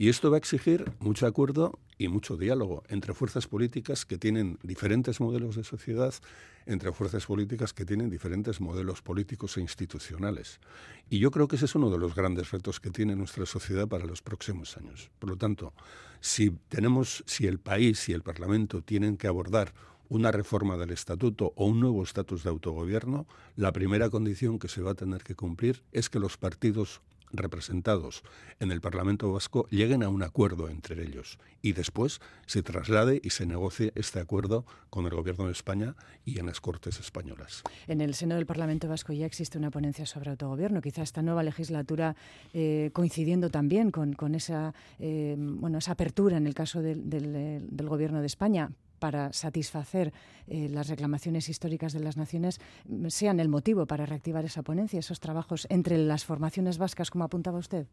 Y 0.00 0.10
esto 0.10 0.30
va 0.30 0.36
a 0.36 0.38
exigir 0.38 0.92
mucho 1.00 1.26
acuerdo 1.26 1.76
y 1.98 2.06
mucho 2.06 2.36
diálogo 2.36 2.84
entre 2.88 3.14
fuerzas 3.14 3.48
políticas 3.48 4.06
que 4.06 4.16
tienen 4.16 4.56
diferentes 4.62 5.20
modelos 5.20 5.56
de 5.56 5.64
sociedad, 5.64 6.14
entre 6.66 6.92
fuerzas 6.92 7.26
políticas 7.26 7.72
que 7.72 7.84
tienen 7.84 8.08
diferentes 8.08 8.60
modelos 8.60 9.02
políticos 9.02 9.56
e 9.56 9.60
institucionales. 9.60 10.60
Y 11.10 11.18
yo 11.18 11.32
creo 11.32 11.48
que 11.48 11.56
ese 11.56 11.64
es 11.64 11.74
uno 11.74 11.90
de 11.90 11.98
los 11.98 12.14
grandes 12.14 12.52
retos 12.52 12.78
que 12.78 12.90
tiene 12.90 13.16
nuestra 13.16 13.44
sociedad 13.44 13.88
para 13.88 14.06
los 14.06 14.22
próximos 14.22 14.76
años. 14.76 15.10
Por 15.18 15.30
lo 15.30 15.36
tanto, 15.36 15.72
si 16.20 16.50
tenemos, 16.68 17.24
si 17.26 17.48
el 17.48 17.58
país 17.58 18.08
y 18.08 18.12
el 18.12 18.22
Parlamento 18.22 18.82
tienen 18.82 19.16
que 19.16 19.26
abordar 19.26 19.74
una 20.08 20.30
reforma 20.30 20.76
del 20.76 20.90
estatuto 20.90 21.52
o 21.56 21.66
un 21.66 21.80
nuevo 21.80 22.04
estatus 22.04 22.44
de 22.44 22.50
autogobierno, 22.50 23.26
la 23.56 23.72
primera 23.72 24.10
condición 24.10 24.60
que 24.60 24.68
se 24.68 24.80
va 24.80 24.92
a 24.92 24.94
tener 24.94 25.24
que 25.24 25.34
cumplir 25.34 25.82
es 25.90 26.08
que 26.08 26.20
los 26.20 26.36
partidos 26.36 27.00
representados 27.32 28.22
en 28.60 28.70
el 28.70 28.80
Parlamento 28.80 29.32
Vasco 29.32 29.66
lleguen 29.70 30.02
a 30.02 30.08
un 30.08 30.22
acuerdo 30.22 30.68
entre 30.68 31.02
ellos 31.02 31.38
y 31.62 31.72
después 31.72 32.20
se 32.46 32.62
traslade 32.62 33.20
y 33.22 33.30
se 33.30 33.46
negocie 33.46 33.92
este 33.94 34.20
acuerdo 34.20 34.64
con 34.90 35.04
el 35.06 35.14
Gobierno 35.14 35.46
de 35.46 35.52
España 35.52 35.94
y 36.24 36.38
en 36.38 36.46
las 36.46 36.60
Cortes 36.60 37.00
españolas. 37.00 37.62
En 37.86 38.00
el 38.00 38.14
seno 38.14 38.36
del 38.36 38.46
Parlamento 38.46 38.88
Vasco 38.88 39.12
ya 39.12 39.26
existe 39.26 39.58
una 39.58 39.70
ponencia 39.70 40.06
sobre 40.06 40.30
autogobierno. 40.30 40.80
Quizá 40.80 41.02
esta 41.02 41.22
nueva 41.22 41.42
legislatura, 41.42 42.16
eh, 42.54 42.90
coincidiendo 42.92 43.50
también 43.50 43.90
con, 43.90 44.34
esa, 44.34 44.74
eh, 44.98 45.36
bueno, 45.38 45.78
esa 45.78 45.92
apertura 45.92 46.36
en 46.36 46.46
el 46.46 46.54
caso 46.54 46.82
del, 46.82 47.08
del 47.08 47.88
Gobierno 47.88 48.20
de 48.20 48.26
España, 48.26 48.70
para 48.98 49.32
satisfacer 49.32 50.12
eh, 50.46 50.68
las 50.68 50.88
reclamaciones 50.88 51.48
históricas 51.48 51.92
de 51.92 52.00
las 52.00 52.16
naciones 52.16 52.60
mm, 52.86 53.08
sean 53.08 53.40
el 53.40 53.48
motivo 53.48 53.86
para 53.86 54.06
reactivar 54.06 54.44
esa 54.44 54.62
ponencia, 54.62 54.98
esos 54.98 55.20
trabajos 55.20 55.66
entre 55.70 55.98
las 55.98 56.24
formaciones 56.24 56.78
vascas, 56.78 57.10
como 57.10 57.24
apuntaba 57.24 57.58
usted? 57.58 57.86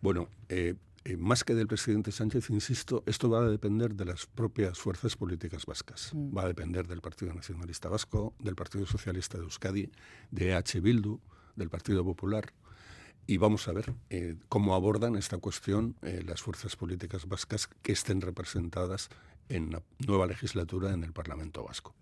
Bueno, 0.00 0.28
eh, 0.48 0.74
eh, 1.04 1.16
más 1.16 1.44
que 1.44 1.54
del 1.54 1.66
presidente 1.66 2.12
Sánchez, 2.12 2.50
insisto, 2.50 3.02
esto 3.06 3.30
va 3.30 3.40
a 3.40 3.48
depender 3.48 3.94
de 3.94 4.04
las 4.04 4.26
propias 4.26 4.78
fuerzas 4.78 5.16
políticas 5.16 5.66
vascas. 5.66 6.12
Mm. 6.14 6.36
Va 6.36 6.42
a 6.42 6.48
depender 6.48 6.86
del 6.86 7.00
Partido 7.00 7.32
Nacionalista 7.32 7.88
Vasco, 7.88 8.34
del 8.38 8.54
Partido 8.56 8.86
Socialista 8.86 9.38
de 9.38 9.44
Euskadi, 9.44 9.90
de 10.30 10.52
EH 10.52 10.80
Bildu, 10.80 11.20
del 11.56 11.70
Partido 11.70 12.04
Popular. 12.04 12.52
Y 13.26 13.36
vamos 13.36 13.68
a 13.68 13.72
ver 13.72 13.94
cómo 14.48 14.74
abordan 14.74 15.14
esta 15.14 15.38
cuestión 15.38 15.94
las 16.02 16.42
fuerzas 16.42 16.74
políticas 16.74 17.28
vascas 17.28 17.68
que 17.80 17.92
estén 17.92 18.20
representadas 18.22 19.08
en 19.50 19.70
la 19.72 19.82
nueva 20.06 20.26
legislatura 20.26 20.94
en 20.94 21.04
el 21.04 21.12
Parlamento 21.12 21.64
Vasco. 21.64 21.94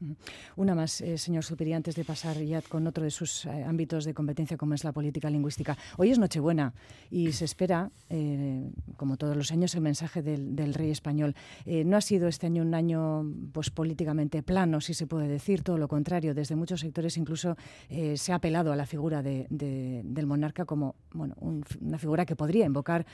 Una 0.56 0.74
más, 0.74 1.00
eh, 1.00 1.18
señor 1.18 1.44
Superi, 1.44 1.72
antes 1.72 1.96
de 1.96 2.04
pasar 2.04 2.40
ya 2.42 2.62
con 2.62 2.86
otro 2.86 3.04
de 3.04 3.10
sus 3.10 3.46
eh, 3.46 3.64
ámbitos 3.64 4.04
de 4.04 4.14
competencia, 4.14 4.56
como 4.56 4.74
es 4.74 4.84
la 4.84 4.92
política 4.92 5.30
lingüística. 5.30 5.76
Hoy 5.96 6.10
es 6.10 6.18
Nochebuena 6.18 6.74
y 7.10 7.32
se 7.32 7.46
espera, 7.46 7.90
eh, 8.10 8.70
como 8.96 9.16
todos 9.16 9.36
los 9.36 9.50
años, 9.50 9.74
el 9.74 9.80
mensaje 9.80 10.22
del, 10.22 10.74
rey 10.74 10.90
español. 10.90 11.34
no 11.66 11.96
ha 11.96 12.00
sido 12.02 12.28
este 12.28 12.46
año 12.46 12.62
un 12.62 12.74
año 12.74 13.24
pues, 13.52 13.70
políticamente 13.70 14.42
plano, 14.42 14.82
si 14.82 14.92
se 14.92 15.06
puede 15.06 15.26
decir, 15.26 15.62
todo 15.62 15.78
lo 15.78 15.88
contrario. 15.88 16.34
Desde 16.34 16.56
muchos 16.56 16.80
sectores 16.80 17.16
incluso 17.16 17.56
se 17.88 18.32
ha 18.32 18.34
apelado 18.34 18.70
a 18.70 18.76
la 18.76 18.84
figura 18.84 19.22
del 19.22 20.26
monarca 20.26 20.66
como 20.66 20.94
bueno, 21.12 21.34
una 21.40 21.98
figura 21.98 22.26
que 22.26 22.36
podría 22.36 22.66
invocar 22.66 23.06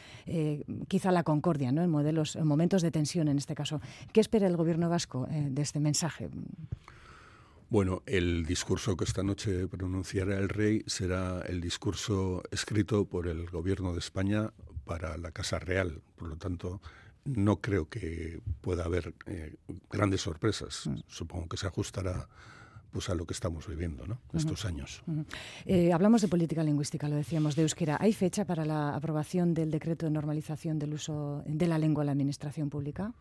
quizá 0.88 1.12
la 1.12 1.22
concordia 1.22 1.70
¿no? 1.70 1.82
en, 1.82 1.90
modelos, 1.90 2.34
en 2.34 2.46
momentos 2.46 2.82
de 2.82 2.90
tensión, 2.90 3.28
en 3.28 3.38
este 3.38 3.54
caso. 3.54 3.80
¿Qué 4.12 4.20
espera 4.24 4.46
el 4.46 4.56
gobierno 4.56 4.88
vasco 4.88 5.26
eh, 5.30 5.48
de 5.50 5.62
este 5.62 5.80
mensaje? 5.80 6.30
Bueno, 7.68 8.02
el 8.06 8.46
discurso 8.46 8.96
que 8.96 9.04
esta 9.04 9.22
noche 9.22 9.66
pronunciará 9.68 10.38
el 10.38 10.48
rey 10.48 10.82
será 10.86 11.42
el 11.42 11.60
discurso 11.60 12.42
escrito 12.50 13.04
por 13.04 13.26
el 13.26 13.50
gobierno 13.50 13.92
de 13.92 13.98
España 13.98 14.52
para 14.84 15.16
la 15.18 15.30
Casa 15.30 15.58
Real. 15.58 16.00
Por 16.16 16.28
lo 16.28 16.36
tanto, 16.36 16.80
no 17.24 17.60
creo 17.60 17.88
que 17.88 18.40
pueda 18.60 18.84
haber 18.84 19.14
eh, 19.26 19.56
grandes 19.90 20.22
sorpresas. 20.22 20.86
Mm. 20.86 20.96
Supongo 21.06 21.48
que 21.48 21.56
se 21.56 21.66
ajustará 21.66 22.28
pues 22.94 23.10
a 23.10 23.14
lo 23.16 23.26
que 23.26 23.34
estamos 23.34 23.66
viviendo 23.66 24.06
¿no? 24.06 24.20
estos 24.34 24.64
años. 24.64 25.02
Eh, 25.66 25.92
hablamos 25.92 26.22
de 26.22 26.28
política 26.28 26.62
lingüística, 26.62 27.08
lo 27.08 27.16
decíamos, 27.16 27.56
de 27.56 27.62
euskera. 27.62 27.96
¿Hay 27.98 28.12
fecha 28.12 28.44
para 28.44 28.64
la 28.64 28.94
aprobación 28.94 29.52
del 29.52 29.72
decreto 29.72 30.06
de 30.06 30.12
normalización 30.12 30.78
del 30.78 30.94
uso 30.94 31.42
de 31.44 31.66
la 31.66 31.76
lengua 31.76 32.04
en 32.04 32.06
la 32.06 32.12
administración 32.12 32.70
pública? 32.70 33.12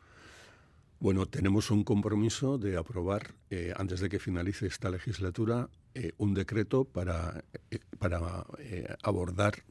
Bueno, 1.04 1.26
tenemos 1.26 1.70
un 1.70 1.84
compromiso 1.84 2.58
de 2.58 2.78
aprobar, 2.78 3.36
eh, 3.50 3.74
antes 3.76 4.00
de 4.00 4.08
que 4.08 4.20
finalice 4.20 4.68
esta 4.68 4.90
legislatura, 4.90 5.70
eh, 5.96 6.14
un 6.18 6.34
decreto 6.34 6.86
para, 6.86 7.44
eh, 7.72 7.80
para 8.00 8.46
abordar 9.02 9.66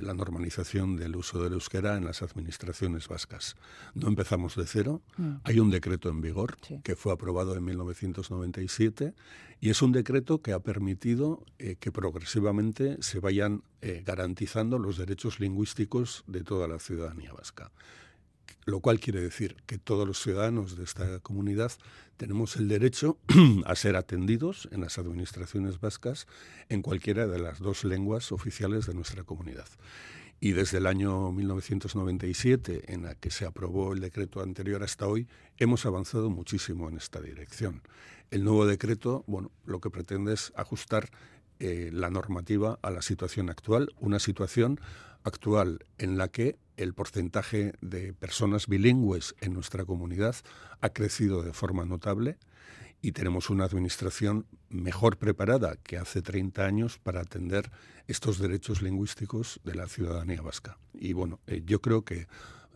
la 0.00 0.14
normalización 0.14 0.96
del 0.96 1.14
uso 1.16 1.42
del 1.42 1.52
euskera 1.52 1.98
en 1.98 2.06
las 2.06 2.22
administraciones 2.22 3.06
vascas. 3.06 3.54
No 3.92 4.08
empezamos 4.08 4.56
de 4.56 4.64
cero. 4.64 5.02
Mm. 5.18 5.32
Hay 5.44 5.60
un 5.60 5.68
decreto 5.68 6.08
en 6.08 6.22
vigor 6.22 6.56
que 6.82 6.96
fue 6.96 7.12
aprobado 7.12 7.54
en 7.54 7.66
1997 7.66 9.12
y 9.60 9.68
es 9.68 9.82
un 9.82 9.92
decreto 9.92 10.40
que 10.40 10.54
ha 10.54 10.60
permitido 10.60 11.44
que 11.58 11.92
progresivamente 11.92 12.96
se 13.02 13.20
vayan 13.20 13.62
garantizando 14.06 14.78
los 14.78 14.96
derechos 14.96 15.38
lingüísticos 15.38 16.24
de 16.26 16.44
toda 16.44 16.66
la 16.66 16.78
ciudadanía 16.78 17.34
vasca 17.34 17.70
lo 18.64 18.80
cual 18.80 19.00
quiere 19.00 19.20
decir 19.20 19.56
que 19.66 19.78
todos 19.78 20.06
los 20.06 20.22
ciudadanos 20.22 20.76
de 20.76 20.84
esta 20.84 21.20
comunidad 21.20 21.72
tenemos 22.16 22.56
el 22.56 22.68
derecho 22.68 23.18
a 23.64 23.74
ser 23.74 23.96
atendidos 23.96 24.68
en 24.72 24.82
las 24.82 24.98
administraciones 24.98 25.80
vascas 25.80 26.26
en 26.68 26.82
cualquiera 26.82 27.26
de 27.26 27.38
las 27.38 27.60
dos 27.60 27.84
lenguas 27.84 28.32
oficiales 28.32 28.86
de 28.86 28.94
nuestra 28.94 29.22
comunidad. 29.22 29.68
Y 30.40 30.52
desde 30.52 30.78
el 30.78 30.86
año 30.86 31.32
1997, 31.32 32.92
en 32.92 33.02
la 33.02 33.14
que 33.16 33.30
se 33.30 33.44
aprobó 33.44 33.92
el 33.92 34.00
decreto 34.00 34.40
anterior 34.40 34.84
hasta 34.84 35.06
hoy, 35.06 35.26
hemos 35.56 35.84
avanzado 35.84 36.30
muchísimo 36.30 36.88
en 36.88 36.96
esta 36.96 37.20
dirección. 37.20 37.82
El 38.30 38.44
nuevo 38.44 38.66
decreto, 38.66 39.24
bueno, 39.26 39.50
lo 39.64 39.80
que 39.80 39.90
pretende 39.90 40.34
es 40.34 40.52
ajustar 40.54 41.10
eh, 41.60 41.90
la 41.92 42.10
normativa 42.10 42.78
a 42.82 42.90
la 42.90 43.02
situación 43.02 43.50
actual, 43.50 43.90
una 43.98 44.18
situación 44.18 44.80
actual 45.24 45.84
en 45.98 46.16
la 46.16 46.28
que 46.28 46.56
el 46.76 46.94
porcentaje 46.94 47.74
de 47.80 48.12
personas 48.12 48.68
bilingües 48.68 49.34
en 49.40 49.54
nuestra 49.54 49.84
comunidad 49.84 50.36
ha 50.80 50.90
crecido 50.90 51.42
de 51.42 51.52
forma 51.52 51.84
notable 51.84 52.38
y 53.00 53.12
tenemos 53.12 53.50
una 53.50 53.64
administración 53.64 54.46
mejor 54.68 55.18
preparada 55.18 55.76
que 55.76 55.98
hace 55.98 56.22
30 56.22 56.64
años 56.64 56.98
para 56.98 57.20
atender 57.20 57.70
estos 58.06 58.38
derechos 58.38 58.82
lingüísticos 58.82 59.60
de 59.64 59.74
la 59.74 59.86
ciudadanía 59.86 60.42
vasca. 60.42 60.78
Y 60.94 61.12
bueno, 61.12 61.40
eh, 61.46 61.62
yo 61.64 61.80
creo 61.80 62.04
que 62.04 62.26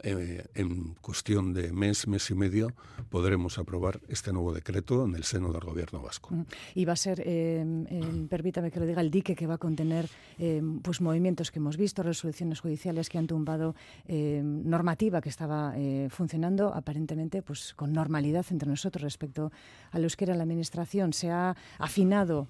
eh, 0.02 0.44
en 0.54 0.94
cuestión 1.00 1.52
de 1.52 1.72
mes, 1.72 2.08
mes 2.08 2.30
y 2.30 2.34
medio, 2.34 2.72
podremos 3.08 3.58
aprobar 3.58 4.00
este 4.08 4.32
nuevo 4.32 4.52
decreto 4.52 5.04
en 5.04 5.14
el 5.14 5.24
seno 5.24 5.52
del 5.52 5.62
Gobierno 5.62 6.02
vasco. 6.02 6.30
Y 6.74 6.84
va 6.84 6.94
a 6.94 6.96
ser, 6.96 7.22
eh, 7.24 8.26
permítame 8.28 8.70
que 8.70 8.80
lo 8.80 8.86
diga, 8.86 9.00
el 9.00 9.10
dique 9.10 9.36
que 9.36 9.46
va 9.46 9.54
a 9.54 9.58
contener 9.58 10.08
eh, 10.38 10.60
pues 10.82 11.00
movimientos 11.00 11.50
que 11.50 11.60
hemos 11.60 11.76
visto, 11.76 12.02
resoluciones 12.02 12.60
judiciales 12.60 13.08
que 13.08 13.18
han 13.18 13.26
tumbado 13.26 13.74
normativa 14.08 15.20
que 15.20 15.28
estaba 15.28 15.74
funcionando 16.08 16.74
aparentemente 16.74 17.42
pues 17.42 17.74
con 17.74 17.92
normalidad 17.92 18.44
entre 18.50 18.68
nosotros 18.68 19.02
respecto 19.02 19.52
al 19.90 20.02
euskera 20.02 20.32
en 20.32 20.38
la 20.38 20.44
Administración. 20.44 21.12
Se 21.12 21.30
ha 21.30 21.56
afinado 21.78 22.48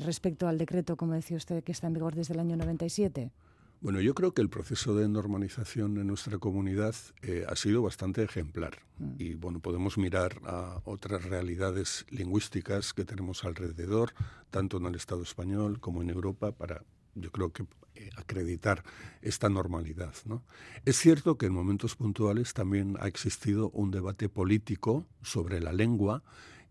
respecto 0.00 0.48
al 0.48 0.58
decreto, 0.58 0.96
como 0.96 1.14
decía 1.14 1.36
usted, 1.36 1.62
que 1.62 1.72
está 1.72 1.86
en 1.86 1.94
vigor 1.94 2.14
desde 2.14 2.34
el 2.34 2.40
año 2.40 2.56
97. 2.56 3.30
Bueno, 3.80 4.00
yo 4.00 4.12
creo 4.12 4.32
que 4.34 4.42
el 4.42 4.48
proceso 4.48 4.96
de 4.96 5.08
normalización 5.08 5.98
en 5.98 6.08
nuestra 6.08 6.38
comunidad 6.38 6.96
eh, 7.22 7.44
ha 7.48 7.54
sido 7.54 7.80
bastante 7.80 8.24
ejemplar. 8.24 8.78
Mm. 8.98 9.14
Y 9.18 9.34
bueno, 9.34 9.60
podemos 9.60 9.98
mirar 9.98 10.40
a 10.44 10.80
otras 10.84 11.24
realidades 11.24 12.04
lingüísticas 12.10 12.92
que 12.92 13.04
tenemos 13.04 13.44
alrededor, 13.44 14.14
tanto 14.50 14.78
en 14.78 14.86
el 14.86 14.96
Estado 14.96 15.22
español 15.22 15.78
como 15.78 16.02
en 16.02 16.10
Europa, 16.10 16.50
para, 16.50 16.82
yo 17.14 17.30
creo 17.30 17.52
que, 17.52 17.66
eh, 17.94 18.10
acreditar 18.16 18.82
esta 19.22 19.48
normalidad. 19.48 20.12
¿no? 20.24 20.42
Es 20.84 20.96
cierto 20.96 21.38
que 21.38 21.46
en 21.46 21.52
momentos 21.52 21.94
puntuales 21.94 22.54
también 22.54 22.96
ha 22.98 23.06
existido 23.06 23.70
un 23.70 23.92
debate 23.92 24.28
político 24.28 25.06
sobre 25.22 25.60
la 25.60 25.72
lengua 25.72 26.24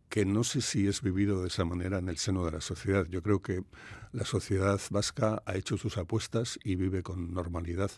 que 0.10 0.26
no 0.26 0.44
sé 0.44 0.62
si 0.62 0.88
es 0.88 1.02
vivido 1.02 1.42
de 1.42 1.48
esa 1.48 1.66
manera 1.66 2.00
en 2.00 2.10
el 2.10 2.18
seno 2.18 2.46
de 2.46 2.52
la 2.52 2.62
sociedad. 2.62 3.06
Yo 3.10 3.22
creo 3.22 3.42
que 3.42 3.64
la 4.12 4.26
sociedad 4.26 4.80
vasca 4.90 5.44
ha 5.46 5.56
hecho 5.56 5.78
sus 5.78 5.98
apuestas 5.98 6.60
y 6.64 6.76
vive 6.76 7.04
con 7.04 7.34
normalidad 7.34 7.92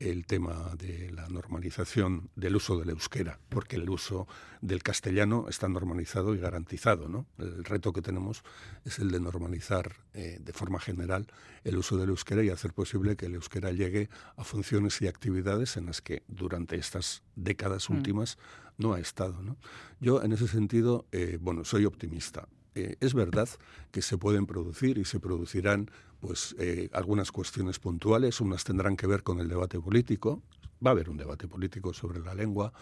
el 0.00 0.26
tema 0.26 0.74
de 0.76 1.10
la 1.12 1.28
normalización 1.28 2.30
del 2.34 2.56
uso 2.56 2.78
del 2.78 2.90
euskera, 2.90 3.38
porque 3.48 3.76
el 3.76 3.88
uso 3.88 4.26
del 4.60 4.82
castellano 4.82 5.46
está 5.48 5.68
normalizado 5.68 6.34
y 6.34 6.38
garantizado. 6.38 7.08
¿no? 7.08 7.26
El 7.38 7.64
reto 7.64 7.92
que 7.92 8.02
tenemos 8.02 8.42
es 8.84 8.98
el 8.98 9.10
de 9.10 9.20
normalizar 9.20 9.96
eh, 10.12 10.38
de 10.40 10.52
forma 10.52 10.80
general 10.80 11.26
el 11.62 11.76
uso 11.76 11.96
del 11.96 12.10
euskera 12.10 12.42
y 12.42 12.50
hacer 12.50 12.72
posible 12.72 13.16
que 13.16 13.26
el 13.26 13.34
euskera 13.34 13.70
llegue 13.70 14.08
a 14.36 14.44
funciones 14.44 15.00
y 15.00 15.06
actividades 15.06 15.76
en 15.76 15.86
las 15.86 16.02
que 16.02 16.24
durante 16.28 16.76
estas 16.76 17.22
décadas 17.36 17.88
mm. 17.88 17.94
últimas 17.94 18.38
no 18.78 18.94
ha 18.94 19.00
estado. 19.00 19.42
¿no? 19.42 19.56
Yo, 20.00 20.22
en 20.22 20.32
ese 20.32 20.48
sentido, 20.48 21.06
eh, 21.12 21.38
bueno, 21.40 21.64
soy 21.64 21.84
optimista. 21.84 22.48
Eh, 22.74 22.96
es 23.00 23.14
verdad 23.14 23.48
que 23.92 24.02
se 24.02 24.18
pueden 24.18 24.46
producir 24.46 24.98
y 24.98 25.04
se 25.04 25.20
producirán 25.20 25.90
pues 26.20 26.56
eh, 26.58 26.88
algunas 26.92 27.30
cuestiones 27.30 27.78
puntuales, 27.78 28.40
unas 28.40 28.64
tendrán 28.64 28.96
que 28.96 29.06
ver 29.06 29.22
con 29.22 29.38
el 29.40 29.48
debate 29.48 29.78
político, 29.78 30.42
va 30.84 30.90
a 30.90 30.92
haber 30.92 31.08
un 31.08 31.16
debate 31.16 31.48
político 31.48 31.92
sobre 31.92 32.20
la 32.20 32.34
lengua. 32.34 32.72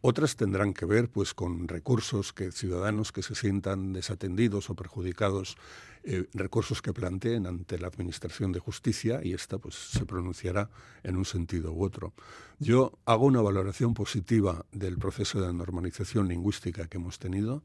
Otras 0.00 0.36
tendrán 0.36 0.72
que 0.72 0.86
ver 0.86 1.10
pues 1.10 1.34
con 1.34 1.68
recursos 1.68 2.32
que 2.32 2.52
ciudadanos 2.52 3.12
que 3.12 3.22
se 3.22 3.34
sientan 3.34 3.92
desatendidos 3.92 4.70
o 4.70 4.74
perjudicados, 4.74 5.56
eh, 6.02 6.26
recursos 6.32 6.80
que 6.80 6.94
planteen 6.94 7.46
ante 7.46 7.78
la 7.78 7.88
Administración 7.88 8.52
de 8.52 8.60
Justicia 8.60 9.20
y 9.22 9.34
esta 9.34 9.58
pues 9.58 9.74
se 9.74 10.06
pronunciará 10.06 10.70
en 11.02 11.16
un 11.16 11.26
sentido 11.26 11.72
u 11.72 11.84
otro. 11.84 12.14
Yo 12.58 12.98
hago 13.04 13.26
una 13.26 13.42
valoración 13.42 13.92
positiva 13.92 14.64
del 14.72 14.96
proceso 14.96 15.40
de 15.40 15.52
normalización 15.52 16.28
lingüística 16.28 16.86
que 16.88 16.96
hemos 16.96 17.18
tenido. 17.18 17.62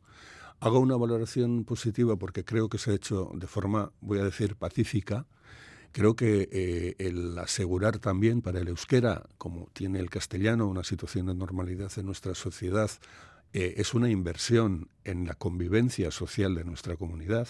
Hago 0.59 0.79
una 0.79 0.97
valoración 0.97 1.63
positiva 1.63 2.17
porque 2.17 2.43
creo 2.43 2.67
que 2.67 2.77
se 2.77 2.91
ha 2.91 2.95
hecho 2.95 3.31
de 3.33 3.47
forma, 3.47 3.91
voy 4.01 4.19
a 4.19 4.23
decir, 4.23 4.55
pacífica, 4.55 5.25
Creo 5.95 6.17
que 6.17 6.49
eh, 6.51 6.95
el 6.97 7.39
asegurar 7.39 7.99
también 7.99 8.41
para 8.41 8.59
el 8.59 8.67
euskera, 8.67 9.29
como 9.37 9.69
tiene 9.71 10.01
el 10.01 10.09
castellano, 10.09 10.67
una 10.67 10.83
situación 10.83 11.27
de 11.27 11.35
normalidad 11.35 11.89
en 11.95 12.05
nuestra 12.05 12.35
sociedad, 12.35 12.91
eh, 13.53 13.75
es 13.77 13.93
una 13.93 14.09
inversión 14.09 14.89
en 15.05 15.25
la 15.25 15.35
convivencia 15.35 16.11
social 16.11 16.53
de 16.53 16.65
nuestra 16.65 16.97
comunidad. 16.97 17.47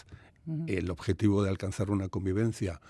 El 0.67 0.91
objetivo 0.91 1.41
de 1.41 1.49
alcanzar 1.49 1.89
una 1.89 2.07
convivencia 2.07 2.81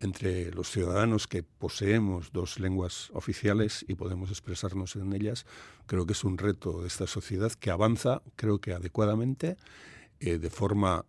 entre 0.00 0.50
los 0.50 0.68
ciudadanos 0.72 1.28
que 1.28 1.44
poseemos 1.44 2.32
dos 2.32 2.58
lenguas 2.58 3.10
oficiales 3.12 3.84
y 3.86 3.94
podemos 3.94 4.30
expresarnos 4.30 4.96
en 4.96 5.12
ellas, 5.12 5.46
creo 5.86 6.06
que 6.06 6.14
es 6.14 6.24
un 6.24 6.38
reto 6.38 6.80
de 6.80 6.88
esta 6.88 7.06
sociedad 7.06 7.52
que 7.52 7.70
avanza, 7.70 8.20
creo 8.34 8.60
que 8.60 8.72
adecuadamente, 8.72 9.58
eh, 10.18 10.38
de 10.38 10.50
forma 10.50 11.04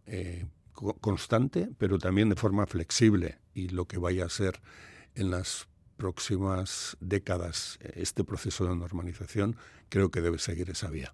constante, 1.02 1.70
pero 1.78 1.98
también 1.98 2.30
de 2.30 2.36
forma 2.36 2.66
flexible 2.66 3.40
y 3.54 3.70
lo 3.70 3.86
que 3.86 3.98
vaya 3.98 4.26
a 4.26 4.30
ser 4.30 4.60
en 5.16 5.32
las 5.32 5.68
próximas 5.98 6.98
décadas 7.00 7.80
eh, 7.82 7.94
este 7.96 8.24
proceso 8.24 8.66
de 8.68 8.76
normalización, 8.76 9.56
creo 9.90 10.12
que 10.12 10.22
debe 10.22 10.38
seguir 10.38 10.70
esa 10.70 10.90
vía. 10.90 11.14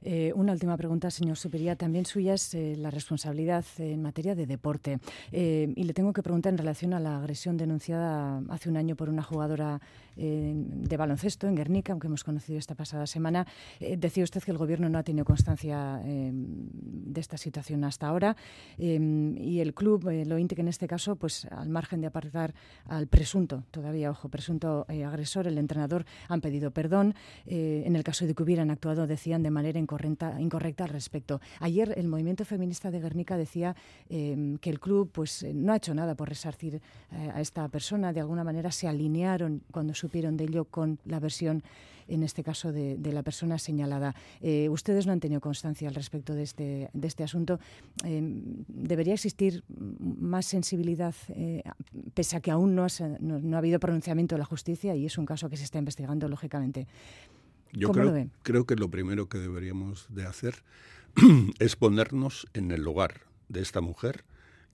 Eh, 0.00 0.32
una 0.34 0.54
última 0.54 0.78
pregunta, 0.78 1.10
señor 1.10 1.36
Supería. 1.36 1.76
También 1.76 2.06
suya 2.06 2.32
es 2.32 2.54
eh, 2.54 2.74
la 2.74 2.90
responsabilidad 2.90 3.66
en 3.76 4.00
materia 4.00 4.34
de 4.34 4.46
deporte. 4.46 4.98
y 5.30 5.82
le 5.82 5.92
tengo 5.92 6.14
que 6.14 6.22
preguntar 6.22 6.54
en 6.54 6.58
relación 6.58 6.94
a 6.94 7.00
la 7.00 7.18
agresión 7.18 7.58
denunciada 7.58 8.42
hace 8.48 8.70
un 8.70 8.78
año 8.78 8.96
por 8.96 9.10
una 9.10 9.22
jugadora 9.22 9.82
de 10.16 10.96
baloncesto 10.96 11.46
en 11.46 11.54
Guernica, 11.54 11.92
aunque 11.92 12.06
hemos 12.06 12.24
conocido 12.24 12.58
esta 12.58 12.74
pasada 12.74 13.06
semana. 13.06 13.46
Eh, 13.80 13.96
decía 13.96 14.24
usted 14.24 14.42
que 14.42 14.50
el 14.50 14.58
Gobierno 14.58 14.88
no 14.88 14.98
ha 14.98 15.02
tenido 15.02 15.24
constancia 15.24 16.00
eh, 16.04 16.30
de 16.32 17.20
esta 17.20 17.36
situación 17.36 17.84
hasta 17.84 18.08
ahora 18.08 18.36
eh, 18.78 18.98
y 19.38 19.60
el 19.60 19.74
club, 19.74 20.10
lo 20.26 20.38
INTE, 20.38 20.54
que 20.54 20.62
en 20.62 20.68
este 20.68 20.86
caso, 20.86 21.16
pues 21.16 21.46
al 21.46 21.68
margen 21.68 22.00
de 22.00 22.06
apartar 22.06 22.54
al 22.86 23.06
presunto, 23.06 23.64
todavía, 23.70 24.10
ojo, 24.10 24.28
presunto 24.28 24.86
agresor, 24.88 25.46
el 25.46 25.58
entrenador, 25.58 26.04
han 26.28 26.40
pedido 26.40 26.70
perdón. 26.70 27.14
en 27.46 27.96
el 27.96 28.04
caso 28.04 28.26
de 28.26 28.34
que 28.34 28.42
hubieran 28.42 28.70
actuado, 28.70 29.06
decían 29.06 29.42
de 29.42 29.50
manera 29.50 29.78
incorrecta, 29.78 30.40
incorrecta 30.40 30.84
al 30.84 30.90
respecto. 30.90 31.40
Ayer 31.60 31.94
el 31.96 32.08
movimiento 32.08 32.44
feminista 32.44 32.90
de 32.90 33.00
Guernica 33.00 33.36
decía 33.36 33.74
que 34.08 34.70
el 34.70 34.80
club 34.80 35.10
pues 35.12 35.44
no 35.54 35.72
ha 35.72 35.76
hecho 35.76 35.94
nada 35.94 36.14
por 36.14 36.28
resarcir 36.28 36.80
a 37.10 37.40
esta 37.40 37.68
persona, 37.68 38.12
de 38.12 38.20
alguna 38.20 38.44
manera 38.44 38.70
se 38.70 38.88
alinearon 38.88 39.62
cuando 39.70 39.94
su 39.94 40.05
supieron 40.06 40.36
de 40.36 40.44
ello 40.44 40.66
con 40.66 41.00
la 41.04 41.18
versión, 41.18 41.64
en 42.06 42.22
este 42.22 42.44
caso, 42.44 42.70
de, 42.70 42.96
la 43.12 43.24
persona 43.24 43.58
señalada. 43.58 44.14
Eh, 44.40 44.68
ustedes 44.68 45.04
no 45.04 45.12
han 45.12 45.18
tenido 45.18 45.40
constancia 45.40 45.88
al 45.88 45.96
respecto 45.96 46.32
de 46.34 46.44
este, 46.44 46.90
de 46.92 47.08
este 47.08 47.24
asunto. 47.24 47.58
Eh, 48.04 48.20
¿Debería 48.68 49.14
existir 49.14 49.64
más 49.68 50.46
sensibilidad, 50.46 51.14
eh, 51.30 51.64
pese 52.14 52.36
a 52.36 52.40
que 52.40 52.52
aún 52.52 52.76
no, 52.76 52.86
ha 52.86 53.58
habido 53.58 53.80
pronunciamiento 53.80 54.36
de 54.36 54.38
la 54.38 54.44
justicia 54.44 54.94
y 54.94 55.06
es 55.06 55.18
un 55.18 55.26
caso 55.26 55.50
que 55.50 55.56
se 55.56 55.64
está 55.64 55.78
investigando, 55.78 56.28
lógicamente? 56.28 56.86
Yo 57.72 57.90
creo, 57.90 58.30
creo 58.42 58.64
que 58.64 58.76
lo 58.76 58.88
primero 58.88 59.28
que 59.28 59.38
deberíamos 59.38 60.06
de 60.08 60.24
hacer 60.24 60.62
es 61.58 61.74
ponernos 61.74 62.46
en 62.54 62.70
el 62.70 62.82
lugar 62.82 63.22
de 63.48 63.60
esta 63.60 63.80
mujer 63.80 64.24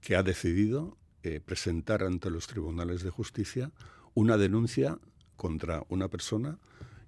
que 0.03 0.15
ha 0.15 0.23
decidido 0.23 0.99
presentar 1.47 2.03
ante 2.03 2.31
los 2.31 2.49
tribunales 2.49 3.03
de 3.05 3.11
justicia 3.11 3.71
una 4.15 4.37
denuncia 4.37 4.99
contra 5.43 5.85
una 5.89 6.07
persona 6.07 6.57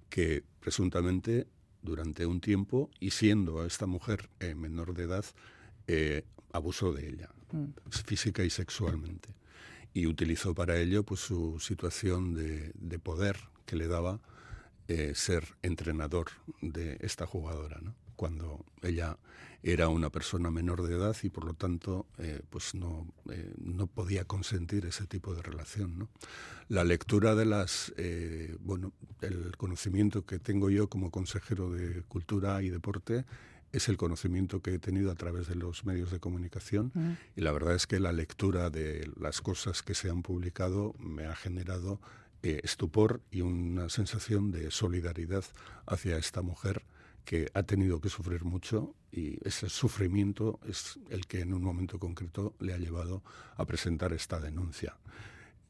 que 0.09 0.43
presuntamente 0.59 1.47
durante 1.81 2.25
un 2.25 2.41
tiempo 2.41 2.89
y 2.99 3.11
siendo 3.11 3.61
a 3.61 3.65
esta 3.65 3.85
mujer 3.85 4.29
eh, 4.41 4.55
menor 4.55 4.93
de 4.93 5.03
edad 5.03 5.23
eh, 5.87 6.25
abusó 6.51 6.91
de 6.91 7.07
ella 7.07 7.29
mm. 7.53 7.67
física 7.91 8.43
y 8.43 8.49
sexualmente 8.49 9.29
y 9.93 10.05
utilizó 10.05 10.53
para 10.53 10.77
ello 10.77 11.03
pues 11.03 11.21
su 11.21 11.61
situación 11.61 12.33
de, 12.33 12.73
de 12.75 12.99
poder 12.99 13.37
que 13.65 13.77
le 13.77 13.87
daba 13.87 14.19
eh, 14.89 15.13
ser 15.15 15.55
entrenador 15.61 16.27
de 16.61 16.97
esta 16.99 17.25
jugadora 17.25 17.79
¿no? 17.81 17.95
Cuando 18.15 18.65
ella 18.81 19.17
era 19.65 19.89
una 19.89 20.11
persona 20.11 20.51
menor 20.51 20.83
de 20.83 20.93
edad 20.93 21.15
y 21.23 21.29
por 21.29 21.43
lo 21.43 21.55
tanto 21.55 22.05
eh, 22.19 22.41
pues 22.51 22.75
no, 22.75 23.07
eh, 23.31 23.51
no 23.57 23.87
podía 23.87 24.23
consentir 24.23 24.85
ese 24.85 25.07
tipo 25.07 25.33
de 25.33 25.41
relación. 25.41 25.97
¿no? 25.97 26.09
La 26.69 26.83
lectura 26.83 27.33
de 27.33 27.45
las, 27.45 27.91
eh, 27.97 28.55
bueno, 28.59 28.93
el 29.21 29.57
conocimiento 29.57 30.23
que 30.23 30.37
tengo 30.37 30.69
yo 30.69 30.87
como 30.87 31.09
consejero 31.09 31.71
de 31.71 32.03
Cultura 32.03 32.61
y 32.61 32.69
Deporte 32.69 33.25
es 33.71 33.89
el 33.89 33.97
conocimiento 33.97 34.61
que 34.61 34.75
he 34.75 34.79
tenido 34.79 35.11
a 35.11 35.15
través 35.15 35.47
de 35.47 35.55
los 35.55 35.83
medios 35.83 36.11
de 36.11 36.19
comunicación 36.19 36.91
mm. 36.93 37.11
y 37.35 37.41
la 37.41 37.51
verdad 37.51 37.73
es 37.73 37.87
que 37.87 37.99
la 37.99 38.11
lectura 38.11 38.69
de 38.69 39.09
las 39.19 39.41
cosas 39.41 39.81
que 39.81 39.95
se 39.95 40.11
han 40.11 40.21
publicado 40.21 40.93
me 40.99 41.25
ha 41.25 41.35
generado 41.35 41.99
estupor 42.43 43.21
y 43.31 43.41
una 43.41 43.89
sensación 43.89 44.51
de 44.51 44.69
solidaridad 44.69 45.43
hacia 45.87 46.19
esta 46.19 46.43
mujer 46.43 46.83
que 47.25 47.49
ha 47.53 47.63
tenido 47.63 47.99
que 47.99 48.09
sufrir 48.09 48.45
mucho 48.45 48.95
y 49.11 49.37
ese 49.47 49.67
sufrimiento 49.69 50.59
es 50.67 50.99
el 51.09 51.25
que 51.25 51.41
en 51.41 51.53
un 51.53 51.63
momento 51.63 51.99
concreto 51.99 52.55
le 52.59 52.73
ha 52.73 52.77
llevado 52.77 53.23
a 53.57 53.65
presentar 53.65 54.13
esta 54.13 54.39
denuncia. 54.39 54.97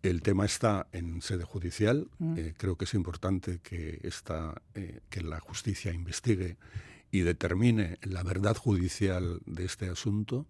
El 0.04 0.22
tema 0.22 0.46
está 0.46 0.88
en 0.92 1.22
sede 1.22 1.46
judicial. 1.46 2.08
Mm. 2.20 2.38
Eh, 2.38 2.54
creo 2.58 2.76
que 2.78 2.86
es 2.86 2.94
importante 2.94 3.60
que, 3.64 4.00
esta, 4.04 4.62
eh, 4.76 5.00
que 5.10 5.22
la 5.22 5.40
justicia 5.40 5.94
investigue 5.94 6.58
y 7.10 7.22
determine 7.22 7.98
la 8.04 8.22
verdad 8.22 8.56
judicial 8.56 9.42
de 9.46 9.66
este 9.66 9.90
asunto. 9.90 10.46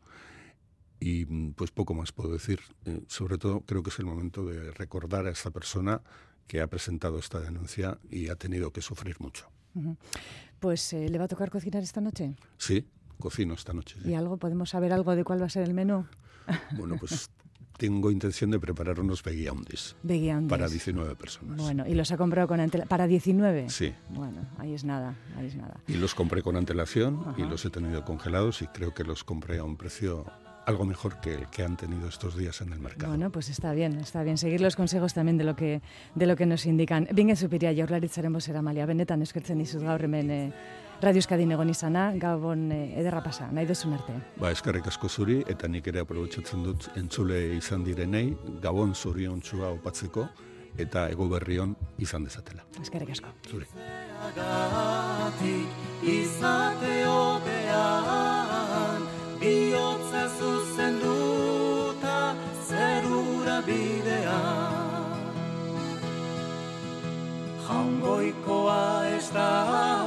Y 0.99 1.25
pues 1.53 1.71
poco 1.71 1.93
más 1.93 2.11
puedo 2.11 2.33
decir. 2.33 2.59
Eh, 2.85 3.01
sobre 3.07 3.37
todo 3.37 3.61
creo 3.61 3.83
que 3.83 3.91
es 3.91 3.99
el 3.99 4.05
momento 4.05 4.45
de 4.45 4.71
recordar 4.71 5.27
a 5.27 5.31
esta 5.31 5.51
persona 5.51 6.01
que 6.47 6.61
ha 6.61 6.67
presentado 6.67 7.19
esta 7.19 7.39
denuncia 7.39 7.99
y 8.09 8.29
ha 8.29 8.35
tenido 8.35 8.71
que 8.71 8.81
sufrir 8.81 9.19
mucho. 9.19 9.54
Pues 10.59 10.93
eh, 10.93 11.09
le 11.09 11.17
va 11.17 11.25
a 11.25 11.27
tocar 11.27 11.49
cocinar 11.49 11.83
esta 11.83 12.01
noche. 12.01 12.35
Sí, 12.57 12.87
cocino 13.19 13.53
esta 13.53 13.73
noche. 13.73 13.97
¿Y 14.05 14.13
algo? 14.13 14.37
¿Podemos 14.37 14.69
saber 14.69 14.93
algo 14.93 15.15
de 15.15 15.23
cuál 15.23 15.41
va 15.41 15.45
a 15.45 15.49
ser 15.49 15.63
el 15.63 15.73
menú? 15.73 16.05
Bueno, 16.77 16.95
pues 16.99 17.29
tengo 17.77 18.11
intención 18.11 18.51
de 18.51 18.59
preparar 18.59 18.99
unos 18.99 19.23
veguiaundis. 19.23 19.95
Para 20.47 20.67
19 20.67 21.15
personas. 21.15 21.57
Bueno, 21.57 21.85
¿y 21.87 21.93
los 21.93 22.11
ha 22.11 22.17
comprado 22.17 22.47
con 22.47 22.59
antelación? 22.59 22.87
¿Para 22.87 23.07
19? 23.07 23.69
Sí. 23.69 23.93
Bueno, 24.09 24.47
ahí 24.57 24.73
es 24.73 24.83
nada, 24.83 25.15
ahí 25.37 25.47
es 25.47 25.55
nada. 25.55 25.79
Y 25.87 25.95
los 25.95 26.15
compré 26.15 26.41
con 26.41 26.55
antelación 26.55 27.35
y 27.37 27.43
los 27.43 27.65
he 27.65 27.69
tenido 27.69 28.05
congelados 28.05 28.61
y 28.61 28.67
creo 28.67 28.93
que 28.93 29.03
los 29.03 29.23
compré 29.23 29.59
a 29.59 29.63
un 29.63 29.77
precio 29.77 30.25
algo 30.65 30.85
mejor 30.85 31.19
que 31.19 31.35
el 31.35 31.47
que 31.47 31.63
han 31.63 31.77
tenido 31.77 32.07
estos 32.07 32.35
días 32.35 32.61
en 32.61 32.73
el 32.73 32.79
mercado. 32.79 33.11
Bueno, 33.11 33.31
pues 33.31 33.49
está 33.49 33.73
bien, 33.73 33.97
está 33.99 34.23
bien. 34.23 34.37
Seguir 34.37 34.61
los 34.61 34.75
consejos 34.75 35.13
también 35.13 35.37
de 35.37 35.43
lo 35.43 35.55
que, 35.55 35.81
de 36.15 36.25
lo 36.25 36.35
que 36.35 36.45
nos 36.45 36.65
indican. 36.65 37.07
Bingen 37.11 37.37
zupiria, 37.37 37.73
jaurlaritzaren 37.75 38.35
era 38.47 38.59
Amalia. 38.59 38.85
Benetan 38.85 39.21
eskertzen 39.21 39.57
dizut 39.57 39.81
gaur 39.83 40.03
hemen 40.03 40.31
eh, 40.31 40.53
Radio 41.01 41.19
Euskadin 41.19 41.51
egon 41.51 41.69
izana, 41.69 42.13
gabon 42.15 42.71
eh, 42.71 42.99
ederra 43.01 43.21
pasa, 43.23 43.49
nahi 43.51 43.67
duzun 43.67 43.93
arte. 43.97 44.13
Ba, 44.39 44.51
eskerrik 44.55 44.87
asko 44.87 45.09
zuri, 45.09 45.41
eta 45.51 45.67
nik 45.67 45.87
ere 45.91 45.99
aprobetsatzen 46.05 46.63
dut 46.63 46.87
entzule 46.95 47.41
izan 47.57 47.83
direnei, 47.83 48.29
gabon 48.63 48.95
zurion 48.95 49.41
txua 49.43 49.73
opatzeko, 49.75 50.27
eta 50.79 51.09
ego 51.11 51.27
berrion 51.31 51.75
izan 51.99 52.23
dezatela. 52.23 52.63
Eskerrik 52.81 53.11
asko. 53.11 53.35
Zuri. 53.51 53.67
Jaungoikoa 67.75 69.03
ez 69.17 69.27
da 69.35 69.51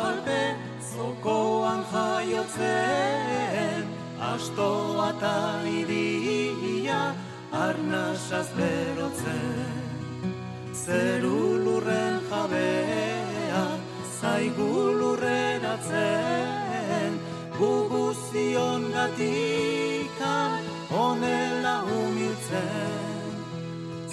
alpe, 0.09 0.43
zokoan 0.91 1.83
jaiotzen, 1.93 3.83
astoa 4.29 5.09
eta 5.13 5.33
idia, 5.69 7.01
arnasaz 7.53 8.49
berotzen. 8.57 9.77
Zeru 10.73 11.41
lurren 11.67 12.17
jabea, 12.31 13.65
zaigu 14.21 14.73
lurreratzen, 15.03 16.01
guguzion 17.59 18.83
gatikan 18.97 20.63
onela 21.05 21.77
humiltzen 21.91 23.29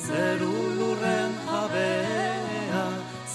zeru 0.05 0.55
lurren 0.77 1.31
jabea 1.47 2.14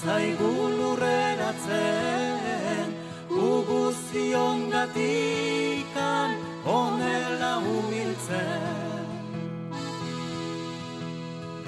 zaigu 0.01 0.53
lurren 0.79 1.39
atzen, 1.51 2.89
uguzion 3.29 4.59
gatikan 4.73 6.31
onela 6.65 7.55
humiltzen. 7.65 9.07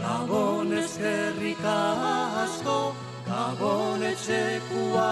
Gabon 0.00 0.68
ezkerrik 0.82 1.64
asko, 1.74 2.78
gabon 3.28 4.00
etxekuak, 4.12 5.02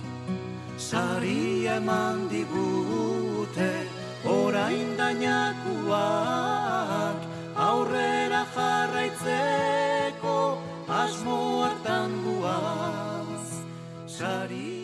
Sari 0.78 1.44
eman 1.78 2.18
digun, 2.30 3.27
orain 4.68 4.90
dainakuak 5.00 5.96
aurrera 7.68 8.42
jarraitzeko 8.56 10.36
asmo 11.04 11.38
hartan 11.64 12.12
guaz. 12.26 13.46
Sari 14.18 14.77